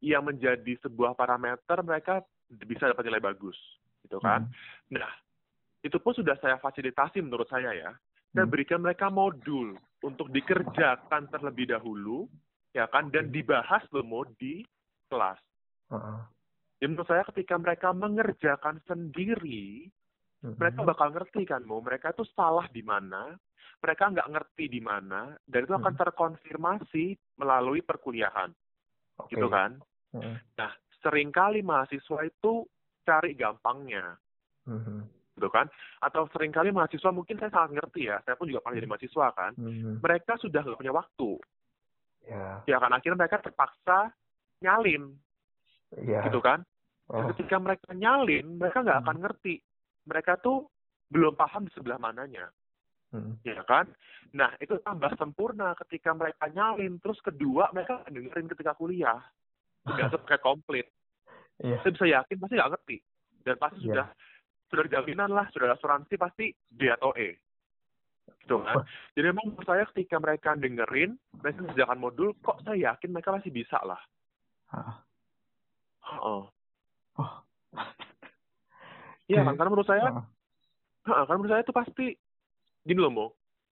yang 0.00 0.24
menjadi 0.24 0.80
sebuah 0.82 1.14
parameter 1.14 1.78
mereka 1.86 2.24
bisa 2.50 2.90
dapat 2.90 3.06
nilai 3.06 3.22
bagus, 3.22 3.58
gitu 4.02 4.18
kan. 4.18 4.48
Hmm. 4.48 4.98
Nah, 4.98 5.12
itu 5.86 5.94
pun 6.02 6.10
sudah 6.16 6.34
saya 6.42 6.56
fasilitasi 6.58 7.22
menurut 7.22 7.46
saya 7.46 7.70
ya. 7.70 7.92
Saya 8.34 8.46
Hmm. 8.46 8.50
berikan 8.50 8.82
mereka 8.82 9.10
modul 9.10 9.78
untuk 10.02 10.30
dikerjakan 10.30 11.30
terlebih 11.30 11.70
dahulu, 11.70 12.26
ya 12.70 12.86
kan, 12.86 13.10
dan 13.10 13.28
Oke. 13.30 13.34
dibahas 13.40 13.82
loh 13.90 14.24
di 14.38 14.62
kelas. 15.10 15.40
Heeh. 15.90 16.20
Jadi 16.80 16.88
menurut 16.96 17.08
saya 17.10 17.24
ketika 17.28 17.54
mereka 17.60 17.88
mengerjakan 17.92 18.80
sendiri, 18.88 19.90
Hmm. 20.40 20.56
mereka 20.56 20.80
bakal 20.88 21.12
ngerti 21.12 21.44
kan, 21.44 21.60
mau 21.68 21.84
mereka 21.84 22.16
itu 22.16 22.24
salah 22.32 22.64
di 22.72 22.80
mana, 22.80 23.36
mereka 23.84 24.08
nggak 24.08 24.30
ngerti 24.32 24.72
di 24.72 24.80
mana, 24.80 25.36
dan 25.44 25.68
itu 25.68 25.74
akan 25.76 25.92
terkonfirmasi 25.92 27.36
melalui 27.36 27.84
perkuliahan, 27.84 28.48
Oke. 29.20 29.36
gitu 29.36 29.52
kan. 29.52 29.76
Heeh. 30.16 30.40
Nah, 30.56 30.72
sering 31.04 31.28
kali 31.28 31.60
mahasiswa 31.60 32.24
itu 32.24 32.64
cari 33.04 33.36
gampangnya, 33.36 34.16
Hmm. 34.64 35.04
gitu 35.36 35.52
kan. 35.52 35.68
Atau 36.00 36.24
sering 36.32 36.56
kali 36.56 36.72
mahasiswa 36.72 37.12
mungkin 37.12 37.36
saya 37.36 37.52
sangat 37.52 37.76
ngerti 37.76 38.08
ya, 38.08 38.24
saya 38.24 38.40
pun 38.40 38.48
juga 38.48 38.64
pernah 38.64 38.80
jadi 38.80 38.88
mahasiswa 38.88 39.26
kan. 39.36 39.52
Hmm. 39.60 40.00
Mereka 40.00 40.40
sudah 40.40 40.64
nggak 40.64 40.80
punya 40.80 40.96
waktu, 40.96 41.36
Ya. 42.24 42.60
ya 42.66 42.76
kan. 42.76 42.92
Akhirnya 42.92 43.18
mereka 43.18 43.40
terpaksa 43.40 44.12
nyalin, 44.60 45.16
Iya. 45.96 46.28
gitu 46.28 46.38
kan. 46.38 46.62
Oh. 47.08 47.18
Dan 47.18 47.34
ketika 47.34 47.56
mereka 47.58 47.90
nyalin, 47.90 48.60
mereka 48.60 48.84
nggak 48.84 48.98
Hmm. 49.00 49.06
akan 49.06 49.16
ngerti. 49.24 49.54
Mereka 50.06 50.38
tuh 50.38 50.68
belum 51.10 51.34
paham 51.34 51.66
di 51.66 51.72
sebelah 51.74 51.98
mananya. 51.98 52.48
Hmm. 53.10 53.34
ya 53.42 53.58
kan? 53.66 53.90
Nah, 54.38 54.54
itu 54.62 54.78
tambah 54.86 55.10
sempurna 55.18 55.74
ketika 55.82 56.14
mereka 56.14 56.46
nyalin. 56.46 57.02
Terus 57.02 57.18
kedua, 57.18 57.66
mereka 57.74 58.06
dengerin 58.06 58.46
ketika 58.46 58.78
kuliah. 58.78 59.18
Udah 59.82 60.06
pakai 60.14 60.38
komplit. 60.38 60.86
Iya. 61.58 61.82
Saya 61.82 61.90
bisa 61.90 62.06
yakin 62.06 62.38
pasti 62.38 62.54
nggak 62.54 62.70
ngerti. 62.70 62.96
Dan 63.42 63.56
pasti 63.58 63.82
Iya. 63.82 63.90
sudah 63.90 64.06
sudah 64.70 64.84
jaminan 64.86 65.30
lah, 65.34 65.50
sudah 65.50 65.74
asuransi 65.74 66.14
pasti 66.14 66.54
D 66.70 66.86
atau 66.86 67.10
E. 67.18 67.34
Gitu 68.38 68.56
kan? 68.60 68.82
Jadi 69.14 69.26
memang 69.26 69.46
menurut 69.50 69.66
saya 69.66 69.84
ketika 69.90 70.16
mereka 70.18 70.54
dengerin, 70.54 71.14
mereka 71.36 71.58
mengerjakan 71.60 71.98
modul, 71.98 72.28
kok 72.38 72.62
saya 72.62 72.94
yakin 72.94 73.10
mereka 73.10 73.30
masih 73.30 73.50
bisa 73.50 73.78
lah. 73.82 74.00
Ah. 74.70 75.02
Heeh. 76.06 76.42
Oh. 77.18 77.36
Iya 79.26 79.46
kan? 79.46 79.54
Karena 79.54 79.70
menurut 79.70 79.86
saya, 79.86 80.06
Ah. 80.10 80.26
Heeh, 81.00 81.22
karena 81.24 81.38
menurut 81.38 81.52
saya 81.54 81.62
itu 81.62 81.74
pasti 81.74 82.06
gini 82.82 82.98
loh, 82.98 83.12
Mo. 83.12 83.26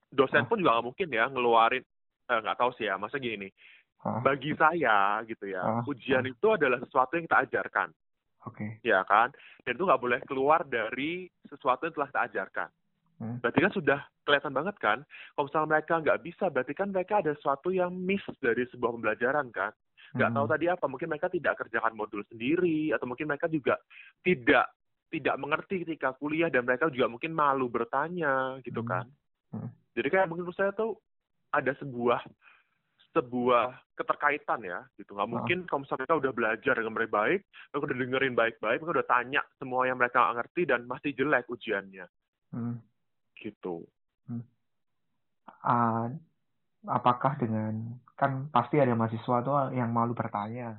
Dosen 0.08 0.42
Ah. 0.42 0.48
pun 0.48 0.62
juga 0.62 0.78
nggak 0.78 0.86
mungkin 0.86 1.08
ya 1.10 1.24
ngeluarin 1.28 1.84
eh, 2.28 2.40
nggak 2.44 2.58
tahu 2.60 2.70
sih 2.76 2.84
ya, 2.84 3.00
masa 3.00 3.16
gini 3.16 3.48
nih. 3.48 3.52
Bagi 3.98 4.54
saya 4.54 5.18
gitu 5.26 5.48
ya, 5.50 5.58
Ah, 5.58 5.82
ujian 5.82 6.22
ah. 6.22 6.30
itu 6.30 6.46
adalah 6.54 6.78
sesuatu 6.78 7.18
yang 7.18 7.26
kita 7.26 7.42
ajarkan, 7.48 7.88
Oke. 8.46 8.78
ya 8.86 9.02
kan? 9.02 9.34
Dan 9.66 9.74
itu 9.74 9.82
nggak 9.82 9.98
boleh 9.98 10.20
keluar 10.22 10.62
dari 10.62 11.26
sesuatu 11.48 11.88
yang 11.88 11.94
telah 11.98 12.08
kita 12.12 12.22
ajarkan. 12.30 12.68
Hmm. 13.18 13.42
Berarti 13.42 13.58
kan 13.58 13.72
sudah 13.74 14.00
kelihatan 14.22 14.54
banget 14.54 14.76
kan, 14.78 14.98
kalau 15.34 15.50
misalnya 15.50 15.70
mereka 15.74 15.94
nggak 15.98 16.20
bisa, 16.22 16.44
berarti 16.48 16.72
kan 16.72 16.88
mereka 16.94 17.18
ada 17.18 17.34
sesuatu 17.34 17.74
yang 17.74 17.90
miss 17.90 18.22
dari 18.38 18.62
sebuah 18.70 18.94
pembelajaran 18.94 19.50
kan. 19.50 19.74
Nggak 20.14 20.30
tahu 20.32 20.44
Hmm. 20.46 20.54
tadi 20.54 20.64
apa, 20.70 20.84
mungkin 20.86 21.08
mereka 21.10 21.28
tidak 21.28 21.54
kerjakan 21.58 21.98
modul 21.98 22.22
sendiri, 22.30 22.94
atau 22.94 23.10
mungkin 23.10 23.26
mereka 23.26 23.50
juga 23.50 23.74
tidak 24.22 24.70
tidak 25.08 25.40
mengerti 25.40 25.88
ketika 25.88 26.12
kuliah 26.14 26.52
dan 26.52 26.68
mereka 26.68 26.92
juga 26.92 27.08
mungkin 27.08 27.32
malu 27.32 27.66
bertanya 27.66 28.60
gitu 28.60 28.84
Hmm. 28.84 28.88
kan. 28.88 29.06
Hmm. 29.50 29.68
Jadi 29.96 30.08
kayak 30.08 30.28
menurut 30.28 30.52
saya 30.52 30.70
tuh 30.70 31.00
ada 31.50 31.72
sebuah 31.80 32.22
sebuah 33.08 33.72
keterkaitan 33.96 34.60
ya 34.62 34.84
gitu 34.94 35.16
nggak 35.16 35.26
Ah. 35.26 35.32
mungkin 35.32 35.58
kalau 35.64 35.82
misalnya 35.82 36.04
mereka 36.04 36.20
udah 36.20 36.32
belajar 36.36 36.74
dengan 36.76 36.92
baik 36.92 37.10
baik 37.10 37.40
mereka 37.72 37.84
udah 37.88 37.98
dengerin 37.98 38.34
baik 38.36 38.56
baik 38.60 38.78
mereka 38.78 38.94
udah 39.00 39.08
tanya 39.08 39.42
semua 39.56 39.88
yang 39.88 39.96
mereka 39.96 40.20
nggak 40.20 40.36
ngerti 40.38 40.62
dan 40.68 40.80
masih 40.84 41.10
jelek 41.16 41.48
ujiannya 41.48 42.06
Hmm. 42.52 42.76
Gitu 43.40 43.86
Ah, 45.60 46.06
apakah 46.86 47.34
dengan 47.34 47.74
kan 48.14 48.46
pasti 48.48 48.76
ada 48.76 48.92
mahasiswa 48.92 49.36
tuh 49.40 49.54
yang 49.72 49.90
malu 49.90 50.12
bertanya. 50.12 50.78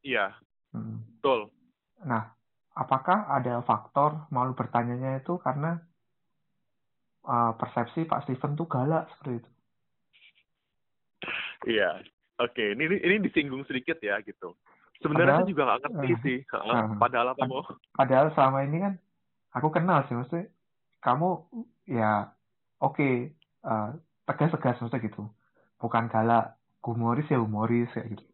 iya 0.00 0.34
Hmm. 0.70 1.02
betul 1.18 1.50
Nah, 2.00 2.32
apakah 2.72 3.26
ada 3.28 3.60
faktor 3.60 4.24
malu 4.28 4.52
bertanyanya 4.52 5.18
itu 5.18 5.36
karena 5.36 5.82
ah, 7.22 7.52
persepsi 7.52 8.04
Pak 8.04 8.24
Steven 8.24 8.54
tuh 8.54 8.64
galak 8.66 9.10
seperti 9.10 9.32
itu? 9.38 9.50
iya 11.68 12.00
oke 12.38 12.64
ini 12.70 12.82
ini- 12.86 13.02
ini 13.02 13.14
disinggung 13.20 13.60
sedikit 13.64 13.98
ya 13.98 14.16
gitu 14.20 14.56
sebenarnya 14.96 15.12
Padahal- 15.26 15.40
saya 15.42 15.50
juga 15.50 15.62
nggak 15.66 15.80
ngerti 15.82 16.08
Ah. 16.08 16.20
sih 16.22 16.38
Ah. 16.54 16.88
padahal 16.96 17.28
apa 17.30 17.44
mau 17.44 17.60
Padahal 17.92 18.32
selama 18.32 18.58
ini 18.62 18.78
kan 18.78 18.94
aku 19.50 19.68
kenal 19.68 20.06
sih, 20.06 20.14
maksudnya 20.14 20.48
kamu 21.00 21.28
ya 21.88 22.32
oke 22.80 23.34
ah, 23.64 23.96
tegas-tegas 24.28 24.78
maksudnya 24.80 25.04
gitu, 25.04 25.26
bukan 25.80 26.06
galak, 26.12 26.56
humoris 26.84 27.28
ya 27.28 27.40
humoris 27.40 27.90
kayak 27.92 28.16
gitu. 28.16 28.24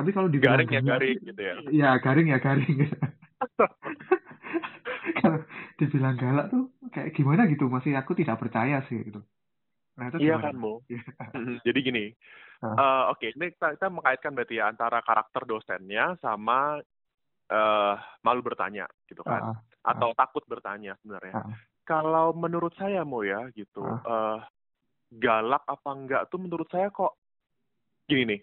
Tapi 0.00 0.10
kalau 0.16 0.32
dibilang 0.32 0.64
garing 0.64 0.72
ya 0.72 0.80
garing 0.80 1.18
gitu 1.20 1.42
ya 1.44 1.54
Ya 1.68 1.90
garing 2.00 2.28
ya 2.32 2.38
garing. 2.40 2.76
Kalau 5.20 5.38
dibilang 5.76 6.16
galak 6.16 6.48
tuh 6.48 6.72
kayak 6.88 7.12
gimana 7.12 7.44
gitu 7.48 7.68
masih 7.68 7.92
aku 7.96 8.16
tidak 8.16 8.40
percaya 8.40 8.80
sih 8.88 8.96
gitu. 9.04 9.20
Nah 10.00 10.08
itu 10.08 10.24
iya 10.24 10.40
kan 10.40 10.56
mo 10.56 10.80
Iya. 10.88 11.04
Jadi 11.68 11.78
gini 11.84 12.04
eh, 12.64 13.02
oke 13.12 13.28
ini 13.36 13.52
kita, 13.52 13.76
kita 13.76 13.88
mengaitkan 13.92 14.32
berarti 14.32 14.56
ya 14.56 14.72
antara 14.72 15.04
karakter 15.04 15.44
dosennya 15.44 16.16
sama 16.24 16.80
eh 17.50 17.94
malu 18.22 18.40
bertanya 18.40 18.86
gitu 19.10 19.26
kan 19.26 19.42
Ah, 19.42 19.56
atau 19.90 20.14
takut 20.14 20.46
bertanya 20.46 20.94
sebenarnya. 21.02 21.34
ah, 21.34 21.50
Kalau 21.82 22.30
menurut 22.30 22.70
saya 22.78 23.02
mau 23.02 23.26
ya 23.26 23.50
gitu, 23.50 23.82
eh 23.82 24.38
galak 25.10 25.66
apa 25.66 25.90
enggak 25.90 26.22
tuh 26.30 26.38
menurut 26.38 26.70
saya 26.70 26.86
kok 26.94 27.18
gini 28.06 28.36
nih. 28.36 28.40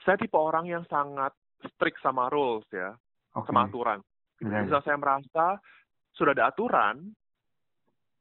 Saya 0.00 0.16
tipe 0.16 0.36
orang 0.40 0.64
yang 0.64 0.84
sangat 0.88 1.36
strict 1.72 2.00
sama 2.00 2.32
rules 2.32 2.64
ya, 2.72 2.96
oke. 3.36 3.44
sama 3.44 3.68
aturan. 3.68 4.00
Gitu. 4.40 4.48
Iya. 4.48 4.64
Misal 4.64 4.80
saya 4.80 4.96
merasa 4.96 5.44
sudah 6.16 6.32
ada 6.32 6.48
aturan, 6.48 7.12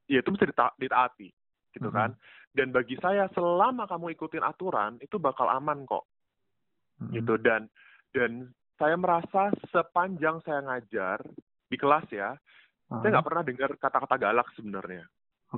ya 0.07 0.19
itu 0.19 0.29
mesti 0.31 0.51
dita- 0.51 0.75
ditaati, 0.75 1.29
gitu 1.71 1.87
Mhm. 1.87 1.95
kan. 1.95 2.11
Dan 2.51 2.71
bagi 2.71 2.95
saya 2.99 3.27
selama 3.31 3.87
kamu 3.87 4.15
ikutin 4.15 4.43
aturan 4.43 4.99
itu 4.99 5.15
bakal 5.15 5.47
aman 5.47 5.83
kok, 5.87 6.03
Mm-mm. 6.99 7.15
gitu. 7.15 7.35
Dan 7.39 7.67
dan 8.11 8.51
saya 8.75 8.95
merasa 8.99 9.51
sepanjang 9.71 10.43
saya 10.43 10.59
ngajar 10.63 11.19
di 11.71 11.77
kelas 11.79 12.07
ya, 12.11 12.35
Ah, 12.85 13.01
saya 13.01 13.17
nggak 13.17 13.25
pernah 13.25 13.43
dengar 13.43 13.69
kata-kata 13.81 14.15
galak 14.21 14.47
sebenarnya. 14.53 15.05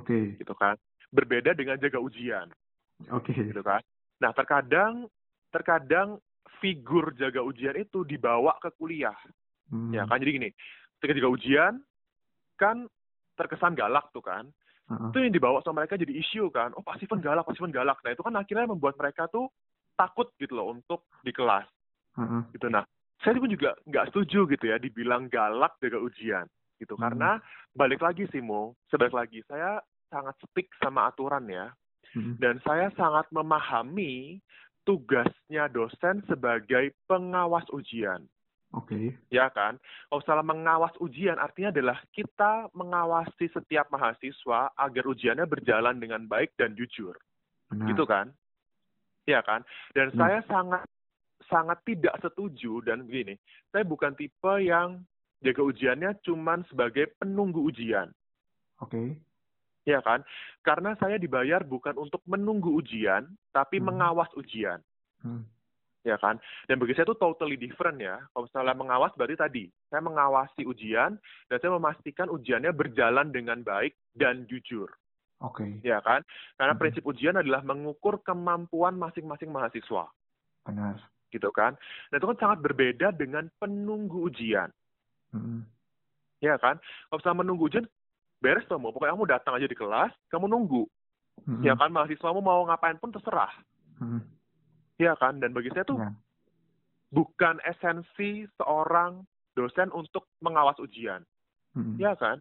Oke, 0.00 0.40
gitu 0.40 0.54
kan. 0.56 0.80
Berbeda 1.12 1.52
dengan 1.52 1.76
jaga 1.76 2.00
ujian. 2.00 2.48
Oke. 3.12 3.36
gitu 3.36 3.60
kan. 3.60 3.84
Nah 4.18 4.32
terkadang 4.34 5.06
terkadang 5.52 6.18
figur 6.58 7.14
jaga 7.14 7.44
ujian 7.44 7.76
itu 7.78 8.02
dibawa 8.02 8.56
ke 8.58 8.72
kuliah. 8.74 9.14
Hmm, 9.68 9.92
ya 9.92 10.08
kan 10.08 10.18
jadi 10.18 10.40
gini 10.40 10.50
ketika 10.98 11.14
jaga 11.14 11.30
ujian 11.30 11.72
kan 12.58 12.88
terkesan 13.36 13.76
galak 13.76 14.08
tuh 14.10 14.24
kan. 14.24 14.48
Ah, 14.88 15.12
itu 15.12 15.20
yang 15.20 15.36
dibawa 15.36 15.60
sama 15.60 15.84
mereka 15.84 16.00
jadi 16.00 16.16
isu 16.16 16.48
kan. 16.48 16.72
Oh 16.74 16.82
Pak 16.82 16.96
Steven 16.98 17.20
galak 17.20 17.44
Pak 17.44 17.54
Steven 17.54 17.76
galak. 17.76 18.00
Nah 18.00 18.16
itu 18.16 18.24
kan 18.24 18.34
akhirnya 18.40 18.72
membuat 18.72 18.96
mereka 18.96 19.28
tuh 19.28 19.52
takut 19.94 20.32
gitu 20.40 20.56
loh 20.56 20.72
untuk 20.72 21.04
di 21.20 21.30
kelas. 21.30 21.68
Ah. 22.18 22.42
gitu 22.50 22.66
nah 22.66 22.82
saya 23.20 23.36
pun 23.36 23.50
juga 23.50 23.74
nggak 23.84 24.10
setuju 24.10 24.46
gitu 24.46 24.64
ya 24.66 24.76
dibilang 24.76 25.26
galak 25.26 25.74
jaga 25.78 25.98
ujian 25.98 26.46
gitu 26.78 26.94
Hmm. 26.94 27.10
karena 27.10 27.30
balik 27.74 27.98
lagi 27.98 28.30
sih 28.30 28.38
Mo 28.38 28.78
sebalik 28.88 29.14
lagi 29.14 29.38
saya 29.46 29.82
sangat 30.08 30.38
stick 30.46 30.70
sama 30.78 31.10
aturan 31.10 31.44
ya 31.46 31.74
Mm-mm. 32.14 32.38
dan 32.38 32.62
saya 32.62 32.88
sangat 32.94 33.26
memahami 33.28 34.38
tugasnya 34.82 35.68
dosen 35.68 36.24
sebagai 36.24 36.96
pengawas 37.04 37.66
ujian 37.70 38.24
Oke. 38.72 39.16
ya 39.32 39.48
kan? 39.48 39.80
Kalau 40.08 40.20
misalnya 40.20 40.44
mengawas 40.44 40.92
ujian 41.00 41.40
artinya 41.40 41.72
adalah 41.72 41.98
kita 42.12 42.68
mengawasi 42.76 43.48
setiap 43.48 43.88
mahasiswa 43.88 44.72
agar 44.76 45.04
ujiannya 45.08 45.48
berjalan 45.48 45.96
dengan 45.96 46.28
baik 46.28 46.52
dan 46.60 46.76
jujur, 46.76 47.16
Benar. 47.72 47.88
gitu 47.88 48.04
kan? 48.04 48.28
Ya 49.24 49.40
kan? 49.40 49.64
Dan 49.96 50.12
Hmm. 50.12 50.20
saya 50.20 50.44
sangat 50.44 50.84
sangat 51.48 51.80
tidak 51.84 52.14
setuju 52.20 52.84
dan 52.84 53.04
begini, 53.04 53.34
saya 53.68 53.82
bukan 53.82 54.12
tipe 54.14 54.54
yang 54.60 55.02
jaga 55.40 55.62
ujiannya 55.64 56.18
cuman 56.22 56.64
sebagai 56.66 57.10
penunggu 57.16 57.64
ujian, 57.64 58.12
Oke. 58.78 59.16
ya 59.84 60.00
kan? 60.00 60.22
Karena 60.60 60.92
saya 60.96 61.16
dibayar 61.16 61.62
bukan 61.62 61.96
untuk 61.96 62.20
menunggu 62.24 62.74
ujian, 62.74 63.26
tapi 63.50 63.78
Hmm. 63.78 63.92
mengawas 63.92 64.28
ujian. 64.34 64.78
Hmm. 65.18 65.42
ya 66.06 66.16
kan? 66.16 66.40
Dan 66.64 66.80
bagi 66.80 66.96
saya 66.96 67.04
itu 67.04 67.18
totally 67.20 67.58
different 67.58 68.00
ya. 68.00 68.16
Kalau 68.32 68.48
misalnya 68.48 68.72
mengawas 68.72 69.12
berarti 69.12 69.36
tadi, 69.36 69.64
saya 69.92 70.00
mengawasi 70.00 70.64
ujian 70.64 71.20
dan 71.50 71.56
saya 71.60 71.74
memastikan 71.76 72.32
ujiannya 72.32 72.72
berjalan 72.72 73.28
dengan 73.28 73.60
baik 73.60 73.92
dan 74.16 74.48
jujur, 74.48 74.88
Oke. 75.44 75.68
ya 75.84 76.00
kan? 76.00 76.24
Karena 76.56 76.72
Mhm. 76.72 76.80
prinsip 76.80 77.02
ujian 77.04 77.36
adalah 77.36 77.60
mengukur 77.60 78.24
kemampuan 78.24 78.96
masing-masing 78.96 79.52
mahasiswa, 79.52 80.08
Benar. 80.64 80.96
Gitu 81.28 81.48
kan? 81.50 81.76
Nah 82.10 82.16
itu 82.16 82.26
kan 82.26 82.38
sangat 82.38 82.58
berbeda 82.60 83.12
dengan 83.12 83.48
penunggu 83.56 84.28
ujian, 84.28 84.68
Hmm. 85.30 85.64
ya 86.40 86.56
kan? 86.56 86.80
Kalau 87.08 87.18
misalnya 87.20 87.40
menunggu 87.44 87.64
ujian, 87.68 87.86
beres 88.38 88.64
tuh 88.64 88.78
mau, 88.78 88.90
pokoknya 88.90 89.12
kamu 89.12 89.28
datang 89.28 89.52
aja 89.56 89.66
di 89.66 89.76
kelas, 89.76 90.12
kamu 90.28 90.46
nunggu, 90.48 90.84
Hmm. 91.44 91.62
ya 91.62 91.74
kan? 91.74 91.92
Mahasiswamu 91.92 92.40
mau 92.40 92.64
ngapain 92.64 92.96
pun 92.96 93.12
terserah, 93.12 93.52
Hmm. 93.98 94.24
ya 94.96 95.12
kan? 95.16 95.36
Dan 95.36 95.52
bagi 95.52 95.68
saya 95.70 95.84
tuh 95.84 96.00
Ya. 96.00 96.10
bukan 97.10 97.56
esensi 97.64 98.44
seorang 98.56 99.24
dosen 99.52 99.90
untuk 99.90 100.28
mengawas 100.38 100.78
ujian. 100.78 101.24
Hmm. 101.74 101.96
Ya 101.98 102.14
kan? 102.14 102.38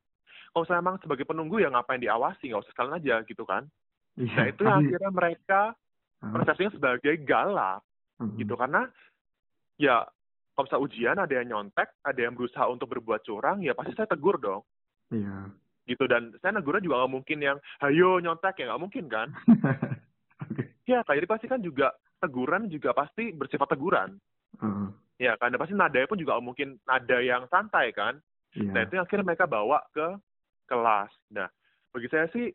Kalau 0.54 0.66
saya 0.66 0.82
emang 0.82 0.98
sebagai 1.00 1.26
penunggu 1.26 1.62
ya 1.62 1.70
ngapain 1.70 2.02
diawasi, 2.02 2.50
nggak 2.50 2.64
usah 2.66 2.74
sekalian 2.74 2.98
aja 2.98 3.16
gitu 3.26 3.46
kan. 3.46 3.68
Iya, 4.18 4.34
Nah 4.34 4.46
itu 4.50 4.62
yang 4.66 4.80
akhirnya 4.82 5.12
mereka 5.14 5.62
Hmm. 6.18 6.34
persepsinya 6.34 6.74
sebagai 6.74 7.14
galak 7.22 7.86
Hmm. 8.18 8.34
gitu. 8.38 8.54
Karena 8.58 8.86
ya 9.78 10.06
kalau 10.58 10.90
ujian 10.90 11.22
ada 11.22 11.30
yang 11.30 11.54
nyontek, 11.54 12.02
ada 12.02 12.18
yang 12.18 12.34
berusaha 12.34 12.66
untuk 12.66 12.90
berbuat 12.90 13.22
curang, 13.22 13.62
ya 13.62 13.78
pasti 13.78 13.94
saya 13.94 14.10
tegur 14.10 14.42
dong. 14.42 14.66
Iya. 15.14 15.54
Gitu 15.88 16.04
dan 16.10 16.34
saya 16.42 16.58
negurnya 16.58 16.84
juga 16.84 17.06
nggak 17.06 17.14
mungkin 17.14 17.38
yang 17.40 17.58
hayo 17.86 18.18
nyontek 18.20 18.58
ya 18.60 18.74
nggak 18.74 18.82
mungkin 18.82 19.06
kan. 19.08 19.28
Oke. 20.50 20.74
Ya 20.90 21.06
jadi 21.06 21.30
pasti 21.30 21.46
kan 21.46 21.62
juga 21.62 21.94
teguran 22.18 22.68
juga 22.74 22.92
pasti 22.98 23.32
bersifat 23.32 23.70
teguran. 23.70 24.18
Hmm. 24.58 24.92
Ya 25.22 25.38
dan 25.38 25.56
pasti 25.62 25.78
nadanya 25.78 26.10
pun 26.10 26.18
juga 26.18 26.36
nggak 26.36 26.48
mungkin 26.50 26.70
nada 26.90 27.18
yang 27.22 27.46
santai 27.54 27.94
kan. 27.94 28.18
Iya. 28.58 28.72
Nah 28.74 28.82
itu 28.82 28.94
yang 28.98 29.06
akhirnya 29.06 29.28
mereka 29.30 29.46
bawa 29.46 29.86
ke 29.94 30.18
kelas. 30.66 31.14
Nah 31.32 31.48
bagi 31.94 32.10
saya 32.10 32.26
sih 32.34 32.50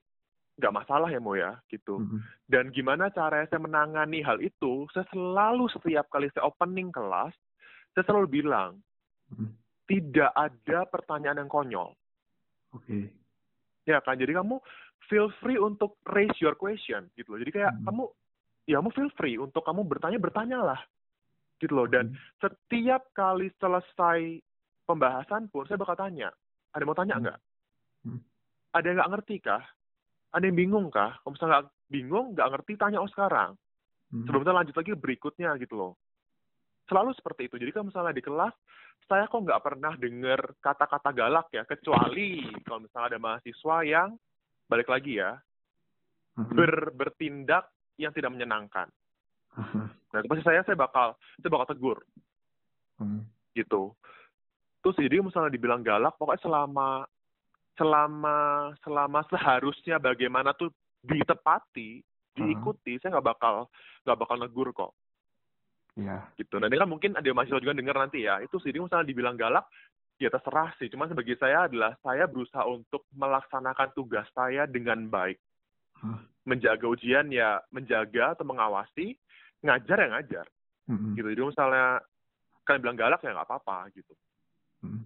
nggak 0.63 0.79
masalah 0.79 1.11
ya 1.11 1.19
Mo 1.19 1.35
ya 1.35 1.59
gitu. 1.67 1.99
Hmm. 1.99 2.23
Dan 2.47 2.71
gimana 2.71 3.11
cara 3.11 3.43
saya 3.51 3.59
menangani 3.59 4.23
hal 4.23 4.39
itu? 4.39 4.87
Saya 4.95 5.03
selalu 5.11 5.67
setiap 5.75 6.07
kali 6.07 6.31
saya 6.31 6.47
opening 6.47 6.95
kelas, 6.95 7.35
saya 7.93 8.07
selalu 8.07 8.41
bilang 8.41 8.79
Hmm. 9.33 9.51
tidak 9.91 10.31
ada 10.37 10.87
pertanyaan 10.87 11.43
yang 11.43 11.51
konyol. 11.51 11.91
Oke. 12.71 13.11
Ya 13.83 13.99
kan, 13.99 14.15
jadi 14.15 14.39
kamu 14.39 14.63
feel 15.11 15.27
free 15.43 15.59
untuk 15.59 15.99
raise 16.07 16.37
your 16.39 16.55
question 16.55 17.11
gitu 17.19 17.35
loh. 17.35 17.41
Jadi 17.43 17.51
kayak 17.51 17.75
Hmm. 17.75 17.85
kamu, 17.91 18.05
ya 18.71 18.79
kamu 18.79 18.91
feel 18.95 19.11
free 19.19 19.37
untuk 19.41 19.67
kamu 19.67 19.83
bertanya 19.83 20.23
bertanyalah 20.23 20.79
gitu 21.59 21.75
loh. 21.75 21.91
Dan 21.91 22.15
Hmm. 22.15 22.19
setiap 22.39 23.11
kali 23.13 23.51
selesai 23.59 24.39
pembahasan 24.87 25.51
pun 25.51 25.67
saya 25.67 25.81
bakal 25.81 25.99
tanya, 25.99 26.31
ada 26.71 26.83
yang 26.85 26.91
mau 26.93 26.99
tanya 26.99 27.15
nggak? 27.19 27.39
Hmm. 28.07 28.21
Ada 28.73 28.87
yang 28.87 28.97
nggak 29.01 29.13
ngerti 29.17 29.37
kah? 29.43 29.65
Ada 30.33 30.49
yang 30.49 30.57
bingung 30.57 30.87
kah? 30.89 31.21
Kalau 31.21 31.33
misalnya 31.37 31.53
nggak 31.61 31.67
bingung, 31.93 32.27
nggak 32.33 32.51
ngerti, 32.57 32.73
tanya 32.81 32.99
oh 33.05 33.11
sekarang. 33.11 33.53
Hmm. 34.09 34.25
Sebelum 34.25 34.41
kita 34.45 34.55
lanjut 34.57 34.75
lagi 34.77 34.91
berikutnya 34.97 35.51
gitu 35.61 35.75
loh. 35.77 35.93
Selalu 36.89 37.13
seperti 37.17 37.49
itu. 37.49 37.57
Jadi 37.61 37.71
kalau 37.73 37.89
misalnya 37.93 38.17
di 38.17 38.25
kelas, 38.25 38.55
saya 39.09 39.29
kok 39.29 39.45
nggak 39.45 39.63
pernah 39.65 39.93
dengar 39.97 40.41
kata-kata 40.61 41.11
galak 41.13 41.49
ya, 41.53 41.63
kecuali 41.69 42.49
kalau 42.65 42.85
misalnya 42.85 43.17
ada 43.17 43.21
mahasiswa 43.21 43.77
yang 43.85 44.09
balik 44.69 44.89
lagi 44.89 45.21
ya, 45.21 45.37
Hmm. 46.33 46.49
ber, 46.49 46.97
bertindak 46.97 47.69
yang 48.01 48.09
tidak 48.17 48.33
menyenangkan. 48.33 48.89
Nah, 49.53 50.17
itu 50.17 50.29
pasti 50.33 50.45
saya 50.49 50.65
saya 50.65 50.81
bakal 50.81 51.13
saya 51.37 51.53
bakal 51.53 51.69
tegur 51.77 51.99
Hmm. 52.97 53.29
gitu. 53.53 53.93
Terus 54.81 54.97
jadi 54.97 55.21
misalnya 55.21 55.53
dibilang 55.53 55.85
galak, 55.85 56.17
pokoknya 56.17 56.41
selama 56.41 57.05
selama 57.77 58.71
selama 58.85 59.21
seharusnya 59.33 59.97
bagaimana 59.97 60.53
tuh 60.53 60.71
ditepati, 61.03 62.05
diikuti, 62.37 63.01
saya 63.01 63.19
nggak 63.19 63.29
bakal 63.37 63.69
nggak 64.05 64.19
bakal 64.19 64.37
negur 64.39 64.69
kok. 64.73 64.93
Iya. 65.93 66.25
gitu. 66.41 66.57
Nah 66.57 66.73
ini 66.73 66.81
kan 66.81 66.89
mungkin 66.89 67.13
ada 67.21 67.29
mahasiswa 67.37 67.61
juga 67.61 67.77
dengar 67.77 67.97
nanti 68.01 68.25
ya. 68.25 68.41
Itu 68.41 68.57
sih 68.65 68.73
misalnya 68.73 69.05
dibilang 69.05 69.37
galak, 69.37 69.69
ya 70.17 70.33
terserah 70.33 70.73
sih. 70.81 70.89
Cuman 70.89 71.13
bagi 71.13 71.37
saya 71.37 71.69
adalah 71.69 71.93
saya 72.01 72.25
berusaha 72.25 72.65
untuk 72.65 73.05
melaksanakan 73.13 73.93
tugas 73.93 74.25
saya 74.33 74.65
dengan 74.65 75.05
baik. 75.13 75.37
Hah. 76.01 76.25
Menjaga 76.49 76.89
ujian 76.89 77.29
ya 77.29 77.61
menjaga 77.71 78.33
atau 78.35 78.49
mengawasi, 78.49 79.15
ngajar 79.61 79.97
ya 80.01 80.09
ngajar. 80.17 80.47
Hmm. 80.89 81.13
Gitu. 81.13 81.29
Jadi 81.29 81.43
misalnya 81.45 82.01
kalian 82.65 82.83
bilang 82.83 82.99
galak 82.99 83.21
ya 83.21 83.37
nggak 83.37 83.49
apa-apa 83.53 83.93
gitu. 83.93 84.15
Hmm. 84.81 85.05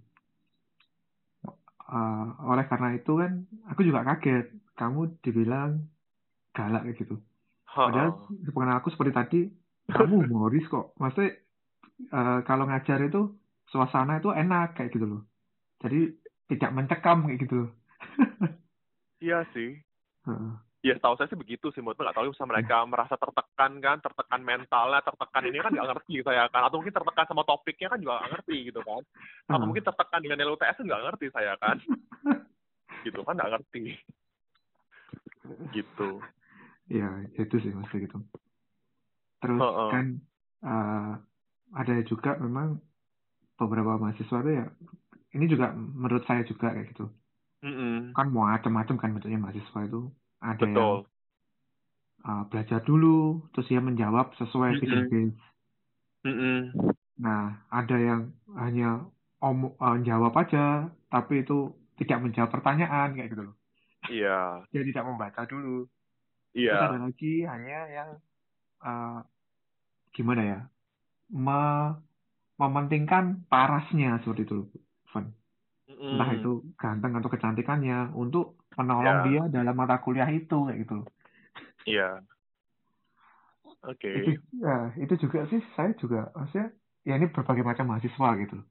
Eh, 1.86 2.24
oleh 2.50 2.64
karena 2.70 2.88
itu 2.98 3.12
kan 3.22 3.32
aku 3.70 3.80
juga 3.88 4.00
kaget 4.08 4.44
kamu 4.78 5.00
dibilang 5.24 5.70
galak 6.56 6.82
kayak 6.84 6.98
gitu. 7.02 7.14
Padahal 7.84 8.10
sepengenal 8.46 8.76
aku 8.80 8.90
seperti 8.94 9.12
tadi 9.18 9.38
kamu 9.94 10.14
humoris 10.30 10.64
kok. 10.72 10.84
Maksudnya 11.00 11.30
eh, 12.16 12.38
kalau 12.48 12.64
ngajar 12.68 12.98
itu 13.08 13.18
suasana 13.72 14.12
itu 14.20 14.30
enak 14.42 14.66
kayak 14.76 14.90
gitu 14.94 15.06
loh. 15.12 15.22
Jadi 15.82 15.96
tidak 16.50 16.70
mencekam 16.76 17.18
kayak 17.26 17.40
gitu 17.44 17.54
loh. 17.60 17.70
Iya 19.24 19.44
sih. 19.54 19.68
Ya 20.86 20.94
tahu 21.02 21.18
saya 21.18 21.26
sih 21.26 21.34
begitu 21.34 21.74
sih. 21.74 21.82
Menurut 21.82 21.98
nggak 21.98 22.14
tahu 22.14 22.30
bisa 22.30 22.46
mereka 22.46 22.86
merasa 22.86 23.18
tertekan 23.18 23.82
kan, 23.82 23.98
tertekan 23.98 24.40
mentalnya, 24.46 25.02
tertekan 25.02 25.42
ini 25.50 25.58
kan 25.58 25.74
nggak 25.74 25.88
ngerti 25.90 26.22
saya 26.22 26.46
kan. 26.46 26.62
Atau 26.62 26.78
mungkin 26.78 26.94
tertekan 26.94 27.26
sama 27.26 27.42
topiknya 27.42 27.90
kan 27.90 27.98
juga 27.98 28.22
nggak 28.22 28.32
ngerti 28.38 28.56
gitu 28.70 28.80
kan. 28.86 29.02
Atau 29.02 29.58
Heeh. 29.58 29.66
mungkin 29.66 29.82
tertekan 29.82 30.20
dengan 30.22 30.38
nilai 30.38 30.54
UTS 30.54 30.78
nggak 30.86 31.02
ngerti 31.10 31.26
saya 31.34 31.52
kan. 31.58 31.76
gitu 33.02 33.20
kan 33.26 33.34
nggak 33.34 33.52
ngerti. 33.58 33.84
gitu. 35.74 36.10
Ya, 36.86 37.10
itu 37.34 37.56
sih 37.58 37.74
maksudnya 37.74 38.06
gitu. 38.06 38.18
Terus 39.42 39.62
Heeh. 39.66 39.90
kan 39.90 40.06
eh, 40.62 41.12
ada 41.74 41.94
juga 42.06 42.38
memang 42.38 42.78
beberapa 43.58 43.98
mahasiswa 43.98 44.38
tuh 44.38 44.54
ya 44.54 44.66
ini 45.34 45.44
juga 45.50 45.74
menurut 45.74 46.22
saya 46.30 46.46
juga 46.46 46.70
kayak 46.70 46.94
gitu. 46.94 47.10
Mm-mm. 47.64 48.14
Kan 48.14 48.30
mau 48.30 48.46
macam-macam 48.46 48.96
kan 49.00 49.10
bentuknya 49.16 49.40
mahasiswa 49.40 49.80
itu. 49.84 50.12
Ada 50.42 50.64
yang 50.64 50.74
Betul. 50.74 50.96
eh, 52.26 52.42
belajar 52.52 52.80
dulu, 52.84 53.48
terus 53.54 53.68
dia 53.70 53.80
menjawab 53.80 54.34
sesuai 54.36 54.68
Mm-mm. 54.74 54.78
evidence 54.82 55.08
base. 55.08 55.40
Mm-mm. 56.26 56.58
Nah, 57.16 57.64
ada 57.72 57.96
yang 57.96 58.34
hanya 58.58 59.06
om 59.40 59.72
eh, 59.72 59.98
jawab 60.04 60.36
aja, 60.36 60.90
tapi 61.08 61.46
itu 61.46 61.72
tidak 61.96 62.20
menjawab 62.20 62.50
pertanyaan 62.52 63.16
kayak 63.16 63.30
gitu 63.32 63.42
loh. 63.52 63.56
Iya. 64.12 64.68
Dia 64.68 64.82
tidak 64.84 65.04
membaca 65.08 65.42
dulu. 65.48 65.88
Terus 66.52 66.72
ada 66.72 66.96
Iya. 66.96 67.04
lagi 67.08 67.32
hanya 67.48 67.78
yang 67.88 68.08
eh, 68.84 69.18
gimana 70.12 70.42
ya, 70.44 70.60
me- 71.32 71.96
mementingkan 72.56 73.44
parasnya 73.52 74.20
seperti 74.24 74.48
itu, 74.48 74.54
loh, 74.64 74.68
Van. 75.12 75.32
Mm-mm. 75.88 76.16
Entah 76.16 76.30
itu 76.36 76.52
ganteng 76.80 77.12
atau 77.16 77.30
kecantikannya 77.32 78.12
untuk 78.16 78.65
menolong 78.76 79.18
Ya. 79.24 79.24
dia 79.26 79.42
dalam 79.60 79.74
mata 79.74 79.96
kuliah 80.00 80.28
itu 80.28 80.68
kayak 80.68 80.78
gitu. 80.84 80.96
Iya. 81.88 82.20
Oke. 83.86 84.10
Itu 84.10 84.30
ya, 84.60 84.92
itu 85.00 85.14
juga 85.26 85.46
sih 85.48 85.60
saya 85.74 85.96
juga 85.96 86.30
maksudnya 86.36 86.70
ya 87.06 87.14
ini 87.16 87.26
berbagai 87.30 87.64
macam 87.64 87.90
mahasiswa 87.90 88.28
gitu. 88.42 88.54
loh. 88.60 88.66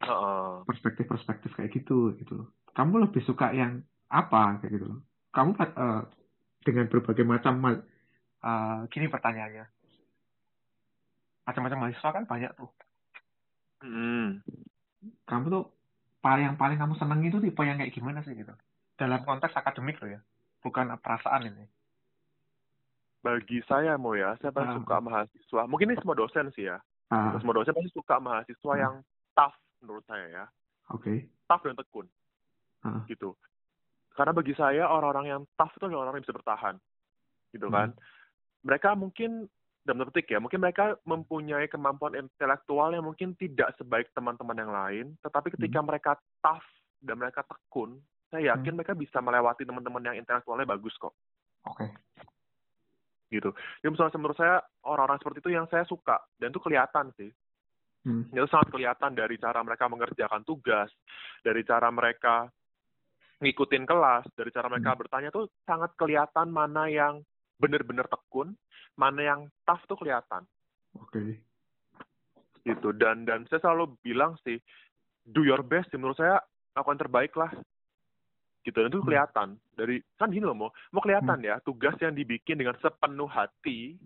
Heeh. 0.00 0.50
Perspektif-perspektif 0.68 1.50
kayak 1.56 1.70
gitu 1.74 2.14
gitu. 2.16 2.32
loh. 2.44 2.48
Kamu 2.72 3.10
lebih 3.10 3.22
suka 3.26 3.50
yang 3.50 3.82
apa 4.08 4.60
kayak 4.62 4.72
gitu. 4.80 4.86
loh. 4.96 5.00
Kamu 5.34 5.50
eh, 5.58 6.02
dengan 6.64 6.86
berbagai 6.92 7.24
macam 7.24 7.54
ma- 7.58 7.84
eh, 8.44 8.78
gini 8.92 9.06
pertanyaannya. 9.10 9.66
Macam-macam 11.48 11.78
mahasiswa 11.82 12.10
kan 12.14 12.24
banyak 12.28 12.52
tuh. 12.54 12.70
Mm-mm. 13.80 14.44
kamu 15.24 15.44
tuh 15.48 15.64
paling 16.20 16.52
yang 16.52 16.58
paling 16.60 16.76
kamu 16.76 17.00
seneng 17.00 17.24
itu 17.24 17.40
tipe 17.40 17.62
yang 17.64 17.80
kayak 17.80 17.96
gimana 17.96 18.20
sih 18.20 18.36
gitu 18.36 18.52
dalam 19.00 19.24
konteks 19.24 19.56
akademik 19.56 19.96
loh 20.04 20.12
ya 20.12 20.20
bukan 20.60 20.92
perasaan 21.00 21.48
ini 21.48 21.64
Bagi 23.20 23.60
saya 23.68 24.00
mau 24.00 24.16
ya, 24.16 24.32
saya 24.40 24.48
paling 24.48 24.72
Ah. 24.72 24.78
suka 24.80 24.96
mahasiswa. 24.96 25.62
Mungkin 25.68 25.92
ini 25.92 26.00
semua 26.00 26.16
dosen 26.16 26.48
sih 26.56 26.72
ya. 26.72 26.80
ah 27.12 27.36
Semua 27.36 27.52
dosen 27.52 27.76
pasti 27.76 27.92
suka 27.92 28.16
mahasiswa 28.16 28.72
Hmm. 28.72 28.80
yang 28.80 28.94
tough 29.36 29.52
menurut 29.84 30.00
saya 30.08 30.26
ya. 30.32 30.44
Oke. 30.88 31.04
Okay. 31.04 31.18
Tough 31.44 31.60
dan 31.68 31.76
tekun. 31.76 32.06
Uh. 32.80 33.04
Gitu. 33.04 33.36
Karena 34.16 34.32
bagi 34.32 34.56
saya 34.56 34.88
orang-orang 34.88 35.26
yang 35.28 35.40
tough 35.52 35.68
itu 35.76 35.84
adalah 35.84 36.08
orang 36.08 36.16
yang 36.16 36.24
bisa 36.24 36.38
bertahan. 36.40 36.74
Gitu 37.52 37.68
kan. 37.68 37.92
Hmm. 37.92 38.00
Mereka 38.64 38.88
mungkin 38.96 39.52
dalam 39.84 40.08
petik 40.08 40.32
ya, 40.32 40.40
mungkin 40.40 40.64
mereka 40.64 40.96
mempunyai 41.04 41.68
kemampuan 41.68 42.16
intelektual 42.16 42.88
yang 42.92 43.04
mungkin 43.04 43.36
tidak 43.36 43.76
sebaik 43.76 44.08
teman-teman 44.16 44.56
yang 44.56 44.72
lain, 44.72 45.06
tetapi 45.24 45.52
ketika 45.60 45.84
hmm. 45.84 45.88
mereka 45.92 46.12
tough 46.40 46.64
dan 47.04 47.20
mereka 47.20 47.44
tekun, 47.44 48.00
saya 48.30 48.54
yakin 48.54 48.72
hmm. 48.72 48.78
mereka 48.78 48.94
bisa 48.94 49.18
melewati 49.18 49.66
teman-teman 49.66 50.06
yang 50.06 50.16
intelektualnya 50.16 50.64
bagus 50.70 50.94
kok. 50.96 51.12
Oke. 51.66 51.84
Okay. 51.84 51.90
Gitu. 53.30 53.50
Jadi 53.82 53.90
misalnya 53.90 54.18
menurut 54.18 54.38
saya 54.38 54.62
orang-orang 54.86 55.18
seperti 55.18 55.38
itu 55.42 55.50
yang 55.54 55.66
saya 55.66 55.82
suka 55.86 56.18
dan 56.38 56.54
itu 56.54 56.62
kelihatan 56.62 57.10
sih. 57.18 57.30
Hmm. 58.06 58.24
Itu 58.32 58.48
sangat 58.48 58.72
kelihatan 58.72 59.12
dari 59.12 59.36
cara 59.36 59.60
mereka 59.60 59.84
mengerjakan 59.90 60.42
tugas, 60.46 60.88
dari 61.44 61.60
cara 61.66 61.92
mereka 61.92 62.48
ngikutin 63.44 63.84
kelas, 63.84 64.24
dari 64.38 64.50
cara 64.54 64.72
mereka 64.72 64.94
hmm. 64.94 65.00
bertanya 65.04 65.28
tuh 65.34 65.50
sangat 65.66 65.92
kelihatan 65.98 66.48
mana 66.48 66.88
yang 66.88 67.20
benar-benar 67.60 68.08
tekun, 68.08 68.56
mana 68.96 69.20
yang 69.20 69.40
tough 69.68 69.84
tuh 69.84 69.98
kelihatan. 70.00 70.46
Oke. 70.96 71.18
Okay. 71.18 71.28
Gitu 72.62 72.94
dan 72.94 73.26
dan 73.26 73.44
saya 73.50 73.60
selalu 73.64 73.96
bilang 74.04 74.36
sih 74.44 74.60
do 75.24 75.44
your 75.44 75.64
best 75.64 75.88
sih 75.92 75.98
menurut 76.00 76.16
saya 76.16 76.40
lakukan 76.74 77.00
terbaik 77.00 77.34
lah. 77.36 77.50
Gitu 78.60 78.76
dan 78.76 78.92
itu 78.92 79.00
hmm. 79.00 79.08
kelihatan 79.08 79.48
dari 79.72 79.96
kan 80.20 80.28
gini 80.28 80.44
loh 80.44 80.52
mau 80.52 80.70
mau 80.92 81.00
kelihatan 81.00 81.40
hmm. 81.40 81.48
ya 81.48 81.56
tugas 81.64 81.96
yang 82.04 82.12
dibikin 82.12 82.60
dengan 82.60 82.76
sepenuh 82.84 83.28
hati 83.28 83.96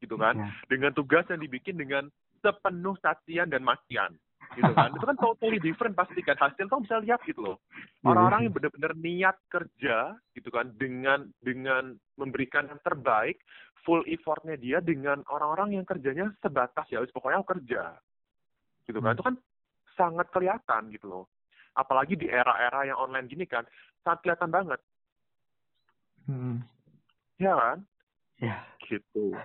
gitu 0.00 0.16
kan 0.16 0.40
yeah. 0.40 0.52
dengan 0.72 0.96
tugas 0.96 1.28
yang 1.28 1.40
dibikin 1.44 1.76
dengan 1.76 2.08
sepenuh 2.40 2.96
cacian 3.04 3.52
dan 3.52 3.60
makian 3.60 4.16
gitu 4.56 4.72
kan 4.72 4.88
itu 4.96 5.04
kan 5.04 5.18
totally 5.20 5.60
different 5.60 5.92
pasti 5.92 6.24
kan 6.24 6.40
hasil 6.40 6.64
kamu 6.64 6.88
bisa 6.88 6.96
lihat 7.04 7.20
gitu 7.28 7.44
loh 7.44 7.56
iya, 8.00 8.08
orang-orang 8.08 8.40
iya. 8.40 8.44
yang 8.48 8.54
benar-benar 8.56 8.92
niat 8.96 9.36
kerja 9.52 9.96
gitu 10.32 10.48
kan 10.48 10.66
dengan 10.80 11.28
dengan 11.44 11.94
memberikan 12.16 12.72
yang 12.72 12.80
terbaik 12.80 13.36
full 13.84 14.00
effortnya 14.08 14.56
dia 14.56 14.80
dengan 14.80 15.20
orang-orang 15.28 15.76
yang 15.76 15.84
kerjanya 15.84 16.32
sebatas 16.40 16.88
ya 16.88 17.04
pokoknya 17.12 17.44
aku 17.44 17.60
kerja 17.60 18.00
gitu 18.88 18.98
kan 19.04 19.12
hmm. 19.12 19.16
itu 19.20 19.24
kan 19.28 19.36
sangat 19.94 20.26
kelihatan 20.32 20.88
gitu 20.88 21.06
loh 21.06 21.24
apalagi 21.76 22.18
di 22.18 22.26
era-era 22.26 22.86
yang 22.86 22.98
online 22.98 23.26
gini 23.30 23.46
kan 23.46 23.66
sangat 24.02 24.24
kelihatan 24.26 24.50
banget 24.50 24.80
hmm. 26.26 26.64
ya 27.38 27.52
kan 27.54 27.78
ya 28.40 28.56
gitu 28.88 29.36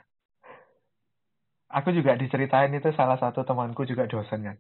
aku 1.70 1.90
juga 1.92 2.18
diceritain 2.18 2.74
itu 2.74 2.90
salah 2.96 3.20
satu 3.20 3.46
temanku 3.46 3.86
juga 3.86 4.08
dosen 4.08 4.42
kan 4.46 4.58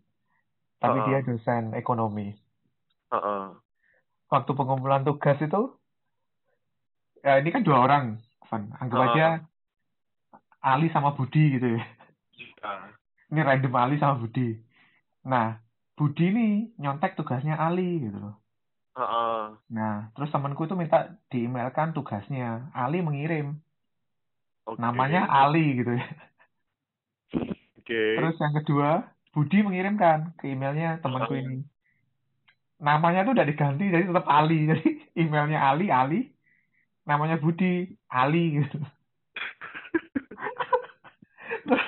tapi 0.80 0.97
uh-uh. 1.01 1.07
dia 1.09 1.20
dosen 1.24 1.63
ekonomi. 1.74 2.36
Uh-uh. 3.09 3.55
Waktu 4.28 4.51
pengumpulan 4.57 5.01
tugas 5.07 5.38
itu, 5.39 5.61
ya 7.24 7.39
ini 7.39 7.49
kan 7.53 7.63
dua 7.63 7.86
orang, 7.86 8.05
Van. 8.49 8.70
Anggap 8.78 8.99
uh-uh. 8.99 9.09
aja 9.16 9.28
Ali 10.66 10.89
sama 10.93 11.13
Budi 11.13 11.57
gitu 11.57 11.80
ya. 11.80 11.84
Uh. 12.61 12.89
Ini 13.34 13.41
random 13.41 13.74
Ali 13.74 13.95
sama 13.97 14.20
Budi. 14.20 14.53
Nah, 15.26 15.57
Budi 15.96 16.28
ini 16.28 16.48
nyontek 16.76 17.16
tugasnya 17.16 17.56
Ali 17.56 18.04
gitu 18.04 18.20
loh. 18.20 18.36
Uh-uh. 18.96 19.56
Nah, 19.72 20.12
terus 20.16 20.32
temanku 20.32 20.68
itu 20.68 20.76
minta 20.76 21.16
diemailkan 21.32 21.96
tugasnya. 21.96 22.72
Ali 22.76 23.00
mengirim. 23.00 23.60
Okay. 24.68 24.80
Namanya 24.80 25.28
Ali 25.28 25.80
gitu 25.80 25.96
ya. 25.96 26.08
Okay. 27.84 28.20
Terus 28.20 28.36
yang 28.39 28.54
kedua, 28.60 28.89
Budi 29.32 29.64
mengirimkan 29.64 30.36
ke 30.39 30.52
emailnya 30.52 31.00
temanku 31.00 31.36
ini. 31.36 31.64
Namanya 32.80 33.24
tuh 33.24 33.39
udah 33.39 33.48
diganti 33.48 33.88
jadi 33.88 34.12
tetap 34.12 34.28
Ali. 34.28 34.66
Jadi 34.72 34.88
emailnya 35.16 35.60
Ali, 35.64 35.88
Ali. 35.91 36.22
Namanya 37.08 37.39
Budi, 37.39 37.88
Ali 38.12 38.64
gitu. 38.64 38.80
Terus 41.66 41.86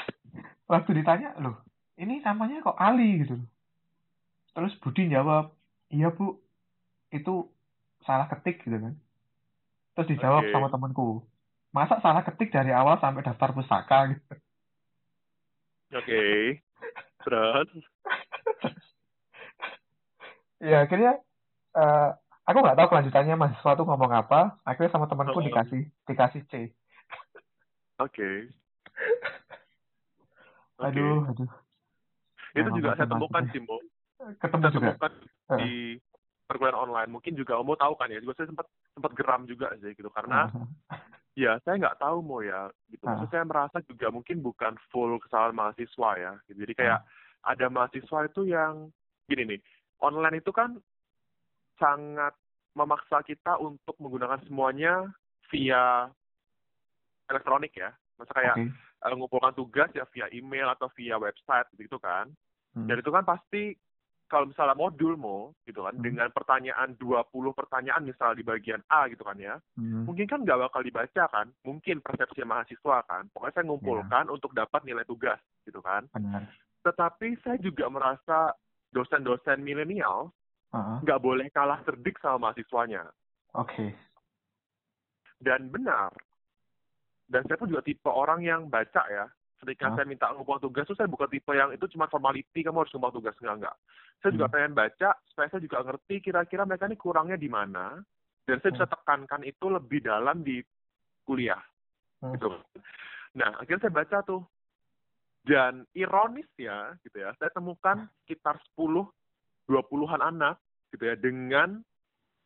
waktu 0.67 0.91
ditanya, 0.95 1.35
loh 1.43 1.67
ini 1.97 2.21
namanya 2.21 2.61
kok 2.61 2.77
Ali 2.77 3.25
gitu. 3.25 3.41
Terus 4.57 4.73
Budi 4.81 5.05
jawab, 5.05 5.53
iya 5.93 6.09
bu, 6.09 6.41
itu 7.13 7.45
salah 8.01 8.25
ketik 8.25 8.65
gitu 8.65 8.73
kan. 8.73 8.97
Terus 9.93 10.17
dijawab 10.17 10.49
okay. 10.49 10.53
sama 10.57 10.73
temanku, 10.73 11.21
masa 11.69 12.01
salah 12.01 12.25
ketik 12.25 12.49
dari 12.49 12.73
awal 12.73 12.97
sampai 12.97 13.21
daftar 13.21 13.53
pustaka 13.53 13.99
gitu. 14.17 14.33
Oke. 15.93 16.09
Okay. 16.09 16.41
Terus? 17.21 17.69
ya 20.57 20.89
akhirnya 20.89 21.21
uh, 21.77 22.17
aku 22.49 22.57
nggak 22.57 22.81
tahu 22.81 22.87
kelanjutannya 22.89 23.37
mahasiswa 23.37 23.77
tuh 23.77 23.85
ngomong 23.85 24.09
apa. 24.09 24.57
Akhirnya 24.65 24.89
sama 24.89 25.05
temanku 25.05 25.37
oh. 25.37 25.45
dikasih 25.45 25.85
dikasih 26.09 26.41
C. 26.49 26.73
Oke. 28.01 28.09
Okay. 28.09 28.35
okay. 30.81 30.97
Aduh, 30.97 31.29
aduh. 31.29 31.49
Itu 32.57 32.69
juga 32.73 32.97
saya 32.97 33.05
temukan 33.05 33.45
sih, 33.53 33.61
Mo. 33.61 33.77
Ketemu 34.35 34.61
saya 34.67 34.73
juga. 34.75 35.07
uh. 35.07 35.59
di 35.63 35.71
perkuliahan 36.47 36.79
online. 36.79 37.09
Mungkin 37.11 37.33
juga 37.39 37.59
Omo 37.59 37.79
tahu 37.79 37.95
kan 37.95 38.11
ya. 38.11 38.19
Juga 38.19 38.43
saya 38.43 38.51
sempat 38.51 38.67
sempat 38.91 39.11
geram 39.15 39.47
juga 39.47 39.71
sih 39.79 39.95
gitu 39.95 40.11
karena 40.11 40.51
uh 40.51 40.67
ya 41.37 41.61
saya 41.61 41.77
nggak 41.77 42.01
tahu 42.01 42.25
mau 42.25 42.41
ya 42.41 42.65
gitu 42.89 43.05
maksud 43.05 43.29
saya 43.29 43.45
merasa 43.45 43.77
juga 43.85 44.09
mungkin 44.09 44.41
bukan 44.41 44.73
full 44.89 45.21
kesalahan 45.21 45.53
mahasiswa 45.53 46.09
ya 46.17 46.33
gitu. 46.49 46.65
jadi 46.65 46.73
kayak 46.73 46.99
hmm. 47.05 47.09
ada 47.45 47.65
mahasiswa 47.69 48.19
itu 48.25 48.41
yang 48.49 48.89
gini 49.29 49.53
nih 49.53 49.59
online 50.01 50.41
itu 50.41 50.49
kan 50.49 50.81
sangat 51.77 52.33
memaksa 52.73 53.21
kita 53.21 53.53
untuk 53.61 53.93
menggunakan 54.01 54.41
semuanya 54.49 55.13
via 55.53 56.09
elektronik 57.29 57.77
ya 57.77 57.93
masa 58.17 58.33
kayak 58.33 58.55
okay. 58.57 59.05
uh, 59.05 59.13
ngumpulkan 59.13 59.53
tugas 59.53 59.93
ya 59.93 60.09
via 60.09 60.25
email 60.33 60.73
atau 60.73 60.89
via 60.97 61.21
website 61.21 61.69
gitu 61.77 62.01
kan 62.01 62.33
hmm. 62.73 62.89
dan 62.89 62.97
itu 62.97 63.13
kan 63.13 63.21
pasti 63.21 63.77
kalau 64.27 64.45
misalnya 64.51 64.75
modul 64.75 65.15
mau 65.15 65.55
gitu 65.63 65.81
kan 65.81 65.95
hmm. 65.95 66.03
dengan 66.03 66.27
pertanyaan 66.35 66.93
20 66.99 67.31
pertanyaan 67.55 68.03
misal 68.03 68.35
di 68.35 68.43
bagian 68.43 68.83
A 68.91 69.07
gitu 69.07 69.23
kan 69.23 69.39
ya 69.39 69.55
hmm. 69.79 70.03
mungkin 70.03 70.27
kan 70.27 70.43
nggak 70.43 70.59
bakal 70.67 70.81
dibaca 70.83 71.23
kan 71.31 71.47
mungkin 71.63 72.03
persepsi 72.03 72.43
mahasiswa 72.43 72.97
kan 73.07 73.31
pokoknya 73.31 73.53
saya 73.55 73.65
ngumpulkan 73.65 74.25
yeah. 74.27 74.35
untuk 74.35 74.51
dapat 74.51 74.83
nilai 74.83 75.07
tugas 75.07 75.39
gitu 75.63 75.79
kan 75.79 76.05
Benar. 76.11 76.43
tetapi 76.83 77.39
saya 77.41 77.57
juga 77.63 77.87
merasa 77.87 78.51
dosen-dosen 78.91 79.63
milenial 79.63 80.31
nggak 80.75 81.19
uh 81.19 81.23
-huh. 81.23 81.27
boleh 81.27 81.47
kalah 81.55 81.79
cerdik 81.87 82.19
sama 82.19 82.51
mahasiswanya 82.51 83.07
oke 83.55 83.71
okay. 83.71 83.89
dan 85.39 85.71
benar 85.71 86.11
dan 87.27 87.43
saya 87.47 87.59
pun 87.59 87.71
juga 87.71 87.83
tipe 87.83 88.07
orang 88.11 88.43
yang 88.43 88.67
baca 88.67 89.03
ya 89.07 89.27
ketika 89.63 89.89
huh? 89.89 89.95
saya 89.97 90.05
minta 90.05 90.29
ngumpul 90.33 90.61
tugas 90.61 90.85
itu 90.85 90.93
saya 90.93 91.09
bukan 91.09 91.29
tipe 91.29 91.51
yang 91.53 91.73
itu 91.73 91.85
cuma 91.97 92.05
formality 92.09 92.61
kamu 92.61 92.85
harus 92.85 92.93
ngumpul 92.93 93.17
tugas 93.17 93.33
enggak 93.41 93.55
enggak 93.65 93.75
saya 94.21 94.31
juga 94.33 94.47
hmm. 94.47 94.53
pengen 94.53 94.73
baca 94.77 95.09
supaya 95.33 95.47
saya 95.49 95.61
juga 95.61 95.77
ngerti 95.85 96.15
kira-kira 96.21 96.63
mereka 96.65 96.85
ini 96.85 96.97
kurangnya 96.97 97.37
di 97.37 97.49
mana 97.49 97.97
dan 98.45 98.57
saya 98.61 98.71
bisa 98.77 98.87
hmm. 98.87 98.93
tekankan 98.93 99.41
itu 99.45 99.65
lebih 99.67 99.99
dalam 100.05 100.37
di 100.45 100.61
kuliah 101.25 101.61
hmm. 102.21 102.37
gitu 102.37 102.49
nah 103.37 103.49
akhirnya 103.57 103.81
saya 103.89 103.93
baca 103.97 104.17
tuh 104.25 104.41
dan 105.47 105.87
ironis 105.95 106.49
ya 106.59 106.93
gitu 107.01 107.17
ya 107.17 107.33
saya 107.41 107.49
temukan 107.53 108.05
sekitar 108.25 108.61
10 108.77 109.05
20-an 109.67 110.21
anak 110.21 110.61
gitu 110.93 111.03
ya 111.03 111.15
dengan 111.17 111.81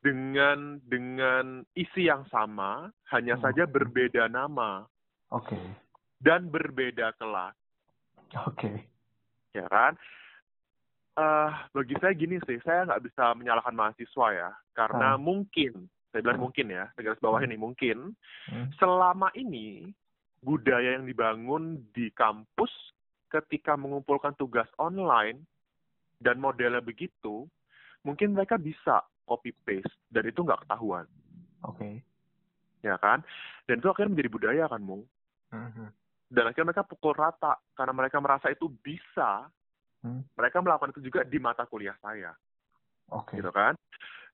dengan 0.01 0.81
dengan 0.89 1.61
isi 1.77 2.09
yang 2.09 2.25
sama 2.33 2.89
hanya 3.13 3.37
hmm. 3.37 3.43
saja 3.45 3.69
berbeda 3.69 4.25
nama. 4.25 4.81
Oke. 5.29 5.53
Okay 5.53 5.90
dan 6.21 6.47
berbeda 6.53 7.17
kelas. 7.17 7.57
Oke. 8.45 8.55
Okay. 8.55 8.77
Ya 9.57 9.65
kan? 9.67 9.97
Uh, 11.11 11.51
bagi 11.75 11.97
saya 11.99 12.15
gini 12.15 12.39
sih, 12.47 12.55
saya 12.63 12.87
nggak 12.87 13.03
bisa 13.11 13.35
menyalahkan 13.35 13.75
mahasiswa 13.75 14.27
ya, 14.31 14.49
karena 14.71 15.19
hmm. 15.19 15.21
mungkin, 15.21 15.91
saya 16.07 16.23
bilang 16.23 16.39
hmm. 16.39 16.45
mungkin 16.47 16.67
ya, 16.71 16.83
saya 16.95 17.03
garis 17.03 17.19
bawah 17.19 17.41
ini 17.43 17.59
mungkin, 17.59 18.15
hmm. 18.47 18.71
selama 18.79 19.27
ini 19.35 19.91
budaya 20.39 20.95
yang 20.95 21.03
dibangun 21.03 21.83
di 21.91 22.07
kampus 22.15 22.71
ketika 23.27 23.75
mengumpulkan 23.75 24.31
tugas 24.39 24.71
online 24.79 25.43
dan 26.23 26.39
modelnya 26.39 26.79
begitu, 26.79 27.43
mungkin 28.07 28.31
mereka 28.31 28.55
bisa 28.55 29.03
copy 29.27 29.51
paste 29.67 29.91
dan 30.15 30.23
itu 30.23 30.47
nggak 30.47 30.63
ketahuan. 30.63 31.03
Oke. 31.67 31.75
Okay. 31.75 31.93
Ya 32.87 32.95
kan? 33.03 33.19
Dan 33.67 33.83
itu 33.83 33.91
akhirnya 33.91 34.15
menjadi 34.15 34.31
budaya 34.31 34.63
kan, 34.71 34.81
Mung. 34.81 35.03
-hmm 35.51 36.00
dan 36.31 36.47
akhirnya 36.47 36.71
mereka 36.71 36.87
pukul 36.87 37.11
rata 37.11 37.59
karena 37.75 37.93
mereka 37.93 38.17
merasa 38.23 38.47
itu 38.47 38.71
bisa 38.81 39.51
hmm. 40.01 40.31
mereka 40.39 40.63
melakukan 40.63 40.95
itu 40.95 41.11
juga 41.11 41.21
di 41.27 41.37
mata 41.37 41.67
kuliah 41.67 41.95
saya 41.99 42.31
okay. 43.11 43.43
gitu 43.43 43.51
kan 43.51 43.75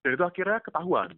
dan 0.05 0.09
itu 0.13 0.23
akhirnya 0.23 0.61
ketahuan 0.61 1.09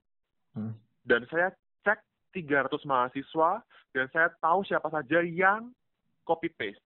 hmm. 0.55 0.73
dan 1.03 1.27
saya 1.27 1.51
cek 1.83 1.99
300 2.31 2.71
mahasiswa 2.87 3.59
dan 3.91 4.05
saya 4.15 4.31
tahu 4.39 4.63
siapa 4.63 4.87
saja 4.87 5.19
yang 5.19 5.69
copy 6.23 6.47
paste 6.55 6.81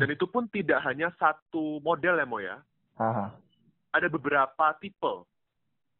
dan 0.00 0.08
itu 0.08 0.24
pun 0.24 0.48
tidak 0.48 0.80
hanya 0.88 1.12
satu 1.20 1.84
model 1.84 2.16
ya 2.16 2.26
mo 2.26 2.40
ya 2.40 2.56
Aha. 2.96 3.28
Ada 3.92 4.08
beberapa 4.08 4.72
tipe. 4.80 5.24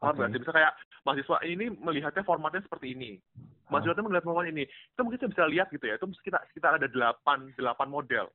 Paham 0.01 0.15
nggak 0.17 0.29
sih? 0.33 0.41
Bisa 0.41 0.53
kayak 0.53 0.73
mahasiswa 1.05 1.39
ini 1.49 1.73
melihatnya 1.73 2.25
formatnya 2.25 2.65
seperti 2.65 2.93
ini. 2.93 3.21
Mahasiswa 3.67 3.95
itu 3.99 4.03
melihat 4.07 4.25
format 4.27 4.47
ini. 4.47 4.65
Itu 4.67 5.01
mungkin 5.03 5.19
kita 5.19 5.31
bisa 5.33 5.45
lihat 5.51 5.69
gitu 5.75 5.85
ya. 5.91 5.99
Itu 5.99 6.07
sekitar, 6.23 6.41
sekitar 6.51 6.79
ada 6.79 6.87
delapan, 6.87 7.51
delapan 7.59 7.89
model. 7.91 8.27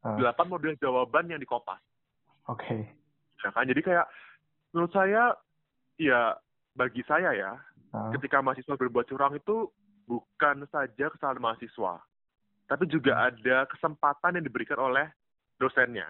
Ah, 0.00 0.16
Delapan 0.16 0.46
model 0.48 0.72
jawaban 0.80 1.28
yang 1.28 1.38
dikopas. 1.38 1.78
Oke. 2.48 2.88
Ya 3.44 3.48
kan? 3.52 3.68
Jadi 3.68 3.80
kayak 3.84 4.08
menurut 4.72 4.90
saya 4.90 5.36
ya 6.00 6.34
bagi 6.74 7.04
saya 7.04 7.30
ya 7.36 7.52
Ah, 7.90 8.14
ketika 8.14 8.38
mahasiswa 8.38 8.78
berbuat 8.78 9.10
curang 9.10 9.34
itu 9.34 9.66
bukan 10.06 10.62
saja 10.70 11.10
kesalahan 11.10 11.42
mahasiswa, 11.42 11.98
tapi 12.70 12.86
juga 12.86 13.18
ada 13.18 13.66
kesempatan 13.66 14.38
yang 14.38 14.46
diberikan 14.46 14.78
oleh 14.78 15.10
dosennya. 15.58 16.06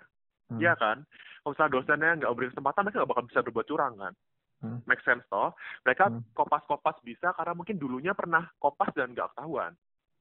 hmm. 0.52 0.60
Iya 0.60 0.76
kan? 0.76 1.08
Kalau 1.40 1.56
misalnya 1.56 1.72
dosennya 1.72 2.10
nggak 2.20 2.30
memberi 2.36 2.52
kesempatan, 2.52 2.80
mereka 2.84 2.96
nggak 3.00 3.12
bakal 3.16 3.24
bisa 3.24 3.40
berbuat 3.40 3.64
curang 3.68 3.94
kan? 3.96 4.12
Hmm. 4.60 4.84
Make 4.84 5.00
sense 5.00 5.24
toh? 5.32 5.56
Mereka 5.88 6.12
Hmm. 6.12 6.20
kopas-kopas 6.36 7.00
bisa 7.00 7.32
karena 7.32 7.56
mungkin 7.56 7.80
dulunya 7.80 8.12
pernah 8.12 8.44
kopas 8.60 8.92
dan 8.92 9.16
nggak 9.16 9.32
ketahuan. 9.32 9.72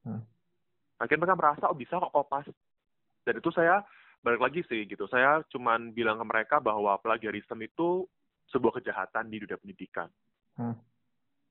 Hmm. 0.07 0.23
Akhirnya 0.99 1.27
mereka 1.27 1.39
merasa, 1.39 1.63
oh 1.67 1.75
bisa 1.75 1.99
kok 1.99 2.15
kopas. 2.15 2.47
Dan 3.27 3.43
itu 3.43 3.51
saya 3.51 3.83
balik 4.23 4.39
lagi 4.39 4.61
sih 4.67 4.87
gitu. 4.87 5.07
Saya 5.11 5.43
cuman 5.51 5.91
bilang 5.91 6.19
ke 6.19 6.25
mereka 6.27 6.55
bahwa 6.63 6.95
plagiarisme 7.03 7.59
itu 7.63 8.07
sebuah 8.51 8.79
kejahatan 8.79 9.27
di 9.27 9.43
dunia 9.43 9.59
pendidikan. 9.59 10.07
Hmm. 10.55 10.75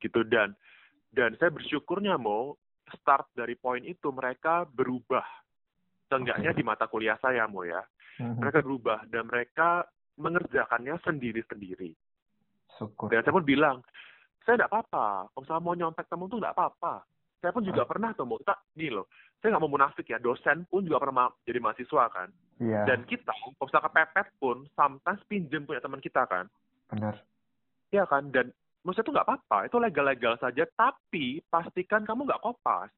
Gitu 0.01 0.25
dan 0.25 0.57
dan 1.13 1.37
saya 1.41 1.49
bersyukurnya 1.53 2.17
mau 2.21 2.57
start 3.01 3.33
dari 3.37 3.57
poin 3.57 3.85
itu 3.85 4.09
mereka 4.13 4.65
berubah. 4.65 5.25
Seenggaknya 6.09 6.57
di 6.57 6.65
mata 6.65 6.89
kuliah 6.89 7.21
saya 7.21 7.45
mau 7.45 7.65
ya. 7.65 7.85
Mhm. 8.17 8.41
Mereka 8.41 8.65
berubah 8.65 9.05
dan 9.13 9.29
mereka 9.29 9.85
mengerjakannya 10.17 10.97
sendiri-sendiri. 11.05 11.93
Syukur. 12.79 13.11
Dan 13.11 13.27
saya 13.27 13.35
pun 13.35 13.45
bilang, 13.45 13.77
saya 14.47 14.57
tidak 14.57 14.71
apa-apa. 14.73 15.29
Kalau 15.29 15.41
misalnya 15.45 15.65
mau 15.67 15.77
nyontek 15.77 16.07
temen 16.09 16.31
tuh 16.31 16.39
tidak 16.41 16.55
apa-apa. 16.57 16.95
Saya 17.39 17.51
pun 17.55 17.63
juga 17.63 17.83
Ah. 17.85 17.89
pernah 17.91 18.11
tuh, 18.15 18.27
kita, 18.43 18.55
nih 18.75 18.91
loh, 18.91 19.07
saya 19.39 19.55
nggak 19.55 19.63
mau 19.63 19.71
munafik 19.71 20.07
ya, 20.11 20.19
dosen 20.19 20.67
pun 20.67 20.83
juga 20.83 20.99
pernah 20.99 21.31
jadi 21.47 21.59
mahasiswa 21.63 22.05
kan. 22.11 22.29
Iya. 22.59 22.83
Dan 22.83 23.07
kita, 23.07 23.31
kalau 23.31 23.55
misalnya 23.63 23.87
kepepet 23.87 24.27
pun, 24.43 24.57
sometimes 24.75 25.23
pinjem 25.31 25.63
punya 25.63 25.79
teman 25.79 26.03
kita 26.03 26.27
kan. 26.27 26.51
Benar. 26.91 27.15
Iya 27.95 28.05
kan? 28.11 28.35
Dan 28.35 28.51
saya 28.89 29.05
itu 29.05 29.13
nggak 29.13 29.27
apa-apa, 29.29 29.69
itu 29.69 29.77
legal-legal 29.79 30.35
saja, 30.41 30.65
tapi 30.75 31.45
pastikan 31.47 32.03
kamu 32.03 32.27
nggak 32.27 32.43
kopas. 32.43 32.91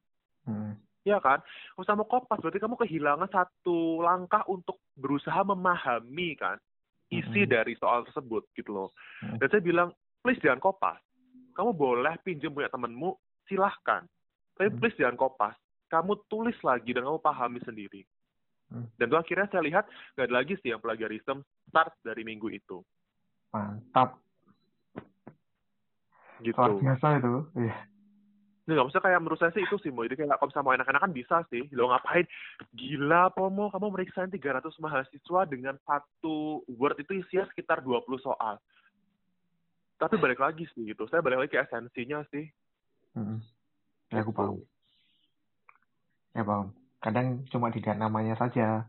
Hmm. 0.49 0.73
Iya 1.05 1.21
kan? 1.21 1.43
Kalau 1.43 1.81
misalnya 1.85 2.01
mau 2.01 2.09
kopas, 2.09 2.39
berarti 2.41 2.59
kamu 2.63 2.75
kehilangan 2.81 3.29
satu 3.29 4.01
langkah 4.01 4.41
untuk 4.49 4.81
berusaha 4.97 5.41
memahami 5.45 6.33
kan 6.39 6.57
isi 7.11 7.43
Mhm. 7.43 7.51
dari 7.51 7.73
soal 7.75 8.07
tersebut 8.07 8.47
gitu 8.55 8.71
loh. 8.71 8.89
Mhm. 9.21 9.37
Dan 9.43 9.47
saya 9.51 9.61
bilang, 9.61 9.89
please 10.23 10.39
jangan 10.39 10.63
kopas. 10.63 10.97
Kamu 11.51 11.75
boleh 11.75 12.15
pinjam 12.23 12.55
punya 12.55 12.71
temenmu, 12.71 13.19
silahkan. 13.51 14.07
Tapi 14.55 14.71
Mhm. 14.71 14.79
please 14.79 14.95
jangan 14.95 15.19
kopas. 15.19 15.55
Kamu 15.91 16.23
tulis 16.31 16.55
lagi 16.63 16.95
dan 16.95 17.03
kamu 17.03 17.19
pahami 17.19 17.59
sendiri. 17.67 18.07
Mhm. 18.71 18.87
Dan 18.95 19.05
itu 19.11 19.17
akhirnya 19.19 19.47
saya 19.51 19.63
lihat 19.67 19.85
nggak 20.15 20.27
ada 20.31 20.35
lagi 20.39 20.53
sih 20.63 20.71
yang 20.71 20.79
plagiarism 20.79 21.43
start 21.67 21.91
dari 21.99 22.23
minggu 22.23 22.47
itu. 22.47 22.79
Mantap. 23.51 24.15
Gitu. 26.39 26.55
Luar 26.55 26.79
biasa 26.79 27.19
itu. 27.19 27.33
Iya. 27.59 27.75
Nggak 28.69 28.83
maksudnya 28.85 29.05
kayak 29.09 29.21
menurut 29.25 29.39
saya 29.41 29.51
sih 29.57 29.63
itu 29.65 29.75
sih, 29.81 29.89
Mo. 29.89 30.05
Jadi 30.05 30.21
kayak 30.21 30.37
kalau 30.37 30.49
misalnya 30.53 30.65
mau 30.69 30.75
enak-enakan 30.77 31.11
bisa 31.17 31.37
sih. 31.49 31.63
Lo 31.73 31.89
ngapain? 31.89 32.25
Gila, 32.77 33.33
Pomo. 33.33 33.73
Kamu 33.73 33.89
meriksa 33.89 34.29
300 34.29 34.77
mahasiswa 34.77 35.41
dengan 35.49 35.75
satu 35.81 36.61
Word 36.69 37.01
itu 37.01 37.17
isinya 37.25 37.49
sekitar 37.49 37.81
20 37.81 38.21
soal. 38.21 38.61
Tapi 39.97 40.17
balik 40.21 40.41
lagi 40.41 40.69
sih 40.73 40.93
gitu. 40.93 41.09
Saya 41.09 41.25
balik 41.25 41.45
lagi 41.45 41.57
ke 41.57 41.61
esensinya 41.61 42.21
sih. 42.29 42.45
Mhm. 43.17 43.37
Ya, 44.13 44.21
aku 44.21 44.29
Gitu. 44.29 44.37
paham. 44.37 44.57
Ya 46.37 46.43
paham. 46.45 46.67
Kadang 47.01 47.27
cuma 47.49 47.73
dilihat 47.73 47.97
namanya 47.97 48.37
saja. 48.37 48.85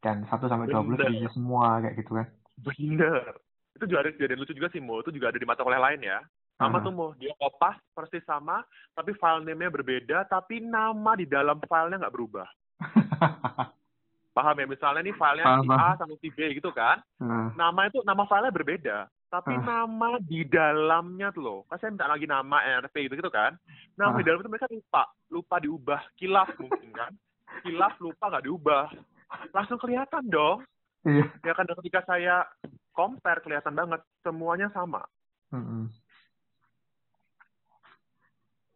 Dan 0.00 0.24
1 0.30 0.48
sampai 0.48 0.70
20 0.70 0.96
Bener. 0.96 1.10
diisi 1.12 1.28
semua 1.34 1.82
kayak 1.82 1.98
gitu 1.98 2.14
kan. 2.14 2.26
Bener. 2.62 3.36
Itu 3.76 3.84
juga 3.84 4.00
ada 4.06 4.10
kejadian 4.14 4.38
lucu 4.40 4.54
juga 4.56 4.70
sih, 4.72 4.80
Mo. 4.80 5.02
Itu 5.02 5.12
juga 5.12 5.28
ada 5.28 5.38
di 5.38 5.44
mata 5.44 5.60
kuliah 5.66 5.82
lain 5.82 6.00
ya. 6.02 6.18
Sama 6.60 6.76
Ah. 6.76 6.84
tuh, 6.84 6.92
Mo. 6.92 7.06
Dia 7.16 7.32
kopas 7.40 7.80
persis 7.90 8.20
sama, 8.22 8.60
tapi 8.92 9.16
file 9.16 9.40
name-nya 9.42 9.72
berbeda, 9.72 10.28
tapi 10.28 10.60
nama 10.60 11.16
di 11.16 11.24
dalam 11.24 11.56
filenya 11.64 12.04
nggak 12.04 12.12
berubah. 12.12 12.44
Paham 14.30 14.60
ya? 14.60 14.66
Misalnya 14.68 15.00
nih 15.00 15.16
filenya 15.16 15.44
Paham, 15.48 15.64
si 15.64 15.68
paham. 15.68 15.80
A 15.80 15.98
sama 15.98 16.14
si 16.20 16.28
B 16.28 16.38
gitu 16.54 16.70
kan. 16.70 17.00
Nah, 17.18 17.50
nama 17.56 17.88
itu 17.88 17.98
nama 18.04 18.28
filenya 18.28 18.52
berbeda 18.52 18.98
tapi 19.30 19.54
Ah. 19.54 19.62
nama 19.62 20.18
di 20.18 20.42
dalamnya 20.42 21.30
tuh 21.30 21.38
loh 21.38 21.58
kan 21.70 21.78
saya 21.78 21.94
minta 21.94 22.10
lagi 22.10 22.26
nama 22.26 22.66
NRP 22.66 23.06
gitu 23.06 23.14
gitu 23.14 23.30
kan 23.30 23.54
nama 23.94 24.10
Ah. 24.10 24.18
di 24.18 24.26
dalam 24.26 24.42
itu 24.42 24.50
mereka 24.50 24.66
lupa 24.66 25.06
lupa 25.30 25.56
diubah 25.62 26.02
kilaf 26.18 26.50
mungkin 26.58 26.90
kan 26.90 27.14
kilaf 27.62 27.94
lupa 28.02 28.26
nggak 28.26 28.42
diubah 28.42 28.90
langsung 29.54 29.78
kelihatan 29.78 30.26
dong 30.26 30.66
iya. 31.06 31.30
ya 31.46 31.54
kan 31.54 31.62
ketika 31.62 32.02
saya 32.10 32.42
compare 32.90 33.38
kelihatan 33.38 33.70
banget 33.70 34.02
semuanya 34.26 34.66
sama. 34.74 35.06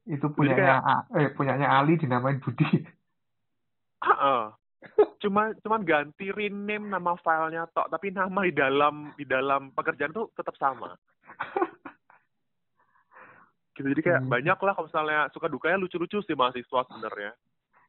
Itu 0.04 0.26
Jadi 0.26 0.36
punyanya 0.36 0.76
A- 0.78 1.06
eh 1.16 1.32
punyanya 1.32 1.68
Ali 1.72 1.96
dinamain 1.96 2.38
Budi. 2.38 2.84
Heeh. 4.04 4.42
cuma 5.24 5.48
cuman 5.64 5.80
ganti 5.80 6.28
rename 6.28 6.92
nama 6.92 7.16
filenya 7.16 7.64
tok 7.72 7.88
tapi 7.88 8.12
nama 8.12 8.44
di 8.44 8.52
dalam 8.52 9.16
di 9.16 9.24
dalam 9.24 9.72
pekerjaan 9.72 10.12
tuh 10.12 10.28
tetap 10.36 10.52
sama 10.60 10.92
gitu 13.74 13.88
jadi 13.88 14.02
kayak 14.04 14.20
Hmm. 14.22 14.28
banyak 14.28 14.58
lah 14.60 14.72
kalau 14.76 14.86
misalnya 14.86 15.32
suka 15.32 15.48
dukanya 15.48 15.80
lucu-lucu 15.80 16.20
sih 16.20 16.36
mahasiswa 16.36 16.84
sebenarnya 16.84 17.32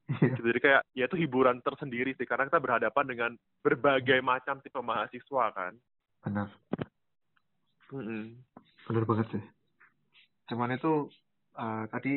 Iya. 0.07 0.31
gitu 0.31 0.41
jadi 0.47 0.59
kayak 0.63 0.81
ya 0.95 1.03
itu 1.03 1.19
hiburan 1.19 1.59
tersendiri 1.59 2.15
sih 2.15 2.23
karena 2.23 2.47
kita 2.47 2.63
berhadapan 2.63 3.05
dengan 3.05 3.31
berbagai 3.59 4.23
macam 4.23 4.63
tipe 4.63 4.79
mahasiswa 4.79 5.45
kan 5.51 5.75
Benar. 6.23 6.47
Mm-mm. 7.91 8.39
Benar 8.87 9.03
banget 9.05 9.27
sih. 9.29 9.43
Cuman 10.47 10.73
itu 10.73 11.11
eh, 11.55 11.83
tadi 11.89 12.13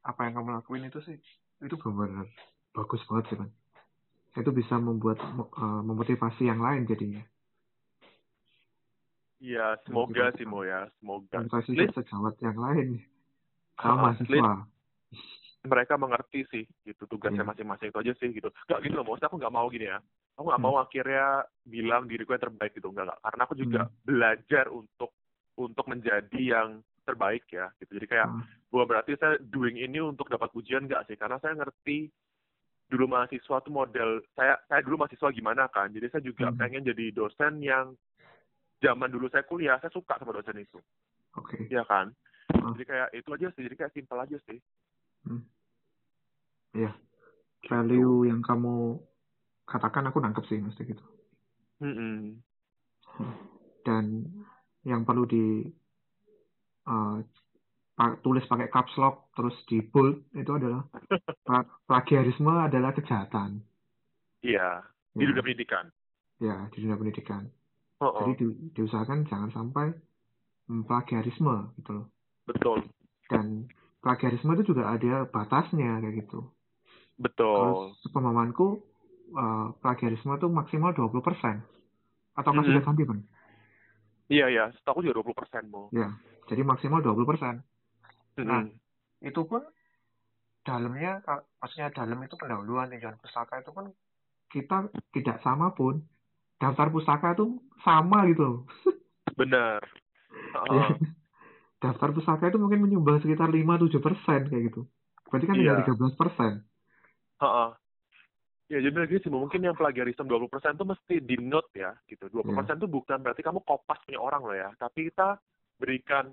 apa 0.00 0.20
yang 0.24 0.34
kamu 0.40 0.48
lakuin 0.62 0.88
itu 0.88 1.00
sih 1.04 1.16
itu 1.60 1.76
benar-benar 1.76 2.26
bagus 2.72 3.02
banget 3.10 3.24
sih 3.28 3.36
kan. 3.36 3.50
Itu 4.38 4.50
bisa 4.54 4.78
membuat 4.78 5.18
eh, 5.20 5.82
memotivasi 5.84 6.46
yang 6.48 6.62
lain 6.62 6.86
jadinya. 6.86 7.22
Iya, 9.40 9.80
semoga 9.88 10.36
sih 10.36 10.44
Mo 10.44 10.60
ya, 10.68 10.84
semoga. 11.00 11.40
Motivasi 11.40 11.72
sejawat 11.96 12.36
yang 12.44 12.60
lain 12.60 13.00
sama 13.80 14.12
mahasiswa. 14.12 14.68
mereka 15.60 16.00
mengerti 16.00 16.40
sih 16.48 16.64
gitu 16.88 17.04
tugasnya 17.04 17.44
Iya. 17.44 17.50
masing-masing 17.52 17.92
itu 17.92 18.00
aja 18.00 18.12
sih 18.16 18.32
gitu. 18.32 18.48
Gak 18.64 18.80
gitu 18.80 18.96
loh, 18.96 19.04
maksudnya 19.04 19.28
aku 19.28 19.36
nggak 19.36 19.52
mau 19.52 19.68
gini 19.68 19.92
ya. 19.92 20.00
Aku 20.40 20.48
nggak 20.48 20.60
Hmm. 20.60 20.72
mau 20.72 20.80
akhirnya 20.80 21.44
bilang 21.68 22.08
diriku 22.08 22.32
yang 22.32 22.44
terbaik 22.48 22.72
gitu 22.72 22.88
enggak, 22.88 23.12
enggak. 23.12 23.20
Karena 23.20 23.42
aku 23.44 23.54
juga 23.60 23.80
Hmm. 23.84 23.92
belajar 24.08 24.64
untuk 24.72 25.10
untuk 25.60 25.84
menjadi 25.84 26.40
yang 26.40 26.80
terbaik 27.04 27.44
ya 27.52 27.68
gitu. 27.76 27.92
Jadi 28.00 28.06
kayak 28.08 28.28
Hmm. 28.32 28.44
Bukan 28.70 28.86
berarti 28.86 29.18
saya 29.18 29.36
doing 29.42 29.76
ini 29.76 29.98
untuk 29.98 30.30
dapat 30.30 30.48
pujian 30.54 30.86
enggak 30.86 31.04
sih? 31.10 31.18
Karena 31.18 31.36
saya 31.42 31.58
ngerti 31.58 32.06
dulu 32.90 33.06
mahasiswa 33.06 33.62
tuh 33.62 33.70
model 33.70 34.18
saya 34.34 34.58
saya 34.66 34.80
dulu 34.82 35.02
mahasiswa 35.02 35.30
gimana 35.30 35.66
kan. 35.70 35.90
Jadi 35.90 36.06
saya 36.10 36.22
juga 36.22 36.50
Hmm. 36.50 36.58
pengen 36.58 36.86
jadi 36.86 37.14
dosen 37.14 37.62
yang 37.62 37.94
zaman 38.82 39.10
dulu 39.10 39.30
saya 39.30 39.46
kuliah 39.46 39.78
saya 39.78 39.92
suka 39.94 40.18
sama 40.18 40.34
dosen 40.34 40.58
itu. 40.58 40.78
Oke. 41.38 41.66
Iya 41.70 41.86
kan? 41.86 42.10
Hmm. 42.50 42.74
Jadi 42.74 42.84
kayak 42.86 43.08
itu 43.14 43.28
aja 43.30 43.48
sih. 43.54 43.62
Jadi 43.66 43.76
kayak 43.78 43.94
simpel 43.94 44.18
aja 44.18 44.38
sih. 44.46 44.58
Hmm. 45.26 45.42
Iya. 46.74 46.94
Value 47.68 48.24
yang 48.24 48.40
kamu 48.40 48.96
katakan 49.68 50.08
aku 50.10 50.18
nangkep 50.18 50.44
sih 50.50 50.58
mesti 50.58 50.82
gitu. 50.82 51.04
Mm-mm. 51.80 52.36
dan 53.88 54.28
yang 54.84 55.08
perlu 55.08 55.24
di 55.24 55.64
uh, 56.84 57.16
tulis 58.20 58.44
pakai 58.46 58.68
caps 58.68 58.94
lock 58.96 59.28
terus 59.36 59.52
di 59.68 59.84
bold 59.84 60.24
itu 60.32 60.48
adalah 60.48 60.84
pla- 61.44 61.68
plagiarisme 61.84 62.48
adalah 62.48 62.96
kejahatan 62.96 63.60
Iya, 64.40 64.80
di 65.12 65.24
ya, 65.24 65.28
dunia 65.28 65.42
pendidikan. 65.44 65.84
ya 66.40 66.56
di 66.72 66.76
dunia 66.80 66.96
pendidikan 66.96 67.44
Oh, 68.00 68.16
jadi 68.16 68.32
di- 68.40 68.72
diusahakan 68.72 69.28
jangan 69.28 69.52
sampai 69.52 69.92
mm, 70.72 70.88
plagiarisme 70.88 71.76
gitu 71.76 71.90
loh 71.92 72.06
betul, 72.48 72.80
dan 73.28 73.68
plagiarisme 74.00 74.48
itu 74.56 74.72
juga 74.72 74.88
ada 74.88 75.28
batasnya 75.28 76.00
kayak 76.00 76.24
gitu 76.24 76.48
betul. 77.20 77.52
kalau 77.52 77.74
sepemahamanku 78.00 78.80
uh, 79.36 79.76
plagiarisme 79.84 80.32
itu 80.32 80.48
maksimal 80.48 80.96
20% 80.96 81.60
atau 82.32 82.50
kasih 82.56 82.72
Mhm. 82.72 82.80
ganti 82.80 83.04
kan 83.04 83.20
Iya, 84.30 84.46
iya. 84.46 84.64
Setahu 84.78 85.02
juga 85.02 85.20
20 85.20 85.34
persen, 85.36 85.62
Mo. 85.68 85.90
ya 85.92 86.08
jadi 86.48 86.62
maksimal 86.64 87.04
20% 87.04 87.60
Mm-mm. 88.44 88.64
Nah. 88.64 88.64
itu 89.20 89.40
pun 89.44 89.62
dalamnya 90.60 91.20
ka- 91.24 91.44
maksudnya 91.60 91.88
dalam 91.92 92.20
itu 92.20 92.36
pendahuluan 92.36 92.88
tinjauan 92.88 93.16
pustaka 93.20 93.60
itu 93.60 93.70
pun 93.72 93.92
kita 94.50 94.90
tidak 95.16 95.40
sama 95.40 95.72
pun 95.72 96.04
daftar 96.60 96.92
pustaka 96.92 97.32
tuh 97.32 97.60
sama 97.80 98.28
gitu 98.28 98.42
loh. 98.42 98.58
Benar. 99.40 99.80
Ya. 100.70 100.88
daftar 101.80 102.12
pustaka 102.12 102.52
itu 102.52 102.60
mungkin 102.60 102.84
menyumbang 102.84 103.24
sekitar 103.24 103.48
5-7 103.48 104.04
persen 104.04 104.52
kayak 104.52 104.62
gitu. 104.68 104.84
Berarti 105.32 105.46
kan 105.48 105.56
tinggal 105.56 105.80
Iya. 105.80 105.88
13 105.88 106.12
persen. 106.20 106.52
Heeh. 107.40 107.70
Ya 108.70 108.78
jadi 108.84 108.96
lagi 109.02 109.18
sih 109.18 109.32
mungkin 109.32 109.66
yang 109.66 109.74
plagiarisme 109.74 110.28
20% 110.28 110.78
tuh 110.78 110.86
mesti 110.86 111.18
di 111.24 111.40
note 111.40 111.72
ya 111.74 111.90
gitu. 112.06 112.28
20% 112.30 112.78
tuh 112.78 112.86
bukan 112.86 113.18
berarti 113.18 113.42
kamu 113.42 113.64
kopas 113.66 113.98
punya 114.06 114.20
orang 114.22 114.42
loh 114.46 114.54
ya, 114.54 114.70
tapi 114.78 115.10
kita 115.10 115.40
berikan 115.80 116.30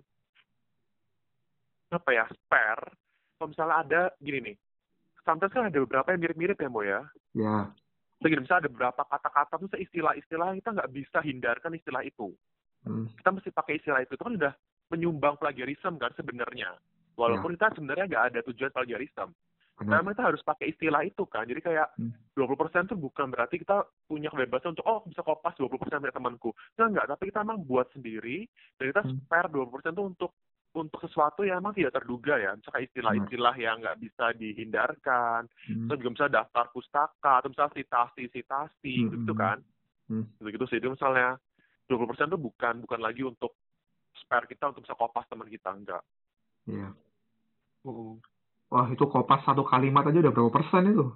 apa 1.91 2.09
ya 2.11 2.25
spare. 2.27 2.85
Kalau 3.37 3.47
misalnya 3.53 3.75
ada 3.85 4.01
gini 4.17 4.39
nih, 4.51 4.55
sometimes 5.23 5.53
kan 5.53 5.69
ada 5.69 5.79
beberapa 5.79 6.09
yang 6.11 6.21
mirip-mirip 6.25 6.57
ya 6.57 6.69
Mo 6.69 6.81
ya. 6.83 7.01
Ya. 7.37 7.69
Begini, 8.17 8.43
misalnya 8.43 8.65
ada 8.65 8.71
beberapa 8.73 9.01
kata-kata 9.05 9.53
tuh 9.61 9.77
istilah-istilah 9.77 10.57
kita 10.57 10.69
nggak 10.73 10.89
bisa 10.89 11.19
hindarkan 11.21 11.77
istilah 11.77 12.01
itu. 12.01 12.33
Hmm. 12.81 13.05
Kita 13.13 13.29
mesti 13.29 13.49
pakai 13.53 13.77
istilah 13.77 14.01
itu. 14.01 14.17
Itu 14.17 14.25
kan 14.25 14.35
udah 14.35 14.53
menyumbang 14.89 15.37
plagiarisme 15.37 16.01
kan 16.01 16.11
sebenarnya. 16.17 16.73
Walaupun 17.13 17.53
kita 17.53 17.77
sebenarnya 17.77 18.09
nggak 18.09 18.25
ada 18.33 18.39
tujuan 18.49 18.73
plagiarisme. 18.73 19.29
Benar. 19.77 20.01
Memang 20.01 20.17
kita 20.17 20.25
harus 20.33 20.41
pakai 20.41 20.73
istilah 20.73 21.05
itu 21.05 21.21
kan. 21.29 21.45
Jadi 21.45 21.61
kayak 21.61 21.93
Hmm. 22.01 22.09
20% 22.33 22.89
itu 22.89 22.97
bukan 22.97 23.29
berarti 23.29 23.61
kita 23.61 23.85
punya 24.09 24.33
kebebasan 24.33 24.73
untuk 24.73 24.85
oh 24.89 25.05
bisa 25.05 25.21
kopas 25.21 25.53
20% 25.53 26.01
dari 26.01 26.13
temanku. 26.13 26.49
Kita 26.73 26.89
enggak, 26.89 27.05
tapi 27.13 27.29
kita 27.29 27.45
memang 27.45 27.61
buat 27.61 27.85
sendiri 27.93 28.49
dan 28.81 28.85
kita 28.89 29.01
Hmm. 29.05 29.21
spare 29.21 29.49
20% 29.53 29.93
itu 29.93 30.01
untuk 30.01 30.31
untuk 30.73 30.99
sesuatu 31.01 31.41
yang 31.41 31.63
memang 31.63 31.73
tidak 31.73 31.95
terduga 31.95 32.35
ya. 32.37 32.51
Misalnya 32.53 32.83
istilah-istilah 32.85 33.55
yang 33.57 33.75
nggak 33.81 33.99
bisa 33.99 34.25
dihindarkan. 34.35 35.47
Hmm. 35.67 35.87
Terus 35.87 35.97
juga 35.99 36.11
misalnya 36.13 36.35
daftar 36.43 36.65
pustaka 36.69 37.31
atau 37.39 37.49
misalnya 37.49 37.73
citasi-citasi 37.77 38.93
Hmm. 39.01 39.09
gitu 39.15 39.33
kan. 39.33 39.57
Hmm. 40.07 40.25
Begitu 40.37 40.65
sih. 40.67 40.77
Itu 40.77 40.93
misalnya 40.93 41.39
20% 41.87 42.27
itu 42.29 42.37
bukan 42.37 42.73
bukan 42.83 42.99
lagi 42.99 43.23
untuk 43.23 43.55
spare 44.17 44.45
kita 44.45 44.69
untuk 44.69 44.83
bisa 44.83 44.93
kopas 44.93 45.23
teman 45.29 45.47
kita 45.47 45.71
enggak. 45.71 46.03
Iya. 46.67 46.91
Mm. 47.85 48.19
Wah, 48.67 48.87
itu 48.91 49.07
kopas 49.07 49.39
satu 49.47 49.63
kalimat 49.63 50.03
aja 50.03 50.19
udah 50.19 50.33
berapa 50.35 50.51
persen 50.51 50.91
itu? 50.91 51.07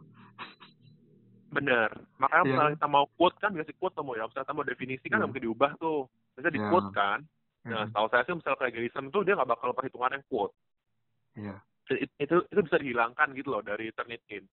Bener. 1.52 1.92
Makanya 2.16 2.44
Iya. 2.48 2.52
misalnya 2.56 2.74
kita 2.80 2.88
mau 2.88 3.06
quote 3.20 3.36
kan, 3.44 3.52
biasa 3.52 3.76
quote 3.76 3.96
temu 4.00 4.16
ya. 4.16 4.24
Misalnya 4.24 4.48
kita 4.48 4.56
mau 4.56 4.64
definisi 4.64 5.06
kan 5.12 5.20
nggak 5.20 5.30
mungkin 5.30 5.46
diubah 5.52 5.72
tuh. 5.76 6.08
Biasanya 6.32 6.54
di 6.56 6.62
Iya. 6.64 6.70
quote 6.72 6.90
kan. 6.96 7.20
Nah, 7.62 7.86
Hmm. 7.86 7.94
setahu 7.94 8.08
saya 8.10 8.24
sih 8.26 8.34
misalnya 8.34 8.58
plagiarism 8.58 9.04
itu 9.08 9.20
dia 9.22 9.34
nggak 9.38 9.52
bakal 9.54 9.70
perhitungan 9.72 10.18
yang 10.18 10.26
quote. 10.26 10.54
Iya. 11.38 11.56
It- 11.92 12.18
Itu, 12.18 12.42
itu 12.48 12.62
bisa 12.64 12.78
dihilangkan 12.80 13.36
gitu 13.36 13.52
loh 13.52 13.62
dari 13.62 13.92
Turnitin. 13.92 14.48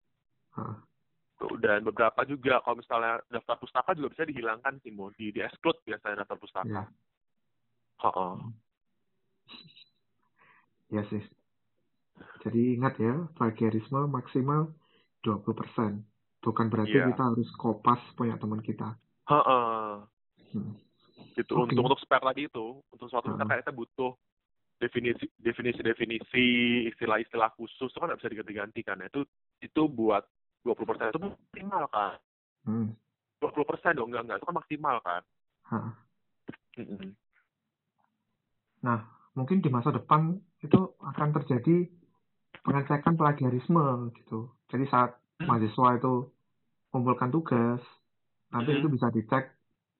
Hah. 0.53 0.77
Tuh, 1.39 1.55
Dan 1.55 1.87
beberapa 1.87 2.21
juga 2.27 2.59
kalau 2.61 2.83
misalnya 2.83 3.23
daftar 3.31 3.55
pustaka 3.57 3.95
juga 3.95 4.11
bisa 4.11 4.27
dihilangkan 4.27 4.75
sih, 4.83 4.91
Mo. 4.91 5.07
Di, 5.15 5.31
di 5.31 5.39
exclude 5.39 5.79
biasanya 5.87 6.21
daftar 6.21 6.37
pustaka. 6.37 6.67
Iya. 6.67 6.83
Heeh. 8.03 8.33
Iya 10.89 11.03
sih. 11.07 11.23
Jadi 12.43 12.75
ingat 12.75 12.99
ya, 12.99 13.15
plagiarisme 13.39 14.03
maksimal 14.05 14.73
20%. 15.23 16.03
Bukan 16.39 16.67
berarti 16.67 16.95
Iya. 16.95 17.07
kita 17.11 17.23
harus 17.23 17.47
kopas 17.55 17.99
punya 18.15 18.35
teman 18.35 18.59
kita. 18.59 18.95
Heeh. 19.31 20.03
Hmm. 20.55 20.73
Gitu. 21.39 21.55
Oke. 21.55 21.71
Untuk 21.71 21.87
untuk 21.87 22.01
spare 22.03 22.35
tadi 22.35 22.51
itu, 22.51 22.83
untuk 22.91 23.07
suatu 23.07 23.31
kayak 23.31 23.63
kita 23.63 23.71
butuh 23.71 24.11
definisi 24.79 25.27
definisi 25.39 25.79
definisi 25.79 26.45
istilah-istilah 26.91 27.55
khusus 27.55 27.91
itu 27.91 27.99
kan 27.99 28.11
nggak 28.11 28.19
bisa 28.19 28.31
diganti-ganti 28.31 28.81
kan. 28.83 28.99
Itu 29.07 29.23
itu 29.63 29.81
buat 29.87 30.27
20% 30.67 31.15
itu 31.15 31.19
maksimal 31.23 31.83
kan. 31.87 32.19
Hmm. 32.67 32.91
20% 33.39 33.95
dong, 33.95 34.11
enggak, 34.11 34.23
enggak. 34.27 34.37
Itu 34.43 34.47
kan 34.51 34.57
maksimal 34.59 34.95
kan. 34.99 35.21
Nah, 38.83 38.99
mungkin 39.35 39.63
di 39.63 39.71
masa 39.71 39.95
depan 39.95 40.35
itu 40.59 40.79
akan 40.99 41.29
terjadi 41.39 41.87
pengecekan 42.63 43.15
plagiarisme 43.15 44.11
gitu. 44.19 44.51
Jadi 44.67 44.85
saat 44.91 45.15
mahasiswa 45.39 45.95
itu 45.95 46.27
kumpulkan 46.91 47.31
tugas, 47.31 47.79
nanti 48.51 48.75
Mhm. 48.75 48.79
itu 48.83 48.87
bisa 48.91 49.07
dicek 49.11 49.58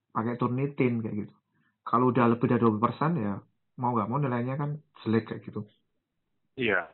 pakai 0.10 0.36
Turnitin 0.36 1.00
kayak 1.00 1.16
gitu. 1.20 1.34
Kalau 1.82 2.10
udah 2.10 2.26
lebih 2.28 2.46
dari 2.46 2.62
20% 2.62 2.78
ya 3.18 3.36
mau 3.76 3.94
nggak 3.94 4.08
mau 4.08 4.18
nilainya 4.18 4.56
kan 4.56 4.70
jelek 5.02 5.26
kayak 5.28 5.42
gitu. 5.44 5.62
Iya. 6.56 6.90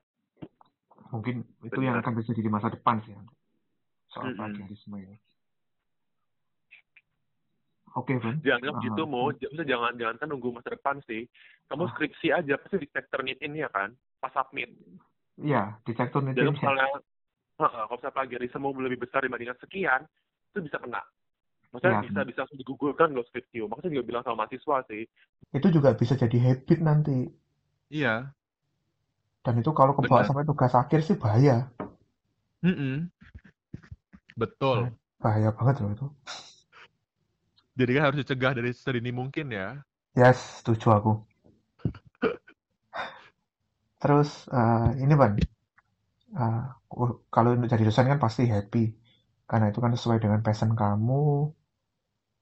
Mungkin 1.09 1.41
itu 1.63 1.79
yang 1.79 1.95
Benar. 1.95 2.05
akan 2.05 2.13
terjadi 2.19 2.41
di 2.41 2.51
masa 2.51 2.67
depan 2.69 3.01
sih 3.01 3.15
soal 4.07 4.31
plagiarisme 4.33 4.95
ini. 4.97 5.17
Oke, 7.95 8.19
Van. 8.19 8.43
Jangan 8.43 8.75
Ah, 8.75 8.81
gitu, 8.83 9.07
Mo. 9.07 9.31
J- 9.31 9.47
Maksudnya 9.47 9.65
jangan 9.65 9.93
jangan 9.95 10.15
kan 10.19 10.27
nunggu 10.27 10.51
masa 10.51 10.67
depan 10.67 10.99
sih. 11.07 11.23
Kamu 11.71 11.87
Ah. 11.87 11.91
skripsi 11.95 12.27
aja 12.27 12.59
pasti 12.59 12.83
dicek 12.83 13.07
Turnitin 13.07 13.55
ya 13.55 13.71
kan. 13.71 13.95
Pas 14.19 14.35
submit. 14.35 14.67
Iya, 15.39 15.79
dicek 15.87 16.11
Jadi 16.11 16.13
Turnitin. 16.13 16.43
ya. 16.43 16.51
misalnya, 16.51 16.87
heeh, 17.55 17.83
kalau 17.87 17.95
misalnya 17.95 18.11
plagiarisme 18.13 18.67
lebih 18.83 18.99
besar 18.99 19.23
dibandingkan 19.23 19.55
sekian, 19.63 20.03
itu 20.51 20.59
bisa 20.61 20.75
kena. 20.75 20.99
Maksudnya 21.75 21.99
Iya. 21.99 22.07
bisa 22.07 22.19
bisa 22.23 22.39
langsung 22.47 22.59
digugurkan 22.63 23.11
loh 23.11 23.27
skripsi. 23.27 23.67
Makanya 23.67 23.99
juga 23.99 24.05
bilang 24.07 24.23
sama 24.23 24.47
mahasiswa 24.47 24.77
sih. 24.87 25.03
Itu 25.51 25.67
juga 25.75 25.91
bisa 25.91 26.15
jadi 26.15 26.37
habit 26.39 26.79
nanti. 26.79 27.27
Iya. 27.91 28.31
Dan 29.43 29.59
itu 29.59 29.75
kalau 29.75 29.91
kebawa 29.91 30.23
Benar. 30.23 30.27
sampai 30.31 30.47
tugas 30.47 30.71
akhir 30.71 30.99
sih 31.03 31.19
bahaya. 31.19 31.67
Mm-mm. 32.63 33.11
Betul. 34.39 34.95
Bahaya 35.19 35.51
banget 35.51 35.83
loh 35.83 35.91
itu. 35.91 36.07
Jadi 37.75 37.91
kan 37.91 38.03
harus 38.07 38.19
dicegah 38.23 38.51
dari 38.55 38.71
sedini 38.71 39.11
mungkin 39.11 39.51
ya. 39.51 39.83
Yes, 40.15 40.63
setuju 40.63 40.95
aku. 40.95 41.11
Terus 43.99 44.47
eh, 44.47 45.03
ini 45.03 45.11
Ban, 45.19 45.35
Eh, 46.35 46.63
uh, 46.91 47.11
kalau 47.31 47.55
untuk 47.55 47.71
jadi 47.71 47.87
dosen 47.87 48.11
kan 48.11 48.19
pasti 48.19 48.43
happy 48.43 48.91
karena 49.47 49.71
itu 49.71 49.79
kan 49.79 49.91
sesuai 49.95 50.19
dengan 50.19 50.43
passion 50.43 50.75
kamu. 50.75 51.47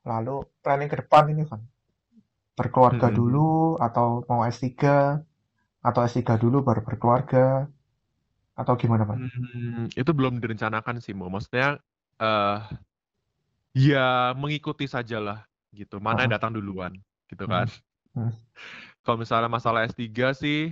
Lalu 0.03 0.35
planning 0.63 0.89
ke 0.91 0.97
depan 0.99 1.23
ini 1.31 1.43
Van, 1.47 1.63
berkeluarga 2.59 3.07
Mm-mm. 3.07 3.17
dulu 3.19 3.49
atau 3.79 4.27
mau 4.27 4.43
S3 4.43 4.69
atau 5.79 5.99
S3 6.03 6.35
dulu 6.39 6.57
baru 6.67 6.81
berkeluarga 6.83 7.67
atau 8.59 8.73
gimana 8.75 9.03
Van? 9.07 9.19
Hmm, 9.19 9.87
itu 9.93 10.11
belum 10.11 10.41
direncanakan 10.41 10.97
sih, 10.99 11.13
Mo. 11.15 11.29
Maksudnya, 11.29 11.77
eh 12.19 12.57
ya 13.73 14.33
mengikuti 14.37 14.85
sajalah 14.85 15.45
gitu. 15.73 15.97
Mana 15.97 16.25
yang 16.25 16.33
Ah. 16.33 16.35
datang 16.37 16.53
duluan, 16.53 16.93
gitu 17.29 17.45
Hmm. 17.45 17.53
kan. 17.53 17.67
Hmm. 18.13 18.31
Kalau 19.03 19.17
misalnya 19.19 19.49
masalah 19.49 19.85
S3 19.89 20.31
sih, 20.33 20.69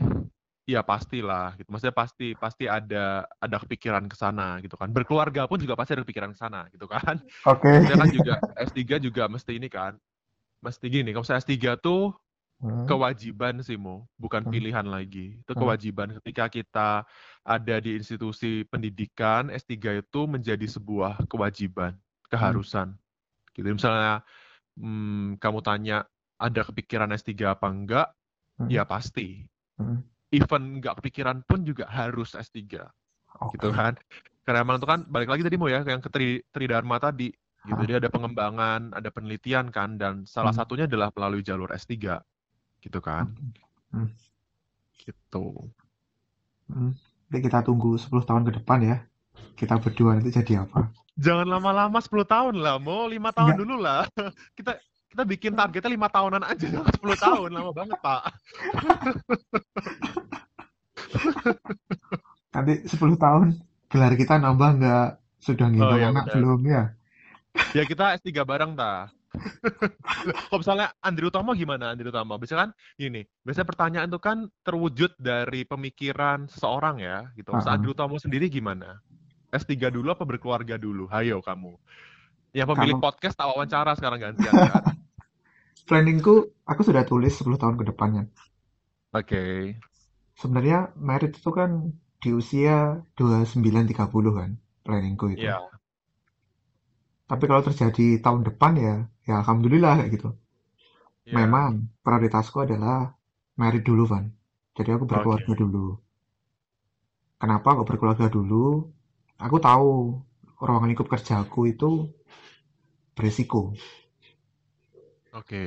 ya 0.69 0.81
pastilah 0.85 1.57
gitu. 1.57 1.67
Maksudnya 1.73 1.95
pasti 1.95 2.27
pasti 2.37 2.65
ada 2.69 3.25
ada 3.41 3.57
kepikiran 3.61 4.05
ke 4.07 4.15
sana 4.15 4.61
gitu 4.61 4.77
kan. 4.77 4.89
Berkeluarga 4.93 5.49
pun 5.49 5.57
juga 5.57 5.73
pasti 5.73 5.97
ada 5.97 6.03
kepikiran 6.05 6.31
ke 6.33 6.39
sana 6.39 6.69
gitu 6.69 6.85
kan. 6.85 7.17
Oke. 7.49 7.69
Maksudnya 7.69 7.99
kan 7.99 8.09
juga 8.13 8.33
S3 8.55 9.01
juga 9.01 9.23
mesti 9.27 9.51
ini 9.57 9.67
kan. 9.71 9.97
Mesti 10.61 10.85
gini, 10.93 11.09
kalau 11.09 11.25
misalnya 11.25 11.41
S3 11.41 11.57
tuh 11.81 12.13
Hmm. 12.61 12.85
kewajiban 12.85 13.57
sih 13.65 13.73
Mo, 13.73 14.05
bukan 14.21 14.45
Hmm. 14.45 14.53
pilihan 14.53 14.85
lagi. 14.85 15.41
Itu 15.41 15.57
Hmm. 15.57 15.65
kewajiban 15.65 16.13
ketika 16.21 16.45
kita 16.45 16.89
ada 17.41 17.75
di 17.81 17.97
institusi 17.97 18.61
pendidikan, 18.69 19.49
S3 19.49 19.97
itu 19.97 20.29
menjadi 20.29 20.69
sebuah 20.69 21.25
kewajiban, 21.25 21.97
keharusan. 22.29 22.93
Gitu. 23.57 23.65
Misalnya 23.65 24.21
hmm, 24.77 25.41
kamu 25.41 25.59
tanya 25.65 26.05
ada 26.37 26.61
kepikiran 26.65 27.09
S3 27.17 27.57
apa 27.57 27.67
enggak? 27.73 28.07
Hmm. 28.61 28.69
Ya 28.69 28.85
pasti. 28.85 29.49
Hmm. 29.81 30.05
Even 30.31 30.79
enggak 30.79 31.03
kepikiran 31.03 31.43
pun 31.43 31.61
juga 31.61 31.85
harus 31.85 32.33
S3, 32.33 32.87
Oke. 33.37 33.59
gitu 33.59 33.69
kan. 33.69 33.99
Karena 34.41 34.63
emang 34.63 34.79
itu 34.79 34.87
kan 34.87 35.03
balik 35.05 35.29
lagi 35.29 35.43
tadi 35.43 35.59
Mo 35.59 35.67
ya 35.67 35.83
yang 35.83 35.99
ke 35.99 36.07
Tri, 36.07 36.39
Tridharma 36.49 36.97
tadi 36.97 37.29
gitu. 37.61 37.77
Ah. 37.77 37.83
Jadi 37.83 37.93
ada 37.99 38.09
pengembangan, 38.09 38.95
ada 38.95 39.09
penelitian 39.11 39.69
kan 39.69 39.99
dan 39.99 40.25
salah 40.25 40.49
Hmm. 40.49 40.63
satunya 40.63 40.85
adalah 40.87 41.13
melalui 41.13 41.43
jalur 41.43 41.69
S3 41.69 42.17
gitu 42.79 42.97
kan. 42.97 43.29
Hmm. 43.91 44.09
Gitu. 44.97 45.45
Hmm. 46.71 46.95
Nanti 47.27 47.37
kita 47.43 47.61
tunggu 47.61 47.95
10 47.95 48.23
tahun 48.23 48.47
ke 48.47 48.51
depan 48.57 48.79
ya. 48.81 48.97
Kita 49.53 49.77
berdua 49.77 50.17
nanti 50.17 50.31
jadi 50.31 50.63
apa? 50.63 50.89
Jangan 51.19 51.45
lama-lama 51.45 51.99
10 51.99 52.23
tahun 52.23 52.55
lah, 52.57 52.79
mau 52.79 53.05
5 53.05 53.29
tahun 53.29 53.53
Enggak. 53.53 53.61
dulu 53.61 53.75
lah. 53.77 54.01
Kita 54.57 54.79
kita 55.11 55.23
bikin 55.27 55.51
targetnya 55.53 55.91
5 55.91 56.15
tahunan 56.15 56.43
aja, 56.47 56.65
jangan 56.71 56.93
10 56.95 57.19
tahun, 57.19 57.49
lama 57.51 57.71
banget, 57.75 57.99
Pak. 57.99 58.21
Nanti 62.51 62.73
10 62.87 62.95
tahun 63.17 63.47
gelar 63.87 64.13
kita 64.15 64.39
nambah 64.39 64.69
nggak? 64.79 65.09
Sudah 65.41 65.65
Oh 65.67 65.71
ngitung 65.73 65.97
iya 65.97 66.07
anak 66.13 66.25
benar. 66.29 66.35
belum 66.37 66.59
ya? 66.63 66.83
Ya 67.73 67.83
kita 67.83 68.15
S3 68.21 68.45
bareng 68.45 68.77
ta. 68.77 69.09
Kalau 70.47 70.59
misalnya 70.59 70.91
Andri 71.01 71.25
Utama 71.25 71.55
gimana 71.55 71.91
Andri 71.91 72.07
Utama? 72.07 72.35
Biasanya 72.37 72.67
kan 72.67 72.71
gini, 72.93 73.23
biasanya 73.41 73.67
pertanyaan 73.67 74.07
itu 74.11 74.19
kan 74.21 74.37
terwujud 74.61 75.11
dari 75.17 75.63
pemikiran 75.65 76.45
seseorang 76.45 76.99
ya, 76.99 77.31
gitu. 77.33 77.49
Misalnya 77.51 77.67
Ah, 77.67 77.73
ah. 77.73 77.77
Andri 77.79 77.89
Utama 77.91 78.15
sendiri 78.21 78.47
gimana? 78.47 79.01
S3 79.49 79.89
dulu 79.89 80.13
apa 80.13 80.23
berkeluarga 80.23 80.77
dulu? 80.77 81.09
Hayo 81.09 81.41
kamu. 81.41 81.75
Yang 82.53 82.67
pemilik 82.75 82.95
Kalau- 82.99 83.05
podcast 83.09 83.35
tak 83.35 83.47
wawancara 83.49 83.91
sekarang 83.97 84.19
gantian 84.21 84.53
kan. 84.53 84.83
Planningku, 85.87 86.63
aku 86.63 86.81
sudah 86.87 87.03
tulis 87.03 87.33
10 87.35 87.59
tahun 87.59 87.75
ke 87.75 87.83
depannya. 87.91 88.23
Oke. 89.11 89.75
Sebenarnya 90.39 90.95
merit 90.95 91.35
itu 91.35 91.51
kan 91.51 91.91
di 92.21 92.31
usia 92.31 93.01
29-30 93.17 93.91
kan, 94.31 94.49
planningku 94.85 95.35
itu. 95.35 95.49
Iya. 95.49 95.59
Tapi 97.27 97.43
kalau 97.47 97.63
terjadi 97.63 98.23
tahun 98.23 98.47
depan 98.47 98.73
ya, 98.77 98.95
ya 99.27 99.43
alhamdulillah 99.43 99.99
kayak 99.99 100.11
gitu. 100.15 100.29
Iya. 101.27 101.33
Memang 101.43 101.91
prioritasku 102.05 102.63
adalah 102.63 103.13
merit 103.59 103.83
dulu, 103.83 104.07
Van. 104.07 104.31
Jadi 104.77 104.89
aku 104.95 105.03
berkeluarga 105.05 105.53
dulu. 105.53 105.99
Kenapa 107.41 107.73
kok 107.73 107.87
berkeluarga 107.89 108.27
dulu? 108.29 108.85
Aku 109.41 109.57
tahu 109.57 110.21
ruang 110.61 110.85
lingkup 110.85 111.09
kerjaku 111.09 111.73
itu 111.73 112.05
berisiko, 113.17 113.73
Oke. 115.31 115.63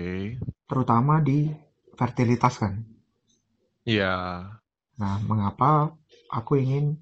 terutama 0.65 1.21
di 1.21 1.49
fertilitas 1.95 2.61
kan. 2.61 2.85
Iya. 3.85 4.45
Nah, 4.97 5.15
mengapa 5.25 5.93
aku 6.33 6.57
ingin 6.57 6.97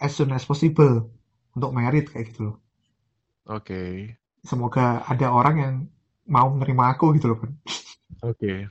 as 0.00 0.16
soon 0.16 0.32
as 0.32 0.44
possible 0.46 1.10
untuk 1.52 1.70
merit 1.74 2.08
kayak 2.08 2.32
gitu 2.32 2.52
loh. 2.52 2.56
Oke. 3.48 4.14
Semoga 4.44 5.04
ada 5.04 5.32
orang 5.32 5.56
yang 5.58 5.74
mau 6.28 6.48
menerima 6.52 6.84
aku 6.96 7.16
gitu 7.16 7.32
loh, 7.34 7.38
Van. 7.40 7.52
Oke. 8.24 8.68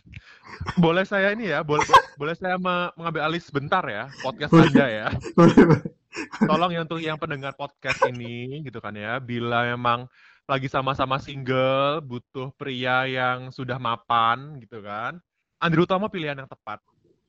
Boleh 0.78 1.06
saya 1.06 1.34
ini 1.38 1.54
ya, 1.54 1.62
boleh 1.62 1.86
boleh 2.18 2.34
saya 2.34 2.58
me- 2.58 2.92
mengambil 2.98 3.30
alih 3.30 3.42
sebentar 3.42 3.86
ya 3.86 4.10
podcast 4.26 4.50
Boleh. 4.50 4.70
Anda 4.74 4.86
ya. 4.90 5.08
Tolong 6.50 6.72
ya 6.74 6.82
untuk 6.82 6.98
yang 6.98 7.22
pendengar 7.22 7.54
podcast 7.54 8.02
ini 8.10 8.66
gitu 8.66 8.82
kan 8.82 8.98
ya, 8.98 9.22
bila 9.22 9.70
memang 9.70 10.10
lagi 10.48 10.72
sama-sama 10.72 11.20
single, 11.20 12.00
butuh 12.02 12.56
pria 12.56 13.04
yang 13.04 13.52
sudah 13.52 13.76
mapan 13.78 14.58
gitu 14.64 14.80
kan. 14.80 15.20
Andrew 15.60 15.84
Utama 15.84 16.08
pilihan 16.08 16.40
yang 16.40 16.48
tepat. 16.48 16.80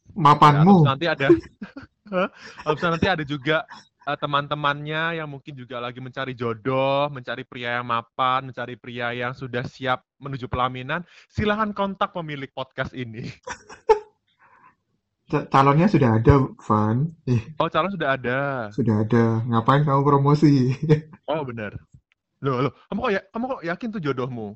Ya, 0.09 0.15
Mapanmu. 0.17 0.87
terus 0.87 0.89
nanti 0.89 1.07
ada 1.11 1.27
terus 2.65 2.81
nanti 2.81 3.07
ada 3.11 3.25
juga 3.27 3.67
eh, 4.07 4.17
teman-temannya 4.17 5.19
yang 5.21 5.29
mungkin 5.29 5.53
juga 5.53 5.83
lagi 5.83 5.99
mencari 6.01 6.33
jodoh, 6.33 7.11
mencari 7.11 7.43
pria 7.45 7.83
yang 7.83 7.87
mapan, 7.91 8.49
mencari 8.49 8.79
pria 8.79 9.11
yang 9.13 9.35
sudah 9.35 9.67
siap 9.67 10.01
menuju 10.17 10.47
pelaminan, 10.49 11.03
silahkan 11.29 11.75
kontak 11.75 12.15
pemilik 12.15 12.49
podcast 12.55 12.95
ini. 12.95 13.27
Ca- 15.29 15.45
Calonnya 15.53 15.89
sudah 15.93 16.17
ada, 16.17 16.35
Van. 16.65 16.97
Eh, 17.29 17.43
Oh, 17.61 17.69
calon 17.69 17.93
sudah 17.93 18.17
ada. 18.17 18.73
sudah 18.73 19.05
ada. 19.05 19.45
Ngapain 19.45 19.85
kamu 19.85 20.01
promosi? 20.07 20.73
Oh, 21.29 21.45
benar. 21.45 21.77
Loh, 22.45 22.71
loh. 22.71 22.73
Kamu 22.87 22.99
kok 23.03 23.13
ya, 23.13 23.21
kamu 23.35 23.45
kok 23.51 23.63
yakin 23.67 23.89
tuh 23.91 24.03
jodohmu? 24.03 24.49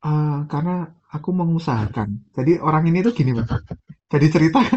Ah, 0.00 0.48
karena 0.48 0.96
aku 1.12 1.28
mengusahakan. 1.36 2.24
Jadi 2.32 2.56
orang 2.56 2.88
ini 2.88 3.04
tuh 3.04 3.12
gini, 3.12 3.36
Pak. 3.36 3.48
Jadi 4.10 4.26
cerita. 4.28 4.60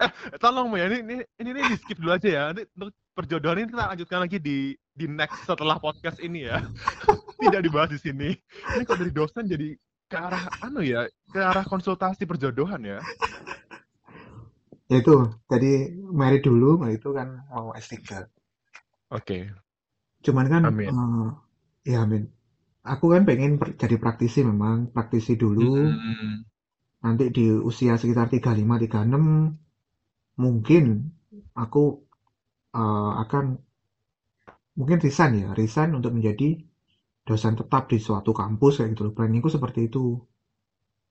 Eh, 0.00 0.08
tolong 0.40 0.72
ya, 0.80 0.88
ini 0.88 1.04
ini 1.04 1.16
ini, 1.44 1.48
ini 1.52 1.60
di 1.60 1.76
skip 1.76 2.00
dulu 2.00 2.16
aja 2.16 2.24
ya. 2.24 2.42
Nanti 2.48 2.64
untuk 2.72 2.96
perjodohan 3.12 3.60
ini 3.60 3.68
kita 3.68 3.84
lanjutkan 3.84 4.20
lagi 4.24 4.40
di 4.40 4.72
di 4.96 5.04
next 5.04 5.44
setelah 5.44 5.76
podcast 5.76 6.16
ini 6.24 6.48
ya. 6.48 6.64
Tidak 7.44 7.60
dibahas 7.60 7.92
di 7.92 8.00
sini. 8.00 8.32
Ini 8.80 8.88
kok 8.88 8.96
dari 8.96 9.12
dosen 9.12 9.44
jadi 9.44 9.76
ke 10.08 10.16
arah 10.16 10.48
anu 10.64 10.80
ya, 10.80 11.04
ke 11.28 11.36
arah 11.36 11.68
konsultasi 11.68 12.24
perjodohan 12.24 12.80
ya. 12.80 13.04
Ya 14.88 15.04
itu, 15.04 15.36
jadi 15.46 15.94
merit 16.10 16.48
dulu, 16.48 16.80
itu 16.88 17.12
kan 17.12 17.44
mau 17.52 17.76
S3. 17.76 18.24
Oke. 19.12 19.52
Cuman 20.24 20.46
kan, 20.52 20.62
Amin. 20.62 20.90
eh, 20.90 21.26
ya 21.92 21.98
amin. 22.04 22.22
Aku 22.92 23.06
kan 23.14 23.22
pengen 23.28 23.52
jadi 23.82 23.96
praktisi 24.04 24.40
memang, 24.50 24.76
praktisi 24.94 25.32
dulu. 25.42 25.60
Hmm, 25.60 26.42
Nanti 27.04 27.24
di 27.36 27.44
usia 27.70 27.92
sekitar 28.00 28.26
35-36, 28.32 29.24
mungkin 30.42 30.84
aku 31.64 31.82
eh, 32.80 33.12
akan, 33.22 33.44
mungkin 34.78 34.98
resign 35.04 35.32
ya, 35.42 35.48
resign 35.60 35.90
untuk 35.98 36.10
menjadi 36.16 36.48
dosen 37.28 37.54
tetap 37.60 37.82
di 37.92 37.98
suatu 38.06 38.32
kampus 38.40 38.72
kayak 38.80 38.90
gitu 38.94 39.02
loh. 39.08 39.14
Planningku 39.16 39.50
seperti 39.56 39.80
itu. 39.90 40.04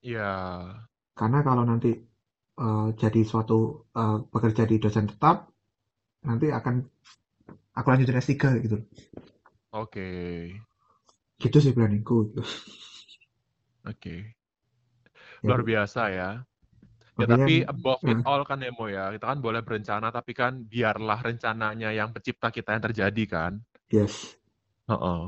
ya. 0.01 0.89
Karena 1.19 1.39
kalau 1.47 1.63
nanti 1.69 1.89
eh, 2.65 2.87
jadi 3.01 3.21
suatu 3.31 3.57
eh, 4.01 4.17
bekerja 4.33 4.63
di 4.71 4.75
dosen 4.83 5.05
tetap, 5.11 5.35
nanti 6.27 6.47
akan 6.59 6.75
aku 7.79 7.87
lanjutin 7.95 8.19
S3 8.19 8.35
gitu. 8.67 8.77
Oke. 9.71 10.09
Gitu 11.39 11.57
sih 11.63 11.71
planningku. 11.71 12.35
gitu. 12.35 12.43
Oke. 13.87 14.35
Ya, 15.39 15.47
Luar 15.47 15.63
biasa 15.63 16.11
ya. 16.11 16.29
Ya 17.19 17.27
makanya, 17.27 17.35
tapi 17.35 17.55
above 17.67 18.03
it 18.07 18.19
hmm. 18.23 18.27
all 18.27 18.43
kan 18.47 18.63
ya 18.63 18.71
Mo 18.71 18.87
ya, 18.87 19.11
kita 19.11 19.27
kan 19.27 19.39
boleh 19.43 19.59
berencana 19.59 20.07
tapi 20.07 20.31
kan 20.31 20.63
biarlah 20.63 21.19
rencananya 21.19 21.91
yang 21.91 22.15
pencipta 22.15 22.47
kita 22.47 22.75
yang 22.75 22.83
terjadi 22.83 23.23
kan. 23.27 23.51
yes. 23.91 24.39
Heeh. 24.87 25.23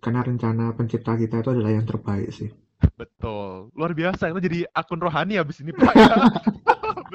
Karena 0.00 0.20
rencana 0.24 0.72
pencipta 0.74 1.14
kita 1.14 1.40
itu 1.44 1.48
adalah 1.52 1.72
yang 1.72 1.86
terbaik 1.86 2.28
sih. 2.34 2.50
Betul. 2.96 3.68
Luar 3.76 3.92
biasa 3.92 4.32
itu 4.32 4.40
jadi 4.40 4.58
akun 4.72 5.00
rohani 5.00 5.36
habis 5.36 5.60
ini 5.60 5.72
Pak 5.72 5.92
ya. 5.94 6.08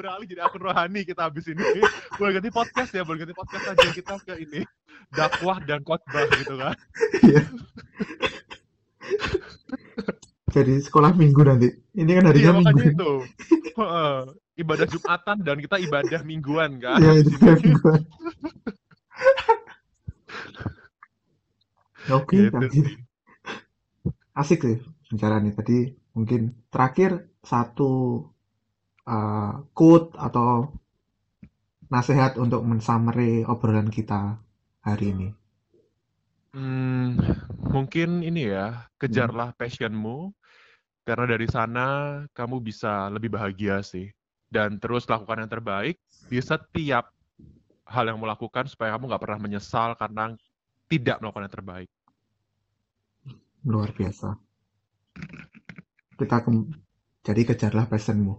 Beralih 0.05 0.29
jadi 0.29 0.45
akun 0.45 0.61
rohani 0.61 1.01
kita 1.01 1.25
habis 1.25 1.49
ini. 1.49 1.65
Boleh 2.21 2.37
ganti 2.37 2.53
podcast 2.53 2.93
ya, 2.93 3.01
boleh 3.01 3.25
ganti 3.25 3.33
podcast 3.33 3.73
aja 3.73 3.89
kita 3.89 4.21
ke 4.21 4.37
ini. 4.37 4.61
Dakwah 5.09 5.57
dan 5.65 5.81
khotbah 5.81 6.29
gitu 6.37 6.53
kan. 6.61 6.77
Iya. 7.25 7.41
Jadi 10.53 10.73
sekolah 10.77 11.09
minggu 11.17 11.41
nanti. 11.41 11.73
Ini 11.97 12.11
kan 12.13 12.21
Iya 12.21 12.29
harinya 12.29 12.51
makanya 12.61 12.85
minggu. 12.85 12.93
itu. 12.93 13.13
Ibadah 14.55 14.87
Jumatan 14.87 15.37
dan 15.41 15.57
kita 15.57 15.81
ibadah 15.81 16.21
mingguan 16.21 16.77
kan. 16.77 17.01
Iya, 17.01 17.25
kan 17.41 17.57
mingguan. 17.65 18.01
Oke, 22.13 22.37
Gitu 22.45 22.53
tadi 22.53 22.67
sih. 22.69 22.85
asik 24.37 24.59
sih 24.61 24.77
pembicaraan 25.09 25.49
ini. 25.49 25.57
Tadi 25.57 25.77
mungkin 26.13 26.53
terakhir 26.69 27.25
satu 27.41 28.21
uh, 29.07 29.65
quote 29.73 30.13
atau 30.17 30.73
nasihat 31.93 32.37
untuk 32.43 32.61
mensummary 32.69 33.41
obrolan 33.51 33.89
kita 33.89 34.37
hari 34.85 35.05
ini. 35.13 35.27
Hmm, 36.55 37.19
mungkin 37.75 38.23
ini 38.23 38.47
ya, 38.55 38.87
Hmm. 39.09 39.35
kejarlah 39.35 39.51
passionmu, 39.59 40.31
karena 41.07 41.25
dari 41.33 41.47
sana 41.55 41.87
kamu 42.37 42.57
bisa 42.63 43.11
lebih 43.15 43.29
bahagia 43.35 43.83
sih. 43.83 44.07
Dan 44.55 44.79
terus 44.81 45.05
lakukan 45.11 45.43
yang 45.43 45.51
terbaik 45.51 45.97
di 46.31 46.39
setiap 46.39 47.11
hal 47.85 48.05
yang 48.09 48.17
mau 48.21 48.29
lakukan 48.29 48.65
supaya 48.71 48.95
kamu 48.95 49.03
nggak 49.11 49.23
pernah 49.23 49.39
menyesal 49.41 49.89
karena 49.99 50.33
tidak 50.91 51.17
melakukan 51.21 51.45
yang 51.47 51.55
terbaik. 51.57 51.89
Luar 53.65 53.91
biasa. 53.97 54.29
Kita 56.19 56.37
kem- 56.43 56.71
jadi 57.27 57.41
kejarlah 57.49 57.85
passionmu. 57.91 58.33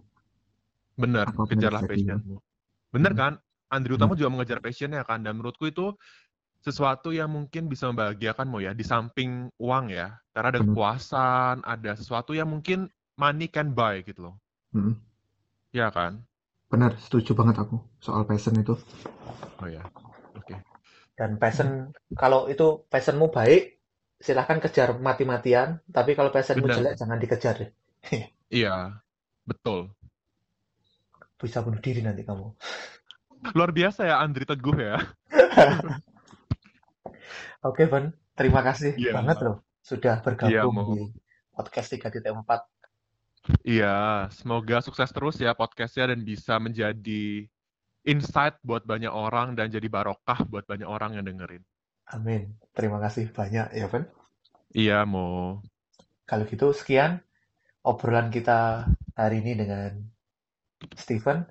Benar, 0.97 1.29
Apa 1.29 1.43
pun 1.45 1.49
kejarlah 1.53 1.85
passionmu. 1.85 2.37
Benar 2.95 3.13
Hmm. 3.13 3.21
kan? 3.21 3.33
Hmm. 3.37 3.97
Utama 3.97 4.13
juga 4.17 4.31
mengejar 4.33 4.59
passionnya 4.65 5.03
kan, 5.05 5.21
dan 5.21 5.37
menurutku 5.37 5.69
itu 5.69 5.93
sesuatu 6.65 7.13
yang 7.15 7.31
mungkin 7.31 7.69
bisa 7.71 7.87
membahagiakanmu 7.93 8.59
ya, 8.65 8.73
di 8.75 8.85
samping 8.85 9.53
uang 9.61 9.93
ya. 9.93 10.17
Karena 10.35 10.49
ada 10.57 10.61
Benar. 10.63 10.73
kepuasan, 10.73 11.57
ada 11.67 11.93
sesuatu 11.95 12.33
yang 12.35 12.49
mungkin 12.51 12.89
money 13.21 13.47
can 13.53 13.73
buy 13.77 14.01
gitu 14.03 14.33
loh. 14.33 14.37
Hmm. 14.73 14.93
Ya 15.73 15.91
kan? 15.93 16.27
Benar, 16.73 16.99
setuju 16.99 17.31
banget 17.39 17.57
aku 17.63 17.77
soal 18.03 18.23
passion 18.27 18.55
itu. 18.59 18.75
Oh 19.63 19.69
ya, 19.71 19.83
oke. 20.37 20.55
Dan 21.19 21.31
passion, 21.43 21.71
kalau 22.21 22.41
itu 22.53 22.85
passionmu 22.93 23.27
baik, 23.33 23.63
silahkan 24.27 24.59
kejar 24.65 24.89
mati-matian. 25.01 25.69
Tapi 25.97 26.11
kalau 26.19 26.31
passionmu 26.35 26.67
Benar. 26.67 26.77
jelek, 26.77 26.95
jangan 27.01 27.19
dikejar 27.23 27.55
deh. 27.63 27.71
Iya, 28.51 29.03
betul. 29.49 29.96
Bisa 31.37 31.61
bunuh 31.61 31.81
diri 31.81 32.01
nanti 32.01 32.25
kamu. 32.25 32.47
Luar 33.53 33.71
biasa 33.71 34.09
ya 34.09 34.19
Andri 34.19 34.49
Teguh 34.49 34.77
ya. 34.77 34.97
Oke, 37.67 37.85
Van. 37.87 38.13
Terima 38.37 38.61
kasih 38.61 38.95
Iya. 38.97 39.13
banget 39.17 39.37
loh. 39.43 39.57
Sudah 39.81 40.21
bergabung 40.21 40.75
Mo. 40.75 40.85
di 40.93 41.13
podcast 41.53 41.95
3.4. 41.95 42.69
Iya, 43.63 44.27
semoga 44.35 44.83
sukses 44.83 45.07
terus 45.15 45.39
ya 45.39 45.55
podcastnya 45.55 46.11
dan 46.11 46.27
bisa 46.27 46.59
menjadi 46.59 47.47
insight 48.03 48.59
buat 48.63 48.83
banyak 48.83 49.11
orang 49.11 49.55
dan 49.55 49.71
jadi 49.71 49.87
barokah 49.87 50.43
buat 50.51 50.67
banyak 50.67 50.87
orang 50.87 51.15
yang 51.15 51.25
dengerin. 51.27 51.63
Amin. 52.11 52.55
Terima 52.75 52.99
kasih 52.99 53.31
banyak 53.31 53.71
ya, 53.75 53.87
Van. 53.87 54.05
Iya, 54.75 54.99
Mo. 55.07 55.63
Kalau 56.27 56.43
gitu, 56.47 56.75
sekian 56.75 57.23
obrolan 57.87 58.35
kita 58.35 58.91
hari 59.15 59.43
ini 59.43 59.55
dengan 59.55 59.95
Steven. 60.95 61.43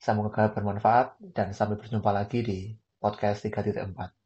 Semoga 0.00 0.52
bermanfaat 0.52 1.20
dan 1.36 1.52
sampai 1.52 1.76
berjumpa 1.76 2.08
lagi 2.08 2.40
di 2.40 2.58
podcast 3.00 3.44
3.4. 3.44 4.23